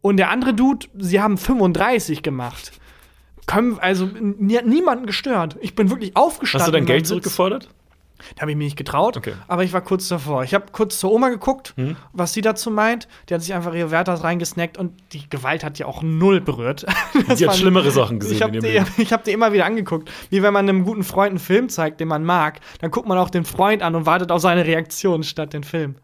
Und 0.00 0.18
der 0.18 0.30
andere 0.30 0.54
Dude, 0.54 0.86
sie 0.96 1.20
haben 1.20 1.36
35 1.36 2.22
gemacht. 2.22 2.70
Können, 3.46 3.76
also 3.80 4.06
niemanden 4.06 5.06
gestört. 5.06 5.56
Ich 5.60 5.74
bin 5.74 5.90
wirklich 5.90 6.14
aufgestanden. 6.14 6.60
Hast 6.60 6.68
du 6.68 6.72
dein 6.72 6.82
in 6.82 6.86
Geld 6.86 7.08
zurückgefordert? 7.08 7.68
Da 8.36 8.42
habe 8.42 8.50
ich 8.50 8.56
mich 8.56 8.66
nicht 8.66 8.76
getraut, 8.76 9.16
Okay. 9.16 9.34
aber 9.46 9.64
ich 9.64 9.72
war 9.72 9.80
kurz 9.80 10.08
davor. 10.08 10.42
Ich 10.44 10.54
habe 10.54 10.66
kurz 10.72 10.98
zur 10.98 11.12
Oma 11.12 11.28
geguckt, 11.28 11.74
Hm? 11.76 11.96
was 12.12 12.32
sie 12.32 12.40
dazu 12.40 12.70
meint. 12.70 13.08
Die 13.28 13.34
hat 13.34 13.42
sich 13.42 13.54
einfach 13.54 13.74
ihre 13.74 13.90
Werte 13.90 14.22
reingesnackt 14.22 14.76
und 14.78 14.92
die 15.12 15.28
Gewalt 15.30 15.62
hat 15.64 15.78
ja 15.78 15.86
auch 15.86 16.02
null 16.02 16.40
berührt. 16.40 16.84
Das 17.28 17.38
Die 17.38 17.46
hat 17.48 17.56
schlimmere 17.56 17.90
Sachen 17.90 18.18
gesehen 18.20 18.36
Ich 18.36 18.42
habe 18.42 18.58
die, 18.58 18.80
ich 19.02 19.12
hab 19.12 19.24
die 19.24 19.32
immer 19.32 19.52
wieder 19.52 19.64
angeguckt. 19.66 20.10
Wie 20.30 20.42
wenn 20.42 20.52
man 20.52 20.68
einem 20.68 20.84
guten 20.84 21.04
Freund 21.04 21.30
einen 21.30 21.38
Film 21.38 21.68
zeigt, 21.68 22.00
den 22.00 22.08
man 22.08 22.24
mag, 22.24 22.60
dann 22.80 22.90
guckt 22.90 23.08
man 23.08 23.18
auch 23.18 23.30
den 23.30 23.44
Freund 23.44 23.82
an 23.82 23.94
und 23.94 24.06
wartet 24.06 24.30
auf 24.32 24.40
seine 24.40 24.64
Reaktion 24.66 25.22
statt 25.22 25.52
den 25.52 25.64
Film. 25.64 25.96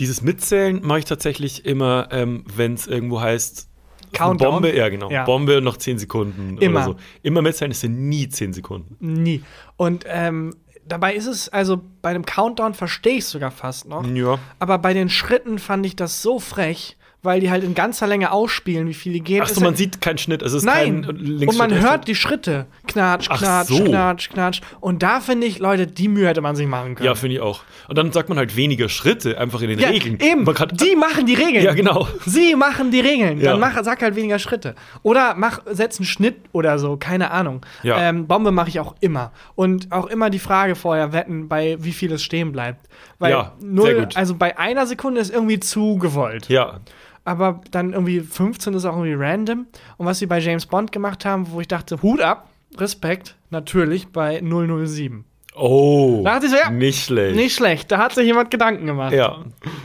Dieses 0.00 0.22
Mitzählen 0.22 0.80
mache 0.84 1.00
ich 1.00 1.04
tatsächlich 1.06 1.64
immer, 1.64 2.08
ähm, 2.12 2.44
wenn 2.54 2.74
es 2.74 2.86
irgendwo 2.86 3.20
heißt, 3.20 3.68
Countdown? 4.12 4.52
Bombe, 4.62 4.74
ja 4.76 4.88
genau, 4.88 5.10
Ja. 5.10 5.24
Bombe 5.24 5.60
noch 5.60 5.76
10 5.76 5.98
Sekunden 5.98 6.56
Immer. 6.58 6.76
oder 6.76 6.84
so. 6.84 6.96
Immer 7.22 7.42
mitzählen, 7.42 7.72
es 7.72 7.80
sind 7.80 8.08
nie 8.08 8.28
10 8.28 8.52
Sekunden. 8.52 8.96
Nie. 9.00 9.42
Und 9.76 10.04
ähm, 10.08 10.54
dabei 10.88 11.14
ist 11.14 11.26
es, 11.26 11.48
also 11.48 11.80
bei 12.02 12.12
dem 12.12 12.24
Countdown 12.24 12.74
verstehe 12.74 13.14
ich 13.14 13.24
es 13.24 13.30
sogar 13.30 13.50
fast 13.50 13.88
noch. 13.88 14.06
Ja. 14.06 14.38
Aber 14.58 14.78
bei 14.78 14.94
den 14.94 15.08
Schritten 15.08 15.58
fand 15.58 15.86
ich 15.86 15.96
das 15.96 16.22
so 16.22 16.38
frech, 16.38 16.96
weil 17.22 17.40
die 17.40 17.50
halt 17.50 17.64
in 17.64 17.74
ganzer 17.74 18.06
Länge 18.06 18.30
ausspielen, 18.30 18.86
wie 18.86 18.94
viele 18.94 19.18
gehen. 19.20 19.42
Achso, 19.42 19.60
man 19.60 19.74
sieht 19.74 20.00
keinen 20.00 20.18
Schnitt, 20.18 20.40
es 20.40 20.52
ist 20.52 20.64
Nein, 20.64 21.02
kein 21.02 21.48
und 21.48 21.58
man 21.58 21.74
hört 21.80 22.06
die 22.06 22.14
Schritte. 22.14 22.66
Knatsch, 22.86 23.28
knatsch, 23.28 23.68
so. 23.68 23.84
knatsch, 23.84 24.30
knatsch. 24.30 24.60
Und 24.80 25.02
da 25.02 25.20
finde 25.20 25.46
ich, 25.46 25.58
Leute, 25.58 25.86
die 25.88 26.06
Mühe 26.06 26.28
hätte 26.28 26.40
man 26.40 26.54
sich 26.54 26.66
machen 26.68 26.94
können. 26.94 27.06
Ja, 27.06 27.14
finde 27.16 27.36
ich 27.36 27.40
auch. 27.40 27.62
Und 27.88 27.98
dann 27.98 28.12
sagt 28.12 28.28
man 28.28 28.38
halt 28.38 28.54
weniger 28.56 28.88
Schritte, 28.88 29.36
einfach 29.38 29.60
in 29.62 29.70
den 29.70 29.80
Ja, 29.80 29.88
Regeln. 29.88 30.18
eben. 30.20 30.44
Die 30.72 30.94
machen 30.96 31.26
die 31.26 31.34
Regeln. 31.34 31.64
Ja, 31.64 31.74
genau. 31.74 32.06
Sie 32.24 32.54
machen 32.54 32.92
die 32.92 33.00
Regeln. 33.00 33.40
Ja. 33.40 33.50
Dann 33.52 33.60
mach, 33.60 33.82
sag 33.82 34.00
halt 34.00 34.14
weniger 34.14 34.38
Schritte. 34.38 34.76
Oder 35.02 35.34
mach, 35.36 35.62
setz 35.66 35.98
einen 35.98 36.06
Schnitt 36.06 36.36
oder 36.52 36.78
so, 36.78 36.96
keine 36.96 37.32
Ahnung. 37.32 37.62
Ja. 37.82 37.98
Ähm, 38.00 38.26
Bombe 38.28 38.52
mache 38.52 38.68
ich 38.68 38.78
auch 38.78 38.94
immer. 39.00 39.32
Und 39.56 39.90
auch 39.90 40.06
immer 40.06 40.30
die 40.30 40.38
Frage 40.38 40.76
vorher 40.76 41.12
wetten, 41.12 41.48
bei 41.48 41.76
wie 41.80 41.92
viel 41.92 42.12
es 42.12 42.22
stehen 42.22 42.52
bleibt. 42.52 42.86
Weil 43.18 43.32
Ja, 43.32 43.52
null, 43.60 43.86
sehr 43.86 43.94
gut. 44.04 44.16
also 44.16 44.34
bei 44.34 44.58
einer 44.58 44.86
Sekunde 44.86 45.20
ist 45.20 45.32
irgendwie 45.32 45.60
zu 45.60 45.96
gewollt. 45.98 46.48
ja, 46.48 46.80
aber 47.24 47.60
dann 47.72 47.92
irgendwie 47.92 48.20
15 48.20 48.72
ist 48.74 48.86
auch 48.86 48.96
irgendwie 48.96 49.14
random. 49.22 49.66
Und 49.98 50.06
was 50.06 50.18
sie 50.18 50.26
bei 50.26 50.38
James 50.38 50.64
Bond 50.64 50.92
gemacht 50.92 51.24
haben, 51.26 51.50
wo 51.50 51.60
ich 51.60 51.68
dachte, 51.68 52.00
Hut 52.00 52.22
ab, 52.22 52.48
Respekt, 52.78 53.36
natürlich 53.50 54.08
bei 54.08 54.40
007. 54.40 55.24
Oh, 55.54 56.22
Da 56.24 56.34
hat 56.36 56.42
so, 56.44 56.54
ja, 56.56 56.70
nicht 56.70 57.04
schlecht. 57.04 57.34
Nicht 57.36 57.54
schlecht, 57.56 57.90
da 57.90 57.98
hat 57.98 58.14
sich 58.14 58.24
jemand 58.24 58.50
Gedanken 58.50 58.86
gemacht. 58.86 59.12
Ja, 59.12 59.38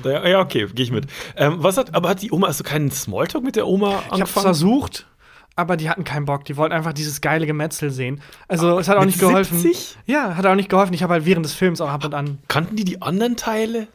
ja, 0.06 0.40
okay, 0.40 0.68
gehe 0.74 0.86
ich 0.86 0.92
mit. 0.92 1.08
Ähm, 1.36 1.56
was 1.58 1.78
hat, 1.78 1.96
aber 1.96 2.10
hat 2.10 2.22
die 2.22 2.32
Oma, 2.32 2.48
hast 2.48 2.60
du 2.60 2.64
keinen 2.64 2.92
Smalltalk 2.92 3.44
mit 3.44 3.56
der 3.56 3.68
Oma 3.68 3.88
Ich 3.90 3.96
habe 4.06 4.12
angefangen? 4.14 4.44
versucht, 4.46 5.08
aber 5.56 5.78
die 5.78 5.90
hatten 5.90 6.04
keinen 6.04 6.26
Bock. 6.26 6.46
Die 6.46 6.58
wollten 6.58 6.74
einfach 6.74 6.94
dieses 6.94 7.22
geile 7.22 7.46
Gemetzel 7.46 7.92
sehen. 7.92 8.22
Also, 8.48 8.80
es 8.80 8.88
hat 8.90 8.98
auch 8.98 9.06
nicht 9.06 9.20
geholfen. 9.20 9.58
70? 9.60 9.98
Ja, 10.06 10.36
hat 10.36 10.46
auch 10.46 10.56
nicht 10.56 10.70
geholfen. 10.70 10.94
Ich 10.94 11.04
habe 11.04 11.14
halt 11.14 11.26
während 11.26 11.46
des 11.46 11.54
Films 11.54 11.80
auch 11.82 11.90
ab 11.90 12.04
und 12.06 12.14
an. 12.14 12.40
Kannten 12.48 12.76
die 12.76 12.84
die 12.86 13.02
anderen 13.02 13.36
Teile? 13.36 13.88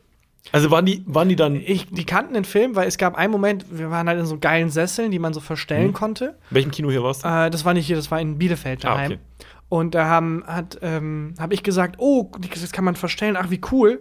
Also 0.52 0.70
waren 0.70 0.86
die, 0.86 1.02
waren 1.06 1.28
die 1.28 1.36
dann, 1.36 1.56
Ich, 1.56 1.88
die 1.90 2.06
kannten 2.06 2.32
den 2.32 2.44
Film, 2.44 2.74
weil 2.74 2.88
es 2.88 2.96
gab 2.96 3.16
einen 3.16 3.32
Moment, 3.32 3.66
wir 3.70 3.90
waren 3.90 4.09
halt 4.09 4.18
in 4.18 4.24
so 4.24 4.38
geilen 4.38 4.70
Sesseln, 4.70 5.11
die 5.11 5.18
man 5.18 5.34
so 5.34 5.40
verstellen 5.40 5.92
konnte. 5.92 6.36
in 6.50 6.54
welchem 6.54 6.70
Kino 6.70 6.90
hier 6.90 7.02
warst 7.02 7.24
du? 7.24 7.28
Äh, 7.28 7.50
das 7.50 7.64
war 7.66 7.74
nicht 7.74 7.86
hier, 7.86 7.96
das 7.96 8.11
war 8.11 8.18
in 8.20 8.38
Bielefeld 8.38 8.84
Ah, 8.86 8.90
daheim. 8.94 9.12
okay. 9.12 9.20
Und 9.68 9.94
da 9.94 10.06
haben, 10.06 10.44
hat, 10.46 10.78
ähm, 10.80 11.34
habe 11.38 11.52
ich 11.52 11.62
gesagt, 11.62 11.96
oh, 11.98 12.30
das 12.54 12.72
kann 12.72 12.84
man 12.84 12.94
verstellen, 12.96 13.36
ach 13.38 13.50
wie 13.50 13.61
cool. 13.72 14.00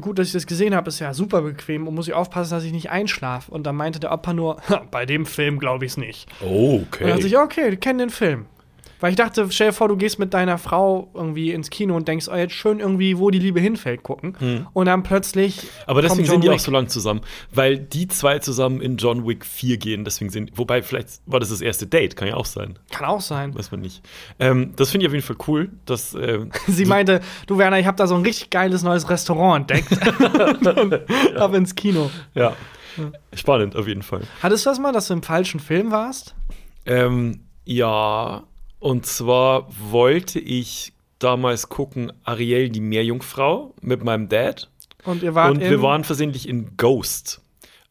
Gut, 0.00 0.18
dass 0.20 0.28
ich 0.28 0.32
das 0.32 0.46
gesehen 0.46 0.74
habe, 0.74 0.88
ist 0.88 1.00
ja 1.00 1.12
super 1.12 1.42
bequem 1.42 1.88
und 1.88 1.94
muss 1.96 2.06
ich 2.06 2.14
aufpassen, 2.14 2.52
dass 2.52 2.62
ich 2.62 2.72
nicht 2.72 2.90
einschlafe. 2.90 3.50
Und 3.50 3.64
dann 3.64 3.74
meinte 3.74 3.98
der 3.98 4.12
Opa 4.12 4.32
nur, 4.32 4.58
"Ha, 4.68 4.82
bei 4.90 5.04
dem 5.04 5.26
Film 5.26 5.58
glaube 5.58 5.84
ich 5.84 5.92
es 5.92 5.96
nicht. 5.96 6.28
Oh, 6.40 6.76
Und 6.76 6.88
dann 7.00 7.08
dachte 7.10 7.26
ich, 7.26 7.36
okay, 7.36 7.70
ich 7.70 7.80
kenne 7.80 8.04
den 8.04 8.10
Film. 8.10 8.46
Weil 9.00 9.10
ich 9.10 9.16
dachte, 9.16 9.46
stell 9.50 9.68
dir 9.68 9.72
vor, 9.72 9.88
du 9.88 9.96
gehst 9.96 10.18
mit 10.18 10.34
deiner 10.34 10.58
Frau 10.58 11.10
irgendwie 11.14 11.52
ins 11.52 11.70
Kino 11.70 11.96
und 11.96 12.06
denkst, 12.06 12.28
oh, 12.30 12.36
jetzt 12.36 12.54
schön 12.54 12.80
irgendwie, 12.80 13.18
wo 13.18 13.30
die 13.30 13.38
Liebe 13.38 13.60
hinfällt, 13.60 14.02
gucken. 14.02 14.66
Und 14.72 14.86
dann 14.86 15.02
plötzlich. 15.02 15.62
Hm. 15.62 15.68
Aber 15.86 16.02
deswegen 16.02 16.28
sind 16.28 16.44
die 16.44 16.48
auch 16.48 16.54
Wick. 16.54 16.60
so 16.60 16.70
lang 16.70 16.88
zusammen, 16.88 17.20
weil 17.52 17.78
die 17.78 18.08
zwei 18.08 18.38
zusammen 18.38 18.80
in 18.80 18.96
John 18.96 19.26
Wick 19.26 19.44
4 19.44 19.78
gehen, 19.78 20.04
deswegen 20.04 20.30
sind, 20.30 20.50
wobei 20.56 20.82
vielleicht 20.82 21.20
war 21.26 21.40
das 21.40 21.48
das 21.48 21.60
erste 21.60 21.86
Date, 21.86 22.16
kann 22.16 22.28
ja 22.28 22.34
auch 22.34 22.44
sein, 22.46 22.78
Kann 22.90 23.06
auch 23.06 23.20
sein. 23.20 23.54
weiß 23.54 23.70
man 23.72 23.80
nicht. 23.80 24.02
Ähm, 24.38 24.72
das 24.76 24.90
finde 24.90 25.04
ich 25.04 25.08
auf 25.08 25.14
jeden 25.14 25.26
Fall 25.26 25.36
cool, 25.48 25.70
dass, 25.86 26.14
ähm, 26.14 26.50
Sie 26.66 26.84
meinte, 26.84 27.20
du 27.46 27.58
Werner, 27.58 27.78
ich 27.78 27.86
habe 27.86 27.96
da 27.96 28.06
so 28.06 28.14
ein 28.14 28.22
richtig 28.22 28.50
geiles 28.50 28.82
neues 28.82 29.08
Restaurant 29.08 29.70
entdeckt. 29.70 29.90
und 30.78 31.36
ab 31.36 31.54
ins 31.54 31.74
Kino. 31.74 32.10
ja, 32.34 32.54
spannend 33.34 33.76
auf 33.76 33.86
jeden 33.88 34.02
Fall. 34.02 34.22
Hattest 34.42 34.66
du 34.66 34.70
das 34.70 34.78
mal, 34.78 34.92
dass 34.92 35.08
du 35.08 35.14
im 35.14 35.22
falschen 35.22 35.60
Film 35.60 35.90
warst? 35.90 36.34
Ähm, 36.86 37.40
ja, 37.64 38.42
und 38.80 39.06
zwar 39.06 39.68
wollte 39.90 40.40
ich 40.40 40.92
damals 41.20 41.68
gucken 41.68 42.12
Ariel, 42.24 42.70
die 42.70 42.80
Meerjungfrau 42.80 43.74
mit 43.82 44.02
meinem 44.02 44.28
Dad. 44.28 44.68
Und 45.04 45.22
ihr 45.22 45.34
wart 45.34 45.52
und 45.52 45.60
wir 45.60 45.80
waren 45.82 46.02
versehentlich 46.04 46.48
in 46.48 46.76
Ghost. 46.76 47.40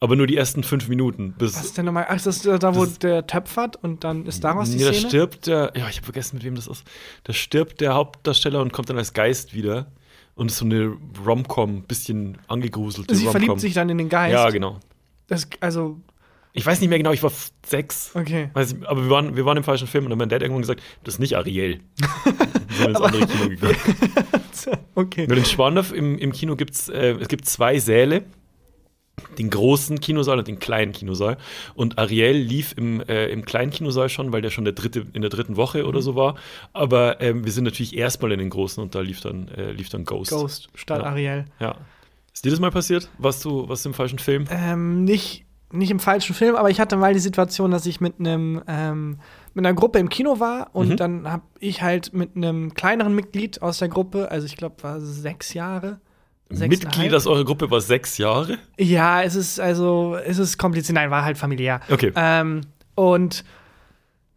Aber 0.02 0.16
nur 0.16 0.26
die 0.26 0.36
ersten 0.36 0.62
fünf 0.62 0.88
Minuten. 0.88 1.32
Bis, 1.36 1.54
Was 1.54 1.64
ist 1.66 1.78
denn 1.78 1.84
nochmal? 1.84 2.06
Ach, 2.08 2.16
ist 2.16 2.26
das 2.26 2.40
da, 2.42 2.74
wo 2.74 2.84
Das- 2.84 2.98
der 2.98 3.26
töpfert 3.26 3.76
und 3.76 4.02
dann 4.02 4.24
ist 4.26 4.42
daraus 4.42 4.70
die 4.70 4.78
nee, 4.78 4.84
da 4.84 4.92
Szene? 4.92 5.08
stirbt 5.08 5.46
der, 5.46 5.72
ja, 5.76 5.88
ich 5.88 5.96
habe 5.96 6.04
vergessen, 6.04 6.36
mit 6.36 6.44
wem 6.44 6.54
das 6.54 6.66
ist. 6.66 6.84
Da 7.24 7.32
stirbt 7.34 7.80
der 7.82 7.94
Hauptdarsteller 7.94 8.60
und 8.62 8.72
kommt 8.72 8.88
dann 8.88 8.96
als 8.98 9.12
Geist 9.12 9.54
wieder. 9.54 9.86
Und 10.36 10.50
ist 10.50 10.56
so 10.56 10.64
eine 10.64 10.96
Rom-Com, 11.26 11.82
bisschen 11.82 12.38
angegruselte 12.48 13.14
Sie 13.14 13.26
verliebt 13.26 13.60
sich 13.60 13.74
dann 13.74 13.90
in 13.90 13.98
den 13.98 14.08
Geist. 14.08 14.32
Ja, 14.32 14.48
genau. 14.48 14.78
Das, 15.26 15.46
also, 15.60 16.00
Ich 16.52 16.66
weiß 16.66 16.80
nicht 16.80 16.88
mehr 16.88 16.98
genau, 16.98 17.12
ich 17.12 17.22
war 17.22 17.30
sechs. 17.64 18.10
okay. 18.14 18.50
Weiß 18.54 18.72
ich, 18.72 18.88
aber 18.88 19.04
wir 19.04 19.10
waren, 19.10 19.36
wir 19.36 19.44
waren 19.44 19.56
im 19.56 19.64
falschen 19.64 19.86
Film 19.86 20.04
und 20.04 20.10
dann 20.10 20.16
hat 20.16 20.20
mein 20.20 20.28
Dad 20.30 20.42
irgendwann 20.42 20.62
gesagt, 20.62 20.82
das 21.04 21.14
ist 21.14 21.20
nicht 21.20 21.36
Ariel. 21.36 21.80
Wir 22.68 22.76
sind 22.76 22.88
ins 22.88 23.00
andere 23.00 23.26
Kino 23.26 23.48
gegangen. 23.48 23.76
okay. 24.94 25.26
Nur 25.26 25.36
in 25.36 25.44
Schwandorf 25.44 25.92
im, 25.92 26.16
im 26.18 26.32
Kino 26.32 26.56
gibt 26.56 26.74
es 26.74 26.88
äh, 26.88 27.12
es 27.20 27.28
gibt 27.28 27.46
zwei 27.46 27.78
Säle. 27.78 28.24
Den 29.38 29.50
großen 29.50 30.00
Kinosaal 30.00 30.38
und 30.38 30.48
den 30.48 30.58
kleinen 30.60 30.92
Kinosaal. 30.92 31.36
Und 31.74 31.98
Ariel 31.98 32.36
lief 32.38 32.72
im, 32.78 33.00
äh, 33.02 33.26
im 33.26 33.44
kleinen 33.44 33.70
Kinosaal 33.70 34.08
schon, 34.08 34.32
weil 34.32 34.40
der 34.40 34.48
schon 34.50 34.64
der 34.64 34.72
dritte, 34.72 35.04
in 35.12 35.20
der 35.20 35.28
dritten 35.30 35.56
Woche 35.56 35.82
Mhm. 35.82 35.88
oder 35.88 36.00
so 36.00 36.16
war. 36.16 36.36
Aber 36.72 37.20
ähm, 37.20 37.44
wir 37.44 37.52
sind 37.52 37.64
natürlich 37.64 37.94
erstmal 37.96 38.32
in 38.32 38.38
den 38.38 38.48
großen 38.48 38.82
und 38.82 38.94
da 38.94 39.00
lief 39.00 39.20
dann, 39.20 39.48
äh, 39.48 39.72
lief 39.72 39.90
dann 39.90 40.04
Ghost. 40.06 40.30
Ghost 40.30 40.68
statt 40.74 41.00
Ja. 41.02 41.08
Ariel. 41.10 41.44
Ja. 41.58 41.74
Ist 42.32 42.44
dir 42.46 42.50
das 42.50 42.60
mal 42.60 42.70
passiert? 42.70 43.10
Warst 43.18 43.44
du, 43.44 43.68
warst 43.68 43.84
du 43.84 43.90
im 43.90 43.94
falschen 43.94 44.18
Film? 44.18 44.46
Ähm, 44.50 45.04
nicht 45.04 45.44
nicht 45.72 45.90
im 45.90 46.00
falschen 46.00 46.34
Film, 46.34 46.56
aber 46.56 46.70
ich 46.70 46.80
hatte 46.80 46.96
mal 46.96 47.12
die 47.14 47.20
Situation, 47.20 47.70
dass 47.70 47.86
ich 47.86 48.00
mit 48.00 48.14
einem 48.18 48.62
ähm, 48.66 49.18
mit 49.54 49.66
einer 49.66 49.74
Gruppe 49.74 49.98
im 49.98 50.08
Kino 50.08 50.38
war 50.40 50.70
und 50.72 50.90
Mhm. 50.90 50.96
dann 50.96 51.30
habe 51.30 51.42
ich 51.58 51.82
halt 51.82 52.12
mit 52.12 52.36
einem 52.36 52.74
kleineren 52.74 53.14
Mitglied 53.14 53.62
aus 53.62 53.78
der 53.78 53.88
Gruppe, 53.88 54.30
also 54.30 54.46
ich 54.46 54.56
glaube, 54.56 54.82
war 54.82 55.00
sechs 55.00 55.54
Jahre. 55.54 56.00
Mitglied 56.48 57.14
aus 57.14 57.26
eurer 57.28 57.44
Gruppe 57.44 57.70
war 57.70 57.80
sechs 57.80 58.18
Jahre. 58.18 58.58
Ja, 58.78 59.22
es 59.22 59.36
ist 59.36 59.60
also, 59.60 60.16
es 60.24 60.38
ist 60.38 60.58
kompliziert. 60.58 60.96
Nein, 60.96 61.10
war 61.10 61.24
halt 61.24 61.38
familiär. 61.38 61.80
Okay. 61.88 62.12
Ähm, 62.16 62.62
und 62.96 63.44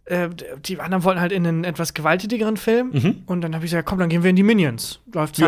äh, 0.06 0.30
die 0.64 0.80
anderen 0.80 1.04
wollten 1.04 1.20
halt 1.22 1.32
in 1.32 1.48
einen 1.48 1.64
etwas 1.64 1.94
gewalttätigeren 1.96 2.58
Film. 2.58 2.92
Mhm. 2.94 3.24
Und 3.26 3.42
dann 3.42 3.56
habe 3.56 3.66
ich 3.66 3.72
gesagt, 3.72 3.88
komm, 3.88 3.98
dann 4.00 4.10
gehen 4.10 4.22
wir 4.22 4.30
in 4.30 4.36
die 4.36 4.44
Minions. 4.44 5.00
Läuft 5.14 5.38
Ja. 5.40 5.48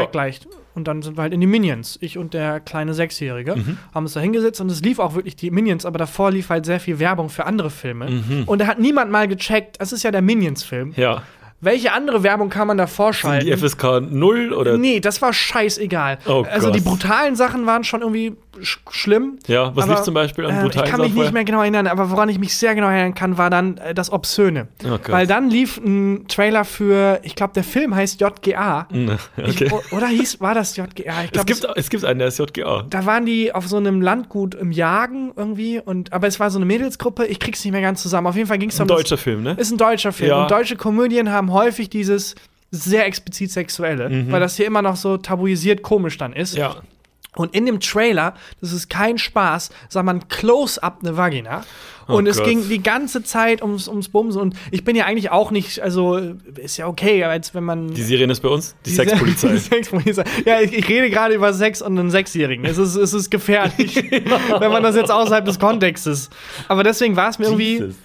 Und 0.76 0.88
dann 0.88 1.02
sind 1.02 1.18
wir 1.18 1.22
halt 1.24 1.34
in 1.34 1.40
die 1.42 1.48
Minions. 1.48 1.98
Ich 2.02 2.18
und 2.18 2.34
der 2.34 2.60
kleine 2.60 2.94
Sechsjährige 2.94 3.56
Mhm. 3.56 3.78
haben 3.94 4.04
uns 4.04 4.14
da 4.14 4.20
hingesetzt 4.20 4.60
und 4.62 4.70
es 4.70 4.82
lief 4.82 5.00
auch 5.00 5.16
wirklich 5.16 5.36
die 5.38 5.50
Minions, 5.50 5.86
aber 5.86 5.98
davor 5.98 6.32
lief 6.32 6.50
halt 6.50 6.66
sehr 6.66 6.80
viel 6.82 7.00
Werbung 7.00 7.30
für 7.30 7.46
andere 7.46 7.70
Filme. 7.70 8.10
Mhm. 8.10 8.44
Und 8.46 8.60
da 8.60 8.68
hat 8.68 8.80
niemand 8.80 9.10
mal 9.12 9.28
gecheckt, 9.28 9.80
das 9.80 9.94
ist 9.94 10.04
ja 10.04 10.12
der 10.12 10.22
Minions-Film. 10.22 10.94
Ja. 10.98 11.24
Welche 11.62 11.94
andere 11.94 12.22
Werbung 12.22 12.50
kann 12.50 12.68
man 12.68 12.78
da 12.78 12.86
Sind 12.86 12.96
vorschalten? 12.98 13.48
die 13.48 13.54
FSK 13.56 14.02
0 14.02 14.54
oder? 14.54 14.78
Nee, 14.78 15.00
das 15.00 15.22
war 15.22 15.32
scheißegal. 15.32 16.20
Oh 16.28 16.46
also 16.52 16.70
die 16.70 16.80
Gott. 16.84 16.90
brutalen 17.00 17.36
Sachen 17.38 17.66
waren 17.66 17.84
schon 17.86 18.02
irgendwie 18.02 18.36
sch 18.62 18.80
schlimm. 18.92 19.38
Ja, 19.48 19.76
was 19.76 19.86
Aber, 19.86 19.94
lief 19.96 20.04
zum 20.04 20.14
Beispiel 20.14 20.46
an 20.46 20.58
äh, 20.58 20.62
brutalen 20.64 20.86
Ich 20.86 20.92
kann 20.92 21.02
mich 21.02 21.14
nicht 21.14 21.34
mehr 21.34 21.44
genau 21.44 21.62
erinnern, 21.62 21.88
aber 21.88 22.10
woran 22.12 22.30
ich 22.30 22.40
mich 22.40 22.56
sehr 22.56 22.76
genau 22.76 22.88
erinnern 22.88 23.14
kann, 23.14 23.38
war 23.38 23.50
dann 23.50 23.78
äh, 23.78 23.94
das 23.94 24.12
Obszöne. 24.12 24.68
Oh. 24.86 24.98
Weil 25.08 25.28
dann 25.28 25.50
lief 25.50 25.78
ein 25.78 26.26
Trailer 26.28 26.66
für, 26.66 27.20
ich 27.24 27.36
glaube, 27.36 27.54
der 27.54 27.64
Film 27.64 27.96
heißt 27.96 28.22
JGA. 28.22 28.88
Ich, 29.38 29.62
Okay. 29.62 29.72
o- 29.72 29.96
oder 29.96 30.08
hieß, 30.08 30.42
war 30.42 30.54
das 30.54 30.76
JGA? 30.76 30.86
Ich 31.24 31.26
Es 31.26 31.32
glaube, 31.32 31.46
gibt, 31.46 31.68
es 31.76 31.90
gibt 31.90 32.06
einen, 32.06 32.20
der 32.20 32.28
ist 32.30 32.40
JGA. 32.40 32.84
da 32.90 33.06
waren 33.06 33.26
die 33.26 33.54
auf 33.54 33.68
so 33.68 33.78
einem 33.78 34.02
Landgut 34.02 34.56
im 34.56 34.72
Jagen 34.72 35.32
irgendwie. 35.36 35.80
Und, 35.80 36.14
aber 36.14 36.28
es 36.28 36.40
war 36.40 36.50
so 36.50 36.58
eine 36.58 36.66
Mädelsgruppe, 36.66 37.26
ich 37.26 37.40
krieg's 37.40 37.64
nicht 37.64 37.72
mehr 37.72 37.82
ganz 37.82 38.02
zusammen. 38.02 38.28
Auf 38.28 38.36
jeden 38.36 38.48
Fall 38.48 38.58
ging 38.58 38.70
es 38.70 38.80
Ein 38.80 38.84
um 38.84 38.88
das- 38.90 38.98
deutscher 38.98 39.18
Film, 39.18 39.44
ne? 39.44 39.56
ist 39.58 39.72
ein 39.72 39.78
deutscher 39.78 40.12
Film. 40.12 40.30
Ja. 40.30 40.42
Und 40.44 40.52
deutsche 40.52 40.76
Komödien 40.76 41.32
haben 41.32 41.52
häufig 41.54 41.90
dieses 41.90 42.36
sehr 42.72 43.06
explizit 43.06 43.52
Sexuelle, 43.52 44.10
weil 44.32 44.40
das 44.42 44.58
hier 44.58 44.66
immer 44.66 44.82
noch 44.82 44.96
so 44.98 45.16
tabuisiert 45.18 45.82
komisch 45.82 46.18
dann 46.18 46.34
ist. 46.34 46.54
Mhm. 46.56 46.60
Ja. 46.60 46.76
Und 47.36 47.54
in 47.54 47.66
dem 47.66 47.80
Trailer, 47.80 48.34
das 48.62 48.72
ist 48.72 48.90
kein 48.90 49.18
Spaß, 49.18 49.70
sah 49.90 50.04
man 50.04 50.28
Close-up 50.28 51.00
eine 51.02 51.18
Vagina. 51.18 51.64
Oh 52.08 52.18
Und 52.18 52.28
es 52.28 52.38
Gott. 52.38 52.46
ging 52.46 52.70
die 52.70 52.84
ganze 52.84 53.24
Zeit 53.24 53.62
ums, 53.64 53.88
ums 53.88 54.10
Bumsen. 54.10 54.40
Und 54.40 54.56
ich 54.70 54.84
bin 54.84 54.96
ja 54.96 55.06
eigentlich 55.06 55.32
auch 55.32 55.50
nicht, 55.50 55.80
also 55.82 56.20
ist 56.56 56.78
ja 56.78 56.88
okay, 56.88 57.24
als 57.24 57.56
wenn 57.56 57.64
man. 57.64 57.94
Die 57.94 58.04
Sirene 58.04 58.32
ist 58.32 58.42
bei 58.42 58.50
uns, 58.50 58.76
die, 58.86 58.92
Die 58.92 58.96
Sexpolizei. 58.96 59.48
Die 59.54 59.58
Sexpolizei. 59.58 60.24
Ja, 60.46 60.62
ich, 60.62 60.74
ich 60.74 60.88
rede 60.88 61.10
gerade 61.10 61.34
über 61.34 61.54
Sex 61.54 61.82
und 61.82 61.98
einen 61.98 62.12
Sechsjährigen. 62.12 62.64
Es 62.66 62.78
ist, 62.78 62.96
es 62.96 63.14
ist 63.14 63.32
gefährlich, 63.32 63.96
wenn 64.60 64.72
man 64.72 64.84
das 64.84 64.96
jetzt 64.96 65.12
außerhalb 65.12 65.46
des 65.46 65.58
Kontextes. 65.60 66.30
Aber 66.68 66.84
deswegen 66.84 67.16
war 67.16 67.30
es 67.30 67.40
mir 67.40 67.46
irgendwie. 67.46 67.96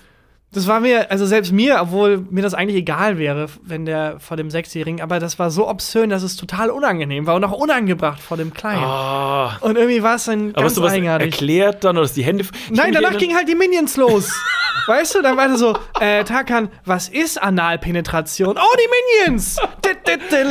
Das 0.53 0.67
war 0.67 0.81
mir, 0.81 1.13
also 1.13 1.27
selbst 1.27 1.53
mir, 1.53 1.79
obwohl 1.81 2.27
mir 2.29 2.43
das 2.43 2.55
eigentlich 2.55 2.77
egal 2.77 3.19
wäre, 3.19 3.47
wenn 3.63 3.85
der 3.87 4.19
vor 4.19 4.37
dem 4.37 4.51
Sechsjährigen, 4.51 5.01
aber 5.01 5.21
das 5.21 5.39
war 5.39 5.51
so 5.53 5.69
obszön, 5.69 6.11
dass 6.11 6.25
es 6.25 6.35
total 6.35 6.71
unangenehm 6.71 7.27
war 7.27 7.37
und 7.37 7.45
auch 7.45 7.53
unangebracht 7.53 8.21
vor 8.21 8.37
dem 8.37 8.53
Kleinen. 8.53 8.83
Ah. 8.83 9.57
Und 9.61 9.77
irgendwie 9.77 10.03
war 10.03 10.17
es 10.17 10.25
dann 10.25 10.51
Aber 10.55 10.63
ganz 10.63 10.75
du 10.75 10.83
was 10.83 10.93
eigenartig. 10.93 11.33
erklärt 11.35 11.85
dann 11.85 11.97
oder 11.97 12.05
ist 12.05 12.17
die 12.17 12.25
Hände. 12.25 12.45
Nein, 12.71 12.93
danach 12.93 13.17
ging 13.17 13.35
halt 13.37 13.49
die 13.49 13.55
Minions 13.55 13.97
los. 13.97 14.33
weißt 14.89 15.15
du, 15.15 15.23
dann 15.23 15.37
war 15.37 15.47
das 15.47 15.61
so, 15.61 15.77
äh, 16.01 16.25
Tarkan, 16.25 16.69
was 16.85 17.09
ist 17.09 17.41
Analpenetration? 17.41 18.57
Oh, 18.59 18.77
die 18.77 19.27
Minions! 19.29 19.57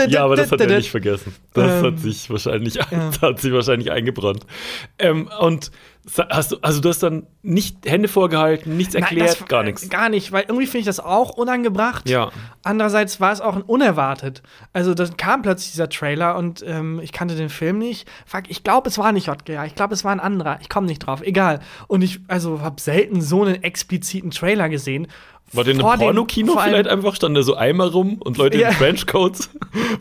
Ja, 0.07 0.23
aber 0.23 0.35
das 0.37 0.51
hat 0.51 0.61
er 0.61 0.67
nicht 0.77 0.91
vergessen. 0.91 1.35
Das 1.53 1.83
Ähm, 1.83 1.85
hat 1.85 1.99
sich 1.99 2.29
wahrscheinlich, 2.29 2.75
das 2.91 3.21
hat 3.21 3.39
sich 3.41 3.51
wahrscheinlich 3.51 3.91
eingebrannt. 3.91 4.45
Ähm, 4.97 5.29
und 5.39 5.71
hast 6.29 6.51
du, 6.51 6.57
also 6.61 6.81
du 6.81 6.89
hast 6.89 7.03
dann 7.03 7.27
nicht 7.41 7.85
Hände 7.85 8.07
vorgehalten, 8.07 8.75
nichts 8.77 8.93
Nein, 8.93 9.03
erklärt, 9.03 9.41
das- 9.41 9.47
gar 9.47 9.63
nichts. 9.63 9.89
Gar 9.89 10.09
nicht, 10.09 10.31
weil 10.31 10.43
irgendwie 10.43 10.65
finde 10.65 10.79
ich 10.79 10.85
das 10.85 10.99
auch 10.99 11.31
unangebracht. 11.31 12.09
Ja. 12.09 12.31
Andererseits 12.63 13.19
war 13.21 13.31
es 13.31 13.41
auch 13.41 13.57
unerwartet. 13.67 14.41
Also 14.73 14.93
dann 14.93 15.15
kam 15.17 15.41
plötzlich 15.41 15.71
dieser 15.71 15.89
Trailer 15.89 16.35
und 16.37 16.63
ähm, 16.65 16.99
ich 17.01 17.11
kannte 17.11 17.35
den 17.35 17.49
Film 17.49 17.77
nicht. 17.77 18.07
Fuck, 18.25 18.43
ich 18.49 18.63
glaube, 18.63 18.89
es 18.89 18.97
war 18.97 19.11
nicht 19.11 19.27
JGA. 19.27 19.65
Ich 19.65 19.75
glaube, 19.75 19.93
es 19.93 20.03
war 20.03 20.11
ein 20.11 20.19
anderer. 20.19 20.59
Ich 20.61 20.69
komme 20.69 20.87
nicht 20.87 20.99
drauf. 20.99 21.21
Egal. 21.21 21.59
Und 21.87 22.01
ich 22.01 22.19
also 22.27 22.61
habe 22.61 22.81
selten 22.81 23.21
so 23.21 23.43
einen 23.43 23.63
expliziten 23.63 24.31
Trailer 24.31 24.69
gesehen. 24.69 25.07
War 25.53 25.63
denn 25.63 25.79
im 25.79 25.81
Pornokino 25.81 26.57
vielleicht 26.57 26.87
einfach? 26.87 27.15
Stand 27.15 27.35
da 27.35 27.41
so 27.43 27.55
Eimer 27.55 27.91
rum 27.91 28.17
und 28.19 28.37
Leute 28.37 28.57
Ja. 28.57 28.69
in 28.69 28.75
Trenchcoats? 28.75 29.49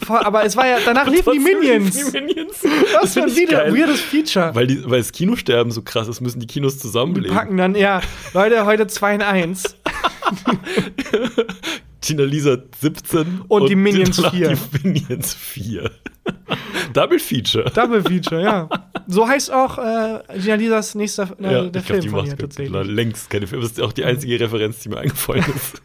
Vor, 0.04 0.24
aber 0.24 0.44
es 0.44 0.56
war 0.56 0.66
ja, 0.66 0.78
danach 0.84 1.06
liefen 1.06 1.32
die 1.32 1.38
Minions. 1.38 1.96
Die 1.96 2.20
Minions. 2.20 2.54
Was 3.00 3.14
für 3.14 3.22
ein 3.24 3.30
weirdes 3.74 4.00
Feature. 4.00 4.54
Weil, 4.54 4.66
die, 4.66 4.84
weil 4.88 4.98
das 4.98 5.12
Kinosterben 5.12 5.72
so 5.72 5.82
krass 5.82 6.08
ist, 6.08 6.20
müssen 6.20 6.40
die 6.40 6.46
Kinos 6.46 6.78
zusammenlegen. 6.78 7.34
Packen 7.36 7.56
dann, 7.56 7.74
ja, 7.74 8.00
Leute, 8.34 8.66
heute 8.66 8.86
2 8.86 9.14
in 9.16 9.22
1. 9.22 9.76
Tina 12.00 12.22
Lisa 12.22 12.58
17 12.80 13.42
Und 13.48 13.68
die 13.68 13.74
Minions 13.74 14.16
danach 14.16 14.32
4. 14.34 14.48
Die 14.82 14.88
Minions 14.88 15.34
4. 15.34 15.90
Double 16.92 17.18
Feature. 17.18 17.70
Double 17.70 18.02
Feature, 18.02 18.42
ja. 18.42 18.68
So 19.06 19.26
heißt 19.28 19.52
auch 19.52 19.78
äh, 19.78 20.20
Gina 20.38 20.54
Lisas 20.56 20.94
nächster 20.94 21.28
äh, 21.40 21.52
ja, 21.52 21.62
der 21.64 21.80
ich 21.82 21.86
Film 21.86 22.00
glaube, 22.00 22.00
die 22.00 22.08
von 22.08 22.26
ihr 22.26 22.36
tatsächlich. 22.36 22.86
längst 22.86 23.30
keine 23.30 23.46
Filme. 23.46 23.62
Das 23.64 23.72
ist 23.72 23.80
auch 23.80 23.92
die 23.92 24.04
einzige 24.04 24.38
Referenz, 24.40 24.80
die 24.80 24.88
mir 24.88 24.98
eingefallen 24.98 25.44
ist. 25.54 25.82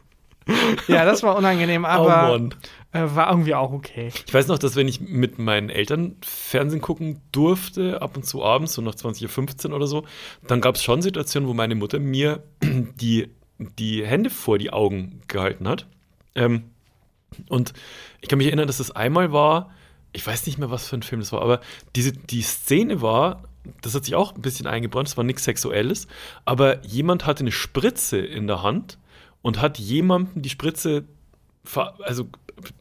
Ja, 0.87 1.05
das 1.05 1.23
war 1.23 1.37
unangenehm, 1.37 1.83
oh 1.85 1.87
aber 1.87 2.37
Mann. 2.37 2.55
äh, 2.91 3.03
war 3.15 3.29
irgendwie 3.29 3.55
auch 3.55 3.71
okay. 3.71 4.11
Ich 4.25 4.33
weiß 4.33 4.47
noch, 4.47 4.59
dass 4.59 4.75
wenn 4.75 4.89
ich 4.89 4.99
mit 4.99 5.39
meinen 5.39 5.69
Eltern 5.69 6.17
Fernsehen 6.21 6.81
gucken 6.81 7.21
durfte, 7.31 8.01
ab 8.01 8.17
und 8.17 8.25
zu 8.25 8.43
abends, 8.43 8.73
so 8.73 8.81
nach 8.81 8.95
20.15 8.95 9.69
Uhr 9.69 9.75
oder 9.75 9.87
so, 9.87 10.03
dann 10.47 10.59
gab 10.59 10.75
es 10.75 10.83
schon 10.83 11.01
Situationen, 11.01 11.47
wo 11.47 11.53
meine 11.53 11.75
Mutter 11.75 11.99
mir 11.99 12.43
die, 12.61 13.29
die 13.57 14.05
Hände 14.05 14.29
vor 14.29 14.57
die 14.57 14.71
Augen 14.73 15.21
gehalten 15.27 15.67
hat. 15.67 15.87
Ähm, 16.35 16.63
und 17.47 17.73
ich 18.21 18.27
kann 18.27 18.37
mich 18.37 18.47
erinnern, 18.47 18.67
dass 18.67 18.77
das 18.77 18.91
einmal 18.91 19.31
war, 19.31 19.71
ich 20.13 20.25
weiß 20.25 20.45
nicht 20.45 20.57
mehr, 20.57 20.71
was 20.71 20.87
für 20.87 20.95
ein 20.95 21.03
Film 21.03 21.21
das 21.21 21.31
war, 21.31 21.41
aber 21.41 21.59
diese, 21.95 22.11
die 22.11 22.41
Szene 22.41 23.01
war, 23.01 23.43
das 23.81 23.95
hat 23.95 24.05
sich 24.05 24.15
auch 24.15 24.35
ein 24.35 24.41
bisschen 24.41 24.67
eingebrannt, 24.67 25.07
es 25.07 25.17
war 25.17 25.23
nichts 25.23 25.43
Sexuelles, 25.43 26.07
aber 26.45 26.83
jemand 26.85 27.25
hatte 27.25 27.41
eine 27.41 27.51
Spritze 27.51 28.19
in 28.19 28.47
der 28.47 28.61
Hand 28.61 28.97
und 29.41 29.61
hat 29.61 29.79
jemandem 29.79 30.41
die 30.41 30.49
Spritze, 30.49 31.05
also 31.99 32.23
die 32.23 32.29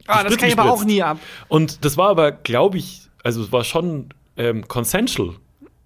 Ah, 0.07 0.23
das 0.23 0.33
Spritze 0.33 0.37
kann 0.37 0.49
ich 0.49 0.59
aber 0.59 0.71
auch 0.71 0.85
nie 0.85 1.03
ab. 1.03 1.19
Und 1.49 1.85
das 1.85 1.97
war 1.97 2.11
aber, 2.11 2.31
glaube 2.31 2.79
ich, 2.79 3.09
also 3.25 3.43
es 3.43 3.53
war 3.53 3.65
schon 3.65 4.11
ähm, 4.37 4.69
consensual. 4.69 5.37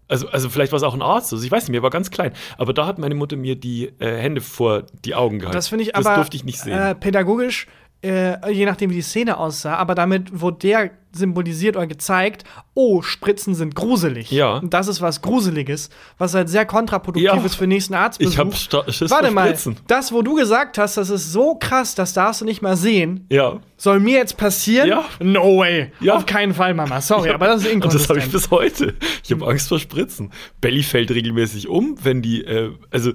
Also, 0.09 0.29
also 0.29 0.49
vielleicht 0.49 0.71
war 0.71 0.77
es 0.77 0.83
auch 0.85 0.95
ein 0.95 1.03
Arzt, 1.03 1.33
also 1.33 1.45
ich 1.45 1.51
weiß 1.51 1.65
nicht, 1.65 1.71
mir 1.71 1.83
war 1.83 1.91
ganz 1.91 2.11
klein. 2.11 2.33
Aber 2.59 2.73
da 2.73 2.87
hat 2.87 2.99
meine 2.99 3.17
Mutter 3.17 3.37
mir 3.37 3.57
die 3.57 3.87
äh, 3.99 4.17
Hände 4.17 4.41
vor 4.41 4.85
die 5.05 5.15
Augen 5.17 5.41
gehalten. 5.41 5.57
Das 5.57 5.69
finde 5.69 5.83
ich 5.83 5.93
das 5.93 6.07
aber 6.07 6.17
durfte 6.17 6.37
ich 6.37 6.45
nicht 6.45 6.61
sehen. 6.61 6.79
Äh, 6.79 6.95
pädagogisch, 6.95 7.67
äh, 8.03 8.51
je 8.51 8.67
nachdem, 8.67 8.91
wie 8.91 8.95
die 8.97 9.03
Szene 9.03 9.37
aussah, 9.39 9.77
aber 9.77 9.95
damit 9.95 10.41
wurde 10.41 10.59
der 10.59 10.91
symbolisiert 11.13 11.77
oder 11.77 11.87
gezeigt, 11.87 12.45
oh, 12.75 13.01
Spritzen 13.01 13.55
sind 13.55 13.75
gruselig. 13.75 14.31
Ja. 14.31 14.59
Und 14.59 14.75
das 14.75 14.87
ist 14.87 15.01
was 15.01 15.23
Gruseliges, 15.23 15.89
was 16.19 16.35
halt 16.35 16.51
sehr 16.51 16.67
kontraproduktiv 16.67 17.25
Ja. 17.25 17.43
ist 17.43 17.55
für 17.55 17.65
den 17.65 17.71
nächsten 17.71 17.95
Arztbesuch. 17.95 18.33
ich 18.33 18.39
habe 18.39 18.93
Schiss 18.93 19.11
Warte 19.11 19.31
mal, 19.31 19.47
Spritzen. 19.47 19.77
das, 19.87 20.13
wo 20.13 20.21
du 20.21 20.35
gesagt 20.35 20.77
hast, 20.77 20.99
das 20.99 21.09
ist 21.09 21.33
so 21.33 21.55
krass, 21.55 21.95
das 21.95 22.13
darfst 22.13 22.43
du 22.43 22.45
nicht 22.45 22.61
mal 22.61 22.77
sehen, 22.77 23.25
Ja. 23.31 23.61
soll 23.79 23.99
mir 23.99 24.19
jetzt 24.19 24.37
passieren? 24.37 24.89
Ja. 24.91 25.05
No 25.21 25.57
way. 25.59 25.91
Ja. 26.01 26.17
Auf 26.17 26.27
keinen 26.27 26.53
Fall, 26.53 26.75
Mama. 26.75 27.01
Sorry, 27.01 27.31
aber 27.31 27.47
das 27.47 27.65
ist 27.65 27.73
Und 27.73 27.83
das 27.87 28.09
habe 28.11 28.19
ich 28.19 28.27
inkonsistent. 28.27 28.33
bis 28.33 28.51
heute. 28.51 28.95
Ich 29.25 29.33
habe 29.33 29.47
Angst 29.47 29.69
vor 29.71 29.79
Spritzen. 29.79 30.31
Belly 30.61 30.83
fällt 30.83 31.11
regelmäßig 31.11 31.67
um, 31.69 31.97
wenn 32.03 32.21
die, 32.21 32.45
äh, 32.45 32.73
also, 32.91 33.13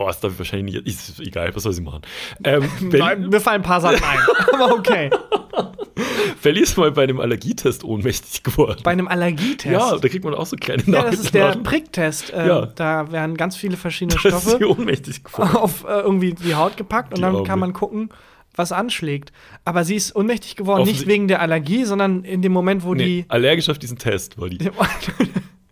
boah, 0.00 0.06
das 0.06 0.20
darf 0.20 0.32
ich 0.32 0.38
wahrscheinlich 0.38 0.82
nicht, 0.82 0.86
ist 0.86 1.20
egal, 1.20 1.54
was 1.54 1.62
soll 1.62 1.74
sie 1.74 1.82
machen? 1.82 2.00
Ähm, 2.42 2.64
Nein, 2.80 3.28
Mir 3.28 3.38
fallen 3.38 3.56
ein 3.60 3.62
paar 3.62 3.82
Sachen 3.82 4.02
ein. 4.02 4.18
aber 4.54 4.74
okay. 4.74 5.10
Belly 6.42 6.60
ist 6.62 6.78
mal 6.78 6.90
bei 6.90 7.02
einem 7.02 7.20
Allergietest 7.20 7.84
ohnmächtig 7.84 8.42
geworden. 8.42 8.80
Bei 8.82 8.92
einem 8.92 9.08
Allergietest. 9.08 9.66
ja, 9.66 9.98
da 9.98 10.08
kriegt 10.08 10.24
man 10.24 10.32
auch 10.32 10.46
so 10.46 10.56
kleine 10.56 10.82
Ja, 10.86 11.02
das 11.02 11.20
ist 11.20 11.34
der. 11.34 11.54
Pricktest. 11.56 12.32
Äh, 12.32 12.46
Ja. 12.46 12.66
Da 12.66 13.12
werden 13.12 13.36
ganz 13.36 13.56
viele 13.56 13.76
verschiedene 13.76 14.18
Da 14.22 14.30
Stoffe 14.40 14.66
ohnmächtig 14.70 15.22
geworden. 15.22 15.56
auf 15.56 15.84
äh, 15.84 16.00
irgendwie 16.00 16.32
die 16.32 16.54
Haut 16.54 16.78
gepackt 16.78 17.10
und 17.10 17.18
Die 17.18 17.22
dann 17.22 17.34
Arme. 17.36 17.46
kann 17.46 17.58
man 17.58 17.74
gucken, 17.74 18.08
was 18.56 18.72
anschlägt. 18.72 19.32
Aber 19.66 19.84
sie 19.84 19.96
ist 19.96 20.16
ohnmächtig 20.16 20.56
geworden, 20.56 20.84
nicht 20.84 21.06
wegen 21.06 21.28
der 21.28 21.42
Allergie, 21.42 21.84
sondern 21.84 22.24
in 22.24 22.40
dem 22.40 22.52
Moment, 22.52 22.84
wo 22.84 22.94
Nee, 22.94 23.26
allergisch 23.28 23.68
auf 23.68 23.78
diesen 23.78 23.98
Test 23.98 24.38
war 24.40 24.48
die. 24.48 24.58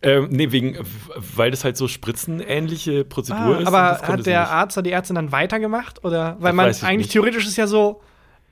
Ähm, 0.01 0.29
nee, 0.31 0.53
wegen, 0.53 0.79
weil 1.35 1.51
das 1.51 1.65
halt 1.65 1.77
so 1.77 1.89
spritzenähnliche 1.89 3.05
Prozedur 3.05 3.57
ah, 3.57 3.61
ist. 3.61 3.67
aber 3.67 3.99
hat 4.01 4.27
der 4.27 4.41
nicht. 4.41 4.51
Arzt 4.51 4.77
oder 4.79 4.85
die 4.85 4.93
Ärztin 4.93 5.17
dann 5.17 5.33
weitergemacht? 5.33 6.05
Oder 6.05 6.37
weil 6.39 6.53
Das 6.53 6.83
man 6.83 6.91
eigentlich 6.91 7.07
nicht. 7.07 7.13
theoretisch 7.13 7.47
ist 7.47 7.57
ja 7.57 7.67
so, 7.67 8.01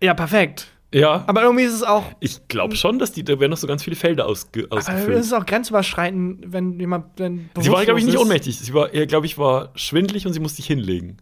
ja, 0.03 0.15
perfekt. 0.15 0.69
Ja, 0.95 1.25
Aber 1.27 1.43
irgendwie 1.43 1.65
ist 1.65 1.75
es 1.75 1.83
auch. 1.83 2.05
ich 2.21 2.47
glaube 2.49 2.77
schon, 2.77 2.99
dass 2.99 3.13
die, 3.13 3.25
da 3.25 3.39
werden 3.41 3.51
noch 3.51 3.59
so 3.59 3.67
ganz 3.67 3.83
viele 3.83 3.97
Felder 3.97 4.27
ausge, 4.27 4.67
Aber 4.71 4.79
es 4.79 4.89
ausgefüllt. 4.89 5.19
ist 5.19 5.33
auch 5.33 5.45
grenzüberschreitend, 5.45 6.53
wenn 6.53 6.79
jemand. 6.79 7.07
Wenn 7.19 7.51
Sie 7.59 7.71
war, 7.71 7.85
glaube 7.85 7.99
ich, 7.99 8.07
nicht 8.07 8.17
ohnmächtig. 8.19 8.59
Sie 8.59 8.73
war, 8.73 8.89
glaube 8.89 9.27
ich, 9.27 9.37
war 9.37 9.71
schwindelig 9.75 10.27
und 10.27 10.33
sie 10.33 10.41
musste 10.41 10.57
sich 10.57 10.67
hinlegen. 10.67 11.19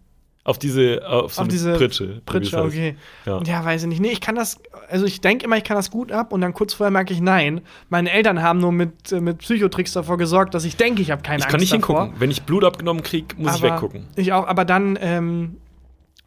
Auf 0.47 0.59
diese, 0.59 1.09
auf 1.09 1.33
so 1.35 1.43
Auf 1.43 1.49
diese 1.49 1.73
Pritsche. 1.73 2.21
Pritsche, 2.27 2.63
okay. 2.63 2.97
Ja. 3.25 3.41
Ja. 3.43 3.65
weiß 3.65 3.83
ich 3.83 3.89
nicht. 3.89 4.01
Nee, 4.01 4.11
ich 4.11 4.21
kann 4.21 4.35
das, 4.35 4.59
also 4.91 5.07
ich 5.07 5.23
denke 5.23 5.47
immer, 5.47 5.57
ich 5.57 5.65
kann 5.65 5.77
das 5.77 5.91
gut 5.91 6.13
ab 6.13 6.35
und 6.35 6.43
dann 6.43 6.53
kurz 6.53 6.75
vorher 6.75 6.91
merke 6.91 7.15
ich, 7.15 7.23
nein. 7.23 7.63
Meine 7.89 8.11
Eltern 8.13 8.43
haben 8.43 8.61
nur 8.61 8.71
mit, 8.71 9.11
äh, 9.11 9.21
mit 9.21 9.39
Psychotricks 9.39 9.93
davor 9.95 10.19
gesorgt, 10.19 10.53
dass 10.53 10.67
ich 10.67 10.77
denke, 10.77 11.01
ich 11.01 11.11
habe 11.11 11.23
keine 11.23 11.39
Ich 11.39 11.45
Angst 11.45 11.51
kann 11.53 11.61
nicht 11.61 11.73
davor. 11.73 12.03
hingucken. 12.03 12.21
Wenn 12.21 12.31
ich 12.31 12.43
Blut 12.43 12.63
abgenommen 12.63 13.03
kriege, 13.03 13.35
muss 13.39 13.57
ich 13.57 13.65
Aber 13.65 13.75
weggucken. 13.75 14.07
Ich 14.17 14.35
auch, 14.35 14.47
aber 14.47 14.67
dann 14.67 14.99
ähm, 15.01 15.57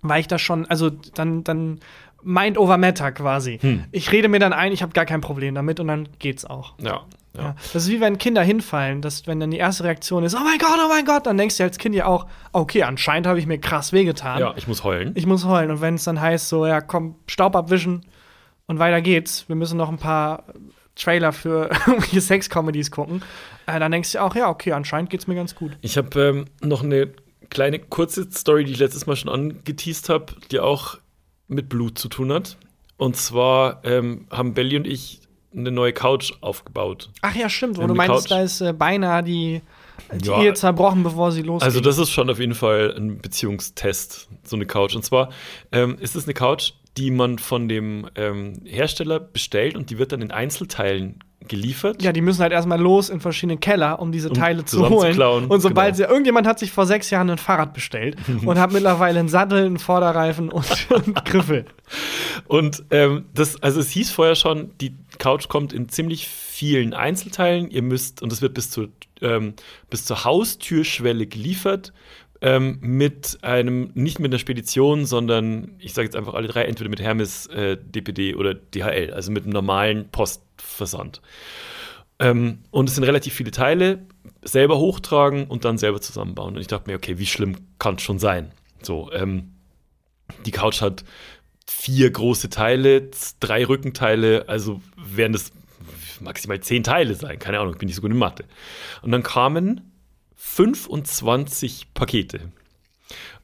war 0.01 0.17
ich 0.17 0.27
da 0.27 0.39
schon, 0.39 0.65
also 0.65 0.89
dann, 0.89 1.43
dann 1.43 1.79
Mind 2.23 2.57
over 2.57 2.77
Matter 2.77 3.11
quasi. 3.11 3.59
Hm. 3.61 3.83
Ich 3.91 4.11
rede 4.11 4.29
mir 4.29 4.39
dann 4.39 4.51
ein, 4.51 4.71
ich 4.71 4.81
habe 4.81 4.93
gar 4.93 5.05
kein 5.05 5.21
Problem 5.21 5.53
damit 5.53 5.79
und 5.79 5.87
dann 5.87 6.09
geht's 6.17 6.43
auch. 6.43 6.73
Ja. 6.81 7.01
Ja. 7.37 7.43
ja. 7.43 7.55
Das 7.73 7.83
ist 7.83 7.89
wie 7.89 8.01
wenn 8.01 8.17
Kinder 8.17 8.43
hinfallen, 8.43 9.01
dass 9.01 9.27
wenn 9.27 9.39
dann 9.39 9.51
die 9.51 9.57
erste 9.57 9.83
Reaktion 9.83 10.23
ist, 10.23 10.35
oh 10.35 10.43
mein 10.43 10.57
Gott, 10.57 10.79
oh 10.83 10.89
mein 10.89 11.05
Gott, 11.05 11.25
dann 11.25 11.37
denkst 11.37 11.57
du 11.57 11.63
als 11.63 11.77
Kind 11.77 11.95
ja 11.95 12.05
auch, 12.05 12.27
okay, 12.51 12.83
anscheinend 12.83 13.27
habe 13.27 13.39
ich 13.39 13.45
mir 13.45 13.59
krass 13.59 13.93
wehgetan. 13.93 14.39
Ja, 14.39 14.53
ich 14.57 14.67
muss 14.67 14.83
heulen. 14.83 15.11
Ich 15.15 15.25
muss 15.25 15.45
heulen. 15.45 15.71
Und 15.71 15.81
wenn 15.81 15.95
es 15.95 16.03
dann 16.03 16.19
heißt, 16.19 16.49
so, 16.49 16.65
ja, 16.65 16.81
komm, 16.81 17.15
Staub 17.27 17.55
abwischen 17.55 18.05
und 18.65 18.79
weiter 18.79 19.01
geht's, 19.01 19.47
wir 19.47 19.55
müssen 19.55 19.77
noch 19.77 19.89
ein 19.89 19.97
paar 19.97 20.43
Trailer 20.95 21.31
für 21.31 21.69
irgendwelche 21.87 22.21
Sex-Comedies 22.21 22.91
gucken, 22.91 23.21
äh, 23.65 23.79
dann 23.79 23.91
denkst 23.91 24.13
du 24.13 24.19
auch, 24.19 24.35
ja, 24.35 24.49
okay, 24.49 24.73
anscheinend 24.73 25.09
geht's 25.09 25.27
mir 25.27 25.35
ganz 25.35 25.55
gut. 25.55 25.77
Ich 25.81 25.97
habe 25.97 26.19
ähm, 26.19 26.45
noch 26.61 26.83
eine 26.83 27.09
kleine 27.49 27.79
kurze 27.79 28.29
Story, 28.31 28.65
die 28.65 28.73
ich 28.73 28.79
letztes 28.79 29.05
Mal 29.05 29.15
schon 29.15 29.29
angeteased 29.31 30.09
habe, 30.09 30.33
die 30.51 30.59
auch 30.59 30.97
mit 31.47 31.69
Blut 31.69 31.97
zu 31.97 32.09
tun 32.09 32.33
hat. 32.33 32.57
Und 32.97 33.15
zwar 33.15 33.85
ähm, 33.85 34.27
haben 34.31 34.53
Belly 34.53 34.75
und 34.75 34.87
ich 34.87 35.21
eine 35.55 35.71
neue 35.71 35.93
Couch 35.93 36.33
aufgebaut. 36.41 37.09
Ach 37.21 37.35
ja, 37.35 37.49
stimmt, 37.49 37.77
wo 37.77 37.87
du 37.87 37.93
meinst, 37.95 38.27
Couch. 38.27 38.31
da 38.31 38.41
ist 38.41 38.61
äh, 38.61 38.73
beinahe 38.73 39.23
die, 39.23 39.61
die 40.13 40.27
Ja. 40.27 40.41
Ehe 40.41 40.53
zerbrochen, 40.53 41.03
bevor 41.03 41.31
sie 41.31 41.41
losgeht. 41.41 41.65
Also 41.65 41.79
das 41.79 41.97
ist 41.97 42.11
schon 42.11 42.29
auf 42.29 42.39
jeden 42.39 42.55
Fall 42.55 42.93
ein 42.97 43.19
Beziehungstest, 43.19 44.29
so 44.43 44.55
eine 44.55 44.65
Couch. 44.65 44.95
Und 44.95 45.03
zwar 45.03 45.29
ähm, 45.71 45.97
ist 45.99 46.15
es 46.15 46.25
eine 46.25 46.33
Couch, 46.33 46.73
die 46.97 47.11
man 47.11 47.37
von 47.39 47.67
dem 47.67 48.09
ähm, 48.15 48.61
Hersteller 48.65 49.19
bestellt 49.19 49.75
und 49.75 49.89
die 49.89 49.97
wird 49.99 50.11
dann 50.11 50.21
in 50.21 50.31
Einzelteilen 50.31 51.19
geliefert. 51.47 52.01
ja, 52.01 52.11
die 52.11 52.21
müssen 52.21 52.41
halt 52.41 52.51
erstmal 52.51 52.79
los 52.81 53.09
in 53.09 53.21
verschiedene 53.21 53.57
Keller, 53.57 53.99
um 53.99 54.11
diese 54.11 54.29
Um 54.29 54.33
Teile 54.35 54.65
zu 54.65 54.89
holen. 54.89 55.17
Und 55.47 55.61
sobald 55.61 55.95
genau. 55.95 56.07
sie, 56.07 56.11
irgendjemand 56.11 56.47
hat 56.47 56.59
sich 56.59 56.71
vor 56.71 56.85
sechs 56.85 57.09
Jahren 57.09 57.29
ein 57.29 57.37
Fahrrad 57.37 57.73
bestellt 57.73 58.17
und 58.43 58.59
hat 58.59 58.73
mittlerweile 58.73 59.19
einen 59.19 59.29
Sattel, 59.29 59.65
einen 59.65 59.79
Vorderreifen 59.79 60.49
und, 60.49 60.65
und 60.89 61.23
Griffel. 61.25 61.65
Und 62.47 62.83
ähm, 62.91 63.25
das, 63.33 63.61
also 63.61 63.79
es 63.79 63.89
hieß 63.91 64.11
vorher 64.11 64.35
schon, 64.35 64.71
die 64.81 64.93
Couch 65.17 65.47
kommt 65.47 65.73
in 65.73 65.89
ziemlich 65.89 66.27
vielen 66.27 66.93
Einzelteilen. 66.93 67.69
Ihr 67.69 67.81
müsst, 67.81 68.21
und 68.21 68.31
es 68.31 68.41
wird 68.41 68.53
bis 68.53 68.69
zur, 68.71 68.89
ähm, 69.21 69.53
bis 69.89 70.05
zur 70.05 70.23
Haustürschwelle 70.23 71.27
geliefert, 71.27 71.93
ähm, 72.41 72.77
mit 72.81 73.39
einem, 73.41 73.91
nicht 73.93 74.19
mit 74.19 74.31
einer 74.31 74.39
Spedition, 74.39 75.05
sondern 75.05 75.75
ich 75.79 75.93
sage 75.93 76.05
jetzt 76.05 76.15
einfach 76.15 76.33
alle 76.33 76.47
drei, 76.47 76.63
entweder 76.63 76.89
mit 76.89 77.01
Hermes, 77.01 77.47
äh, 77.47 77.77
DPD 77.77 78.35
oder 78.35 78.53
DHL, 78.53 79.13
also 79.13 79.31
mit 79.31 79.43
einem 79.43 79.53
normalen 79.53 80.09
Postversand. 80.09 81.21
Ähm, 82.19 82.59
und 82.71 82.89
es 82.89 82.95
sind 82.95 83.03
relativ 83.03 83.33
viele 83.33 83.51
Teile, 83.51 84.05
selber 84.43 84.77
hochtragen 84.77 85.45
und 85.47 85.65
dann 85.65 85.77
selber 85.77 86.01
zusammenbauen. 86.01 86.55
Und 86.55 86.61
ich 86.61 86.67
dachte 86.67 86.89
mir, 86.89 86.95
okay, 86.95 87.17
wie 87.17 87.25
schlimm 87.25 87.55
kann 87.79 87.95
es 87.95 88.01
schon 88.01 88.19
sein? 88.19 88.51
So, 88.81 89.11
ähm, 89.11 89.53
die 90.45 90.51
Couch 90.51 90.81
hat 90.81 91.03
vier 91.67 92.09
große 92.09 92.49
Teile, 92.49 93.09
drei 93.39 93.65
Rückenteile, 93.65 94.45
also 94.47 94.81
werden 94.95 95.33
das 95.33 95.51
maximal 96.21 96.59
zehn 96.61 96.83
Teile 96.83 97.13
sein. 97.13 97.39
Keine 97.39 97.59
Ahnung, 97.59 97.73
ich 97.73 97.79
bin 97.79 97.87
nicht 97.87 97.95
so 97.95 98.01
gut 98.01 98.11
in 98.11 98.17
Mathe. 98.17 98.45
Und 99.01 99.11
dann 99.11 99.23
kamen 99.23 99.91
25 100.35 101.93
Pakete, 101.93 102.51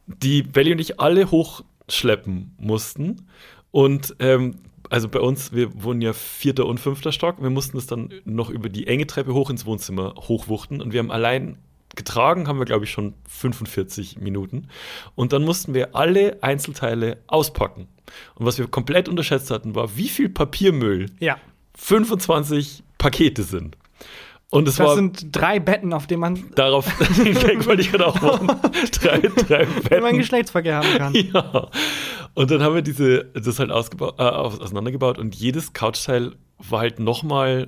die 0.07 0.43
Belly 0.43 0.71
und 0.71 0.80
ich 0.80 0.99
alle 0.99 1.30
hochschleppen 1.30 2.55
mussten. 2.57 3.28
Und 3.71 4.15
ähm, 4.19 4.55
also 4.89 5.09
bei 5.09 5.19
uns, 5.19 5.51
wir 5.53 5.84
wohnen 5.84 6.01
ja 6.01 6.13
vierter 6.13 6.65
und 6.65 6.80
fünfter 6.80 7.11
Stock, 7.11 7.41
wir 7.41 7.49
mussten 7.49 7.78
es 7.78 7.88
dann 7.88 8.13
noch 8.26 8.49
über 8.49 8.69
die 8.69 8.88
enge 8.88 9.07
Treppe 9.07 9.34
hoch 9.34 9.49
ins 9.49 9.65
Wohnzimmer 9.65 10.15
hochwuchten. 10.17 10.82
Und 10.82 10.93
wir 10.93 10.99
haben 10.99 11.11
allein 11.11 11.57
getragen, 11.95 12.47
haben 12.47 12.59
wir, 12.59 12.65
glaube 12.65 12.85
ich, 12.85 12.91
schon 12.91 13.13
45 13.29 14.19
Minuten. 14.19 14.67
Und 15.15 15.33
dann 15.33 15.43
mussten 15.43 15.73
wir 15.73 15.95
alle 15.95 16.41
Einzelteile 16.41 17.17
auspacken. 17.27 17.87
Und 18.35 18.45
was 18.45 18.57
wir 18.57 18.67
komplett 18.67 19.07
unterschätzt 19.09 19.51
hatten, 19.51 19.75
war, 19.75 19.95
wie 19.97 20.09
viel 20.09 20.29
Papiermüll 20.29 21.07
Ja. 21.19 21.37
25 21.75 22.83
Pakete 22.97 23.43
sind. 23.43 23.77
Und 24.49 24.67
es 24.67 24.75
Das 24.75 24.85
war 24.87 24.95
sind 24.95 25.35
drei 25.35 25.59
Betten, 25.59 25.93
auf 25.93 26.05
denen 26.05 26.21
man, 26.21 26.51
darauf, 26.55 26.85
wollte 27.65 27.81
ich 27.81 27.91
gerade 27.91 28.05
auch 28.07 28.21
machen. 28.21 28.47
drei, 29.01 29.17
drei 29.19 29.67
wenn 29.89 30.01
man 30.01 30.03
Betten. 30.03 30.17
Geschlechtsverkehr 30.19 30.75
haben 30.77 30.97
kann. 30.97 31.13
Ja. 31.33 31.69
Und 32.35 32.49
dann 32.51 32.61
haben 32.63 32.73
wir 32.75 32.81
diese, 32.81 33.25
das 33.35 33.59
halt 33.59 33.71
ausgebaut, 33.71 34.15
äh, 34.19 34.23
aus- 34.23 34.59
auseinandergebaut 34.59 35.17
und 35.19 35.35
jedes 35.35 35.73
Couchteil 35.73 36.33
war 36.57 36.79
halt 36.79 36.99
nochmal 36.99 37.67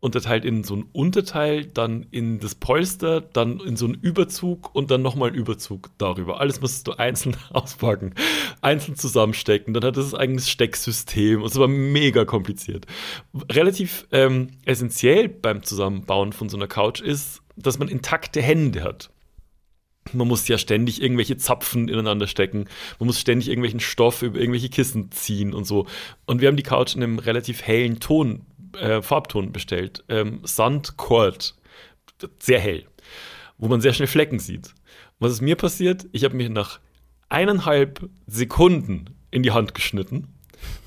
unterteilt 0.00 0.46
in 0.46 0.64
so 0.64 0.76
ein 0.76 0.86
Unterteil, 0.92 1.66
dann 1.66 2.06
in 2.10 2.40
das 2.40 2.54
Polster, 2.54 3.20
dann 3.20 3.60
in 3.60 3.76
so 3.76 3.84
einen 3.84 3.94
Überzug 3.94 4.74
und 4.74 4.90
dann 4.90 5.02
nochmal 5.02 5.28
einen 5.28 5.38
Überzug 5.38 5.90
darüber. 5.98 6.40
Alles 6.40 6.60
musstest 6.60 6.86
du 6.88 6.92
einzeln 6.92 7.36
auspacken, 7.50 8.14
einzeln 8.62 8.96
zusammenstecken. 8.96 9.74
Dann 9.74 9.84
hat 9.84 9.98
es 9.98 10.14
ein 10.14 10.20
eigenes 10.20 10.48
Stecksystem 10.48 11.42
und 11.42 11.50
es 11.50 11.58
war 11.58 11.68
mega 11.68 12.24
kompliziert. 12.24 12.86
Relativ 13.50 14.06
ähm, 14.10 14.48
essentiell 14.64 15.28
beim 15.28 15.62
Zusammenbauen 15.62 16.32
von 16.32 16.48
so 16.48 16.56
einer 16.56 16.68
Couch 16.68 17.00
ist, 17.00 17.42
dass 17.56 17.78
man 17.78 17.88
intakte 17.88 18.40
Hände 18.40 18.82
hat. 18.82 19.10
Man 20.14 20.28
muss 20.28 20.48
ja 20.48 20.56
ständig 20.56 21.02
irgendwelche 21.02 21.36
Zapfen 21.36 21.88
ineinander 21.88 22.26
stecken. 22.26 22.66
Man 22.98 23.06
muss 23.06 23.20
ständig 23.20 23.48
irgendwelchen 23.48 23.80
Stoff 23.80 24.22
über 24.22 24.40
irgendwelche 24.40 24.70
Kissen 24.70 25.12
ziehen 25.12 25.52
und 25.52 25.64
so. 25.64 25.86
Und 26.24 26.40
wir 26.40 26.48
haben 26.48 26.56
die 26.56 26.62
Couch 26.62 26.96
in 26.96 27.02
einem 27.02 27.18
relativ 27.18 27.62
hellen 27.62 28.00
Ton, 28.00 28.46
äh, 28.80 29.02
Farbton 29.02 29.52
bestellt. 29.52 30.04
Ähm, 30.08 30.40
Sandcord. 30.44 31.54
Sehr 32.38 32.60
hell. 32.60 32.84
Wo 33.58 33.68
man 33.68 33.80
sehr 33.80 33.92
schnell 33.92 34.08
Flecken 34.08 34.38
sieht. 34.38 34.74
Was 35.18 35.32
ist 35.32 35.40
mir 35.40 35.56
passiert? 35.56 36.06
Ich 36.12 36.24
habe 36.24 36.36
mich 36.36 36.48
nach 36.48 36.80
eineinhalb 37.28 38.08
Sekunden 38.26 39.16
in 39.30 39.42
die 39.42 39.52
Hand 39.52 39.74
geschnitten. 39.74 40.28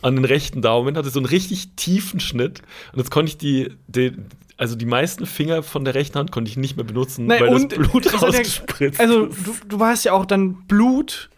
An 0.01 0.15
den 0.15 0.25
rechten 0.25 0.61
Daumen 0.61 0.97
hatte 0.97 1.09
so 1.09 1.19
einen 1.19 1.25
richtig 1.25 1.75
tiefen 1.75 2.19
Schnitt. 2.19 2.61
Und 2.91 2.99
jetzt 2.99 3.11
konnte 3.11 3.29
ich 3.29 3.37
die, 3.37 3.71
die 3.87 4.13
also 4.57 4.75
die 4.75 4.85
meisten 4.85 5.25
Finger 5.25 5.63
von 5.63 5.83
der 5.83 5.95
rechten 5.95 6.19
Hand 6.19 6.31
konnte 6.31 6.49
ich 6.49 6.57
nicht 6.57 6.75
mehr 6.75 6.85
benutzen, 6.85 7.25
Nein, 7.25 7.41
weil 7.41 7.49
das 7.49 7.67
Blut 7.67 8.21
rausgespritzt 8.21 8.99
Also, 8.99 9.25
ist. 9.25 9.47
du, 9.47 9.55
du 9.67 9.79
hast 9.83 10.03
ja 10.03 10.13
auch 10.13 10.25
dann 10.25 10.65
Blut, 10.67 11.29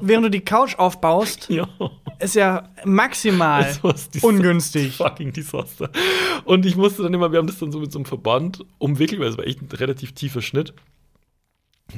während 0.00 0.26
du 0.26 0.30
die 0.30 0.40
Couch 0.40 0.76
aufbaust. 0.78 1.48
Ja. 1.48 1.68
Ist 2.18 2.34
ja 2.34 2.68
maximal 2.84 3.76
ungünstig. 4.22 4.96
Fucking 4.96 5.32
Desaster. 5.32 5.90
Und 6.44 6.66
ich 6.66 6.76
musste 6.76 7.02
dann 7.04 7.14
immer, 7.14 7.30
wir 7.32 7.38
haben 7.38 7.46
das 7.46 7.58
dann 7.58 7.70
so 7.70 7.78
mit 7.78 7.92
so 7.92 7.98
einem 7.98 8.06
Verband 8.06 8.64
umwickelt, 8.78 9.20
weil 9.20 9.28
es 9.28 9.38
war 9.38 9.46
echt 9.46 9.62
ein 9.62 9.68
relativ 9.72 10.12
tiefer 10.12 10.42
Schnitt. 10.42 10.74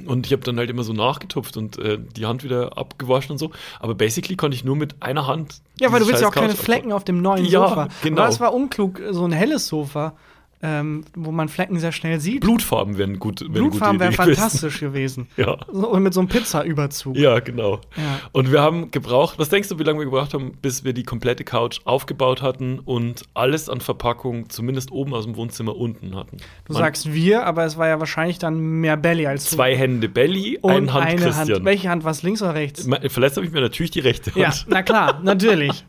Und 0.06 0.26
ich 0.26 0.32
habe 0.32 0.42
dann 0.42 0.56
halt 0.56 0.70
immer 0.70 0.84
so 0.84 0.92
nachgetupft 0.92 1.56
und 1.56 1.76
äh, 1.78 1.98
die 1.98 2.24
Hand 2.26 2.44
wieder 2.44 2.78
abgewaschen 2.78 3.32
und 3.32 3.38
so. 3.38 3.50
Aber 3.80 3.96
basically 3.96 4.36
konnte 4.36 4.54
ich 4.54 4.62
nur 4.62 4.76
mit 4.76 5.02
einer 5.02 5.26
Hand. 5.26 5.62
Ja, 5.80 5.90
weil 5.90 5.98
du 6.00 6.06
willst 6.06 6.22
ja 6.22 6.28
auch 6.28 6.32
keine 6.32 6.54
Flecken 6.54 6.92
auf 6.92 7.02
dem 7.02 7.20
neuen 7.22 7.44
Ja, 7.44 7.68
Sofa. 7.68 7.88
genau. 8.02 8.20
Aber 8.22 8.30
das 8.30 8.38
war 8.38 8.54
unklug, 8.54 9.00
so 9.10 9.24
ein 9.24 9.32
helles 9.32 9.66
Sofa, 9.66 10.14
ähm, 10.62 11.04
wo 11.16 11.30
man 11.30 11.48
Flecken 11.48 11.78
sehr 11.78 11.92
schnell 11.92 12.20
sieht. 12.20 12.40
Blutfarben 12.42 12.98
wären 12.98 13.18
gut. 13.18 13.40
eine 13.40 13.50
Blutfarben 13.50 13.98
wären 13.98 14.12
fantastisch 14.12 14.80
gewesen. 14.80 15.26
Ja. 15.36 15.56
So, 15.72 15.88
und 15.88 16.02
mit 16.02 16.12
so 16.12 16.20
einem 16.20 16.28
Pizza-Überzug. 16.28 17.16
Ja, 17.16 17.40
genau. 17.40 17.80
Ja. 17.96 18.20
Und 18.32 18.52
wir 18.52 18.60
haben 18.60 18.90
gebraucht, 18.90 19.38
was 19.38 19.48
denkst 19.48 19.68
du, 19.70 19.78
wie 19.78 19.84
lange 19.84 20.00
wir 20.00 20.04
gebraucht 20.04 20.34
haben, 20.34 20.52
bis 20.60 20.84
wir 20.84 20.92
die 20.92 21.02
komplette 21.02 21.44
Couch 21.44 21.80
aufgebaut 21.84 22.42
hatten 22.42 22.78
und 22.78 23.22
alles 23.32 23.68
an 23.70 23.80
Verpackung, 23.80 24.50
zumindest 24.50 24.92
oben 24.92 25.14
aus 25.14 25.24
dem 25.24 25.36
Wohnzimmer 25.36 25.76
unten 25.76 26.14
hatten? 26.14 26.36
Du 26.66 26.74
Man- 26.74 26.82
sagst 26.82 27.12
wir, 27.12 27.46
aber 27.46 27.64
es 27.64 27.78
war 27.78 27.88
ja 27.88 27.98
wahrscheinlich 28.00 28.38
dann 28.38 28.58
mehr 28.60 28.96
Belly 28.98 29.26
als 29.26 29.48
du. 29.48 29.56
zwei 29.56 29.74
Hände 29.74 30.08
Belly, 30.10 30.58
und 30.60 30.70
eine 30.72 30.92
Hand 30.92 31.06
eine 31.06 31.20
Christian. 31.22 31.56
Hand. 31.56 31.64
Welche 31.64 31.88
Hand? 31.88 32.04
Was 32.04 32.22
links 32.22 32.42
oder 32.42 32.54
rechts? 32.54 32.86
Verletzt 33.08 33.36
habe 33.36 33.46
ich 33.46 33.52
mir 33.52 33.60
natürlich 33.62 33.92
die 33.92 34.00
rechte 34.00 34.30
Ja, 34.38 34.48
Hand. 34.48 34.66
na 34.68 34.82
klar, 34.82 35.20
natürlich. 35.24 35.86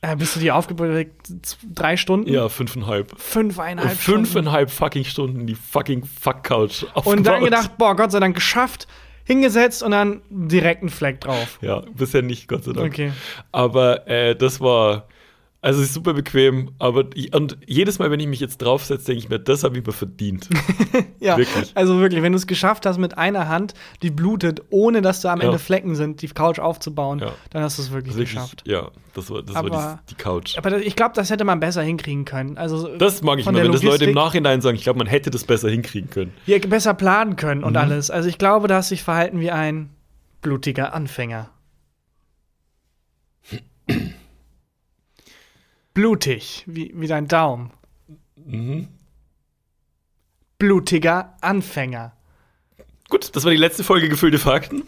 Äh, 0.00 0.14
bist 0.16 0.36
du 0.36 0.40
die 0.40 0.52
aufgebaut? 0.52 1.08
Drei 1.74 1.96
Stunden? 1.96 2.32
Ja, 2.32 2.48
fünfeinhalb. 2.48 3.18
Fünfeinhalb 3.18 4.00
Stunden. 4.00 4.26
Fünfeinhalb 4.26 4.70
fucking 4.70 5.04
Stunden 5.04 5.46
die 5.46 5.56
fucking 5.56 6.04
Fuck-Couch 6.04 6.84
aufgebaut. 6.94 7.06
Und 7.06 7.26
dann 7.26 7.42
gedacht, 7.42 7.76
boah, 7.78 7.96
Gott 7.96 8.12
sei 8.12 8.20
Dank 8.20 8.36
geschafft, 8.36 8.86
hingesetzt 9.24 9.82
und 9.82 9.90
dann 9.90 10.22
direkt 10.30 10.82
einen 10.82 10.90
Fleck 10.90 11.20
drauf. 11.20 11.58
Ja, 11.62 11.82
bisher 11.96 12.22
nicht, 12.22 12.46
Gott 12.46 12.64
sei 12.64 12.72
Dank. 12.74 12.92
Okay. 12.92 13.12
Aber 13.50 14.06
äh, 14.06 14.36
das 14.36 14.60
war, 14.60 15.08
also 15.60 15.80
es 15.80 15.88
ist 15.88 15.94
super 15.94 16.14
bequem, 16.14 16.70
aber 16.78 17.06
und 17.32 17.58
jedes 17.66 17.98
Mal, 17.98 18.10
wenn 18.12 18.20
ich 18.20 18.28
mich 18.28 18.38
jetzt 18.40 18.58
draufsetze, 18.58 19.06
denke 19.06 19.18
ich 19.24 19.28
mir, 19.28 19.38
das 19.40 19.64
habe 19.64 19.76
ich 19.78 19.84
mir 19.86 19.92
verdient. 19.92 20.48
Ja, 21.20 21.36
Wirklich. 21.36 21.72
also 21.74 21.98
wirklich, 21.98 22.22
wenn 22.22 22.30
du 22.32 22.38
es 22.38 22.46
geschafft 22.46 22.86
hast, 22.86 22.96
mit 22.98 23.18
einer 23.18 23.48
Hand, 23.48 23.74
die 24.02 24.10
blutet, 24.10 24.62
ohne 24.70 25.02
dass 25.02 25.20
da 25.20 25.32
am 25.32 25.40
Ja. 25.40 25.46
Ende 25.46 25.58
Flecken 25.58 25.96
sind, 25.96 26.22
die 26.22 26.28
Couch 26.28 26.60
aufzubauen, 26.60 27.18
Ja. 27.18 27.32
dann 27.50 27.62
hast 27.64 27.76
du 27.78 27.82
es 27.82 27.90
wirklich 27.90 28.14
Wirklich, 28.14 28.34
geschafft. 28.34 28.62
ja, 28.66 28.90
das 29.14 29.28
war, 29.30 29.42
das 29.42 29.56
Aber- 29.56 29.70
war 29.70 30.00
die, 30.08 30.14
die 30.14 30.22
Couch. 30.22 30.56
Aber 30.56 30.78
ich 30.80 30.94
glaube, 30.94 31.12
das 31.16 31.28
hätte 31.30 31.44
man 31.44 31.58
besser 31.58 31.82
hinkriegen 31.82 32.24
können. 32.24 32.56
Also 32.56 32.96
Das 32.96 33.22
mag 33.22 33.40
ich 33.40 33.44
der 33.46 33.54
wenn 33.54 33.72
das 33.72 33.82
Leute 33.82 34.04
im 34.04 34.10
Logistik- 34.10 34.14
Nachhinein 34.14 34.60
sagen, 34.60 34.76
ich 34.76 34.84
glaube, 34.84 34.98
man 34.98 35.08
hätte 35.08 35.30
das 35.30 35.42
besser 35.44 35.68
hinkriegen 35.68 36.08
können. 36.08 36.32
ja, 36.46 36.58
besser 36.58 36.94
planen 36.94 37.34
können 37.34 37.62
Mhm. 37.62 37.66
und 37.66 37.76
alles. 37.76 38.10
Also 38.10 38.28
ich 38.28 38.38
glaube, 38.38 38.68
da 38.68 38.76
hast 38.76 38.90
du 38.90 38.94
dich 38.94 39.02
verhalten 39.02 39.40
wie 39.40 39.50
ein 39.50 39.90
Blutiger 40.40 40.94
Anfänger. 40.94 41.50
Blutig, 45.98 46.62
wie, 46.66 46.92
wie 46.94 47.08
dein 47.08 47.26
Daumen. 47.26 47.72
Blutiger 50.56 51.36
Anfänger. 51.40 52.12
Gut, 53.08 53.34
das 53.34 53.42
war 53.42 53.50
die 53.50 53.56
letzte 53.56 53.82
Folge 53.82 54.08
Gefüllte 54.08 54.38
Fakten. 54.38 54.84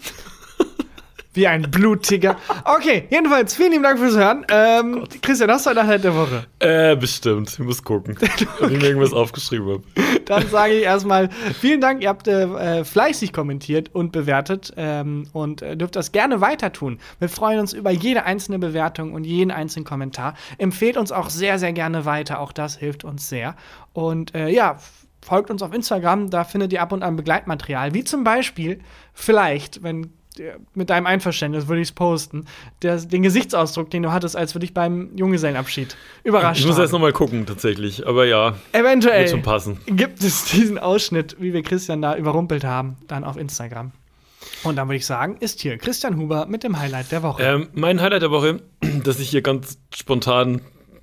Wie 1.41 1.47
ein 1.47 1.70
blutiger. 1.70 2.36
Okay, 2.66 3.07
jedenfalls, 3.09 3.57
vielen 3.57 3.70
lieben 3.70 3.82
Dank 3.82 3.99
fürs 3.99 4.14
Hören. 4.14 4.45
Ähm, 4.51 5.07
Christian, 5.22 5.51
hast 5.51 5.64
du 5.64 5.70
eine 5.70 5.84
Highlight 5.84 6.05
der 6.05 6.14
Woche? 6.14 6.45
Äh, 6.59 6.97
bestimmt. 6.97 7.49
Ich 7.55 7.59
muss 7.61 7.82
gucken, 7.82 8.14
ob 8.61 8.70
ich 8.70 8.76
mir 8.76 8.88
irgendwas 8.88 9.14
aufgeschrieben 9.14 9.66
habe. 9.66 9.82
Dann 10.26 10.47
sage 10.51 10.74
ich 10.74 10.82
erstmal 10.82 11.30
vielen 11.59 11.80
Dank. 11.80 12.03
Ihr 12.03 12.11
habt 12.11 12.28
äh, 12.28 12.84
fleißig 12.84 13.32
kommentiert 13.32 13.88
und 13.95 14.12
bewertet 14.12 14.74
ähm, 14.76 15.28
und 15.32 15.62
äh, 15.62 15.78
dürft 15.78 15.97
das 15.97 16.12
gerne 16.12 16.43
weiter 16.43 16.74
tun. 16.74 16.99
Wir 17.20 17.30
freuen 17.30 17.59
uns 17.59 17.72
über 17.72 17.91
jede 17.91 18.24
einzelne 18.24 18.59
Bewertung 18.59 19.14
und 19.14 19.24
jeden 19.24 19.51
einzelnen 19.51 19.86
Kommentar. 19.86 20.34
Empfehlt 20.59 20.99
uns 20.99 21.11
auch 21.11 21.30
sehr, 21.30 21.59
sehr 21.59 21.72
gerne 21.72 22.05
weiter. 22.05 22.38
Auch 22.41 22.53
das 22.53 22.76
hilft 22.76 23.03
uns 23.03 23.30
sehr. 23.30 23.57
Und 23.95 24.34
äh, 24.34 24.51
ja, 24.51 24.76
folgt 25.22 25.51
uns 25.51 25.62
auf 25.62 25.72
Instagram. 25.72 26.28
Da 26.28 26.45
findet 26.45 26.74
ihr 26.74 26.82
ab 26.82 26.93
und 26.93 27.03
an 27.03 27.16
Begleitmaterial. 27.16 27.95
Wie 27.95 28.05
zum 28.05 28.24
Beispiel, 28.24 28.80
vielleicht, 29.14 29.82
wenn 29.82 30.20
mit 30.74 30.91
deinem 30.91 31.07
Einverständnis 31.07 31.66
würde 31.68 31.83
ich 31.83 31.89
es 31.89 31.93
posten, 31.93 32.47
der, 32.83 32.97
den 32.99 33.22
Gesichtsausdruck, 33.22 33.91
den 33.91 34.03
du 34.03 34.12
hattest, 34.12 34.37
als 34.37 34.55
wir 34.55 34.61
dich 34.61 34.72
beim 34.74 35.11
Junggesellenabschied 35.16 35.97
überrascht 36.24 36.61
Ich 36.61 36.66
muss 36.66 36.76
haben. 36.76 36.83
erst 36.83 36.93
noch 36.93 37.01
mal 37.01 37.12
gucken, 37.12 37.47
tatsächlich. 37.47 38.07
Aber 38.07 38.24
ja, 38.26 38.55
Eventuell 38.72 39.28
schon 39.28 39.43
passen. 39.43 39.78
gibt 39.87 40.22
es 40.22 40.45
diesen 40.45 40.78
Ausschnitt, 40.78 41.37
wie 41.41 41.53
wir 41.53 41.62
Christian 41.62 42.01
da 42.01 42.16
überrumpelt 42.16 42.64
haben, 42.64 42.97
dann 43.09 43.24
auf 43.24 43.37
Instagram. 43.37 43.93
Und 44.62 44.76
dann 44.76 44.89
würde 44.89 44.97
ich 44.97 45.07
sagen, 45.07 45.37
ist 45.41 45.61
hier 45.61 45.76
Christian 45.78 46.16
Huber 46.16 46.47
mit 46.47 46.64
dem 46.64 46.78
Highlight 46.78 47.12
der 47.12 47.22
Woche. 47.22 47.43
Ähm, 47.43 47.68
mein 47.74 48.01
Highlight 48.01 48.22
der 48.22 48.31
Woche, 48.31 48.61
dass 49.05 49.18
ich 49.20 49.28
hier 49.31 49.43
ganz 49.43 49.78
spontan 49.95 50.61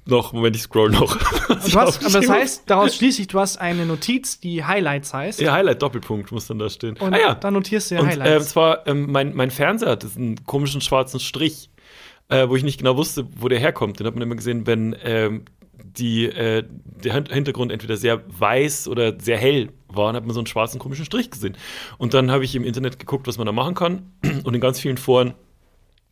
noch, 0.10 0.34
Moment, 0.34 0.56
ich 0.56 0.62
scroll 0.64 0.90
noch. 0.90 1.18
Hast, 1.50 1.76
aber 2.06 2.20
das 2.22 2.30
heißt, 2.30 2.64
daraus 2.68 2.96
schließe 2.96 3.22
ich, 3.22 3.28
du 3.28 3.40
hast 3.40 3.58
eine 3.58 3.86
Notiz, 3.86 4.40
die 4.40 4.64
Highlights 4.64 5.14
heißt. 5.14 5.40
Ja, 5.42 5.54
Highlight, 5.54 5.82
Doppelpunkt 5.82 6.32
muss 6.32 6.48
dann 6.48 6.60
da 6.60 6.70
stehen. 6.70 6.96
Und 6.98 7.14
ah 7.14 7.20
ja, 7.20 7.36
dann 7.36 7.54
notierst 7.54 7.92
du 7.92 7.96
ja 7.96 8.02
Und 8.02 8.08
äh, 8.08 8.12
Highlights. 8.12 8.50
zwar, 8.50 8.88
ähm, 8.88 9.12
mein, 9.12 9.36
mein 9.36 9.52
Fernseher 9.52 9.92
hat 9.92 10.04
diesen 10.04 10.44
komischen 10.46 10.82
schwarzen 10.82 11.20
Strich, 11.20 11.70
äh, 12.30 12.48
wo 12.50 12.56
ich 12.56 12.64
nicht 12.64 12.78
genau 12.78 12.96
wusste, 12.98 13.28
wo 13.38 13.48
der 13.48 13.60
herkommt. 13.60 14.00
Den 14.00 14.08
hat 14.08 14.14
man 14.16 14.22
immer 14.24 14.36
gesehen, 14.36 14.66
wenn 14.68 14.96
ähm, 15.04 15.46
die, 15.74 16.26
äh, 16.26 16.64
der 16.86 17.14
Hin- 17.14 17.26
Hintergrund 17.32 17.72
entweder 17.72 17.98
sehr 17.98 18.22
weiß 18.28 18.88
oder 18.88 19.20
sehr 19.20 19.38
hell 19.38 19.70
war, 19.88 20.08
dann 20.08 20.16
hat 20.18 20.26
man 20.26 20.34
so 20.34 20.40
einen 20.40 20.48
schwarzen 20.48 20.80
komischen 20.80 21.06
Strich 21.06 21.30
gesehen. 21.32 21.56
Und 21.98 22.14
dann 22.14 22.32
habe 22.32 22.44
ich 22.44 22.56
im 22.56 22.64
Internet 22.64 23.00
geguckt, 23.00 23.28
was 23.28 23.38
man 23.38 23.46
da 23.46 23.52
machen 23.52 23.74
kann. 23.76 24.12
Und 24.44 24.54
in 24.54 24.62
ganz 24.62 24.80
vielen 24.80 24.98
Foren 24.98 25.34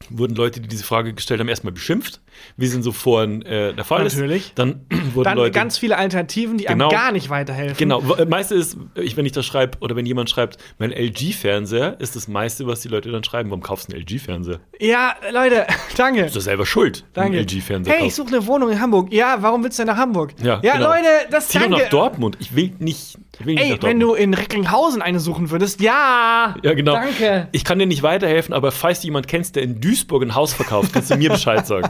wurden 0.09 0.35
Leute, 0.35 0.59
die 0.61 0.67
diese 0.67 0.83
Frage 0.83 1.13
gestellt 1.13 1.39
haben, 1.39 1.47
erstmal 1.47 1.73
beschimpft, 1.73 2.21
wie 2.57 2.65
es 2.65 2.73
in 2.73 2.83
so 2.83 2.91
Foren 2.91 3.41
äh, 3.43 3.73
der 3.73 3.83
Fall 3.85 4.03
Natürlich. 4.03 4.47
ist. 4.47 4.59
Dann 4.59 4.85
wurden 5.13 5.23
dann 5.25 5.37
Leute 5.37 5.51
ganz 5.51 5.77
viele 5.77 5.97
Alternativen, 5.97 6.57
die 6.57 6.65
Genau. 6.65 6.89
einem 6.89 6.97
gar 6.97 7.11
nicht 7.11 7.29
weiterhelfen. 7.29 7.77
Genau, 7.77 8.01
w- 8.07 8.25
meiste 8.25 8.55
ist, 8.55 8.77
ich, 8.95 9.15
wenn 9.17 9.25
ich 9.25 9.31
das 9.31 9.45
schreibe, 9.45 9.77
oder 9.81 9.95
wenn 9.95 10.05
jemand 10.05 10.29
schreibt, 10.29 10.57
mein 10.77 10.91
LG-Fernseher, 10.91 11.99
ist 11.99 12.15
das 12.15 12.27
meiste, 12.27 12.67
was 12.67 12.81
die 12.81 12.87
Leute 12.87 13.11
dann 13.11 13.23
schreiben, 13.23 13.49
warum 13.49 13.61
kaufst 13.61 13.89
du 13.89 13.93
einen 13.95 14.01
LG-Fernseher? 14.05 14.59
Ja, 14.79 15.15
Leute, 15.31 15.65
danke. 15.97 16.23
Bist 16.23 16.35
du 16.35 16.39
selber 16.39 16.65
schuld, 16.65 17.05
Danke. 17.13 17.37
einen 17.37 17.47
LG-Fernseher 17.47 17.93
Hey, 17.93 18.07
ich 18.07 18.15
kaufen. 18.15 18.27
suche 18.27 18.35
eine 18.37 18.47
Wohnung 18.47 18.69
in 18.71 18.81
Hamburg. 18.81 19.11
Ja, 19.13 19.37
warum 19.41 19.63
willst 19.63 19.79
du 19.79 19.83
denn 19.83 19.93
nach 19.93 19.97
Hamburg? 19.99 20.33
Ja, 20.43 20.59
ja 20.63 20.73
genau. 20.75 20.89
Leute, 20.89 21.07
das 21.31 21.47
Zieh 21.49 21.59
doch 21.59 21.65
danke. 21.67 21.83
nach 21.83 21.89
Dortmund. 21.89 22.37
Ich 22.39 22.55
will 22.55 22.73
nicht, 22.79 23.17
ich 23.39 23.45
will 23.45 23.55
nicht 23.55 23.63
Ey, 23.63 23.71
nach 23.71 23.83
wenn 23.83 23.99
du 23.99 24.13
in 24.13 24.33
Recklinghausen 24.33 25.01
eine 25.01 25.19
suchen 25.19 25.51
würdest, 25.51 25.81
ja. 25.81 26.55
ja, 26.61 26.73
genau. 26.73 26.93
Danke. 26.93 27.47
Ich 27.51 27.63
kann 27.63 27.79
dir 27.79 27.85
nicht 27.85 28.03
weiterhelfen, 28.03 28.53
aber 28.53 28.71
falls 28.71 29.01
du 29.01 29.07
jemanden 29.07 29.27
kennst, 29.27 29.55
der 29.55 29.63
in 29.63 29.79
Duisburg 29.81 29.94
ein 30.27 30.35
Haus 30.35 30.53
verkauft, 30.53 30.93
kannst 30.93 31.11
du 31.11 31.17
mir 31.17 31.29
Bescheid 31.29 31.65
sagen. 31.65 31.89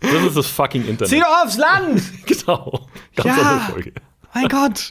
Das 0.00 0.12
ist 0.12 0.36
das 0.36 0.46
fucking 0.46 0.82
Internet. 0.86 1.08
Zieh 1.08 1.20
doch 1.20 1.44
aufs 1.44 1.56
Land. 1.56 2.02
Genau. 2.26 2.86
Ganz 3.14 3.26
Ja. 3.38 3.42
andere 3.42 3.72
Folge. 3.72 3.92
Mein 4.34 4.48
Gott. 4.48 4.90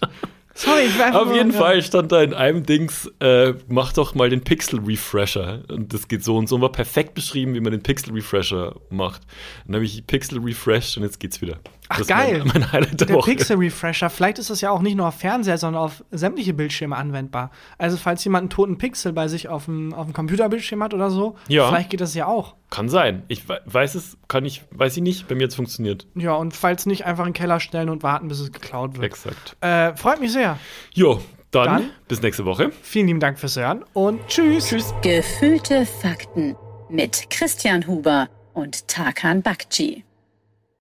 Sorry, 0.57 0.83
ich 0.87 0.97
war 0.97 1.21
Auf 1.21 1.33
jeden. 1.35 1.51
Fall 1.51 1.81
stand 1.83 2.11
da 2.13 2.21
in 2.23 2.33
einem 2.33 2.63
Dings, 2.65 3.11
äh, 3.19 3.53
mach 3.67 3.91
doch 3.91 4.15
mal 4.15 4.29
den 4.29 4.41
Pixel 4.41 4.79
Refresher. 4.79 5.63
Und 5.69 5.93
das 5.93 6.07
geht 6.07 6.23
so 6.23 6.37
und 6.37 6.47
so. 6.47 6.55
Und 6.55 6.61
war 6.61 6.71
perfekt 6.71 7.13
beschrieben, 7.13 7.53
wie 7.55 7.59
man 7.59 7.71
den 7.73 7.83
Pixel 7.83 8.13
Refresher 8.13 8.73
macht. 8.89 9.21
Dann 9.67 9.75
habe 9.75 9.85
ich 9.85 10.07
Pixel 10.07 10.39
refreshed 10.39 10.95
und 10.97 11.03
jetzt 11.03 11.19
geht's 11.19 11.41
wieder. 11.41 11.57
Ach, 11.89 11.97
das 11.99 12.07
geil. 12.07 12.39
Mein, 12.45 12.61
mein 12.61 12.71
Highlight 12.71 12.99
der, 12.99 13.07
Der 13.07 13.15
Woche. 13.17 13.31
Pixel 13.31 13.57
Refresher, 13.57 14.09
vielleicht 14.09 14.39
ist 14.39 14.49
das 14.49 14.61
ja 14.61 14.71
auch 14.71 14.81
nicht 14.81 14.95
nur 14.95 15.07
auf 15.07 15.15
Fernseher, 15.15 15.57
sondern 15.57 15.83
auf 15.83 16.03
sämtliche 16.11 16.53
Bildschirme 16.53 16.95
anwendbar. 16.95 17.51
Also, 17.77 17.97
falls 17.97 18.23
jemand 18.23 18.43
einen 18.43 18.49
toten 18.49 18.77
Pixel 18.77 19.13
bei 19.13 19.27
sich 19.27 19.47
auf 19.49 19.65
dem, 19.65 19.93
auf 19.93 20.05
dem 20.05 20.13
Computerbildschirm 20.13 20.81
hat 20.83 20.93
oder 20.93 21.09
so, 21.09 21.35
Ja. 21.47 21.67
vielleicht 21.69 21.89
geht 21.91 22.01
das 22.01 22.13
ja 22.15 22.25
auch. 22.27 22.55
Kann 22.69 22.89
sein. 22.89 23.23
Ich 23.27 23.47
we- 23.47 23.61
weiß 23.65 23.95
es, 23.95 24.17
kann 24.27 24.45
ich, 24.45 24.63
weiß 24.71 24.97
ich 24.97 25.03
nicht. 25.03 25.27
Bei 25.27 25.35
mir 25.35 25.43
hat 25.43 25.49
es 25.51 25.55
funktioniert. 25.55 26.07
Ja, 26.15 26.33
und 26.33 26.55
falls 26.55 26.85
nicht, 26.85 27.05
einfach 27.05 27.25
in 27.25 27.29
den 27.33 27.37
Keller 27.37 27.59
stellen 27.59 27.89
und 27.89 28.03
warten, 28.03 28.27
bis 28.27 28.39
es 28.39 28.51
geklaut 28.51 28.93
wird. 28.95 29.03
Exakt. 29.05 29.55
Äh, 29.61 29.95
freut 29.95 30.19
mich 30.19 30.31
sehr. 30.31 30.57
Jo, 30.93 31.21
dann, 31.51 31.65
Dann? 31.65 31.89
bis 32.07 32.21
nächste 32.21 32.43
Woche. 32.45 32.71
Vielen 32.81 33.07
lieben 33.07 33.19
Dank 33.19 33.39
fürs 33.39 33.55
Hören 33.55 33.83
und 33.93 34.19
tschüss. 34.27 34.67
Tschüss. 34.69 34.93
Gefühlte 35.01 35.85
Fakten 35.85 36.55
mit 36.89 37.29
Christian 37.29 37.87
Huber 37.87 38.27
und 38.53 38.87
Tarkan 38.87 39.41
Bakci. 39.41 40.03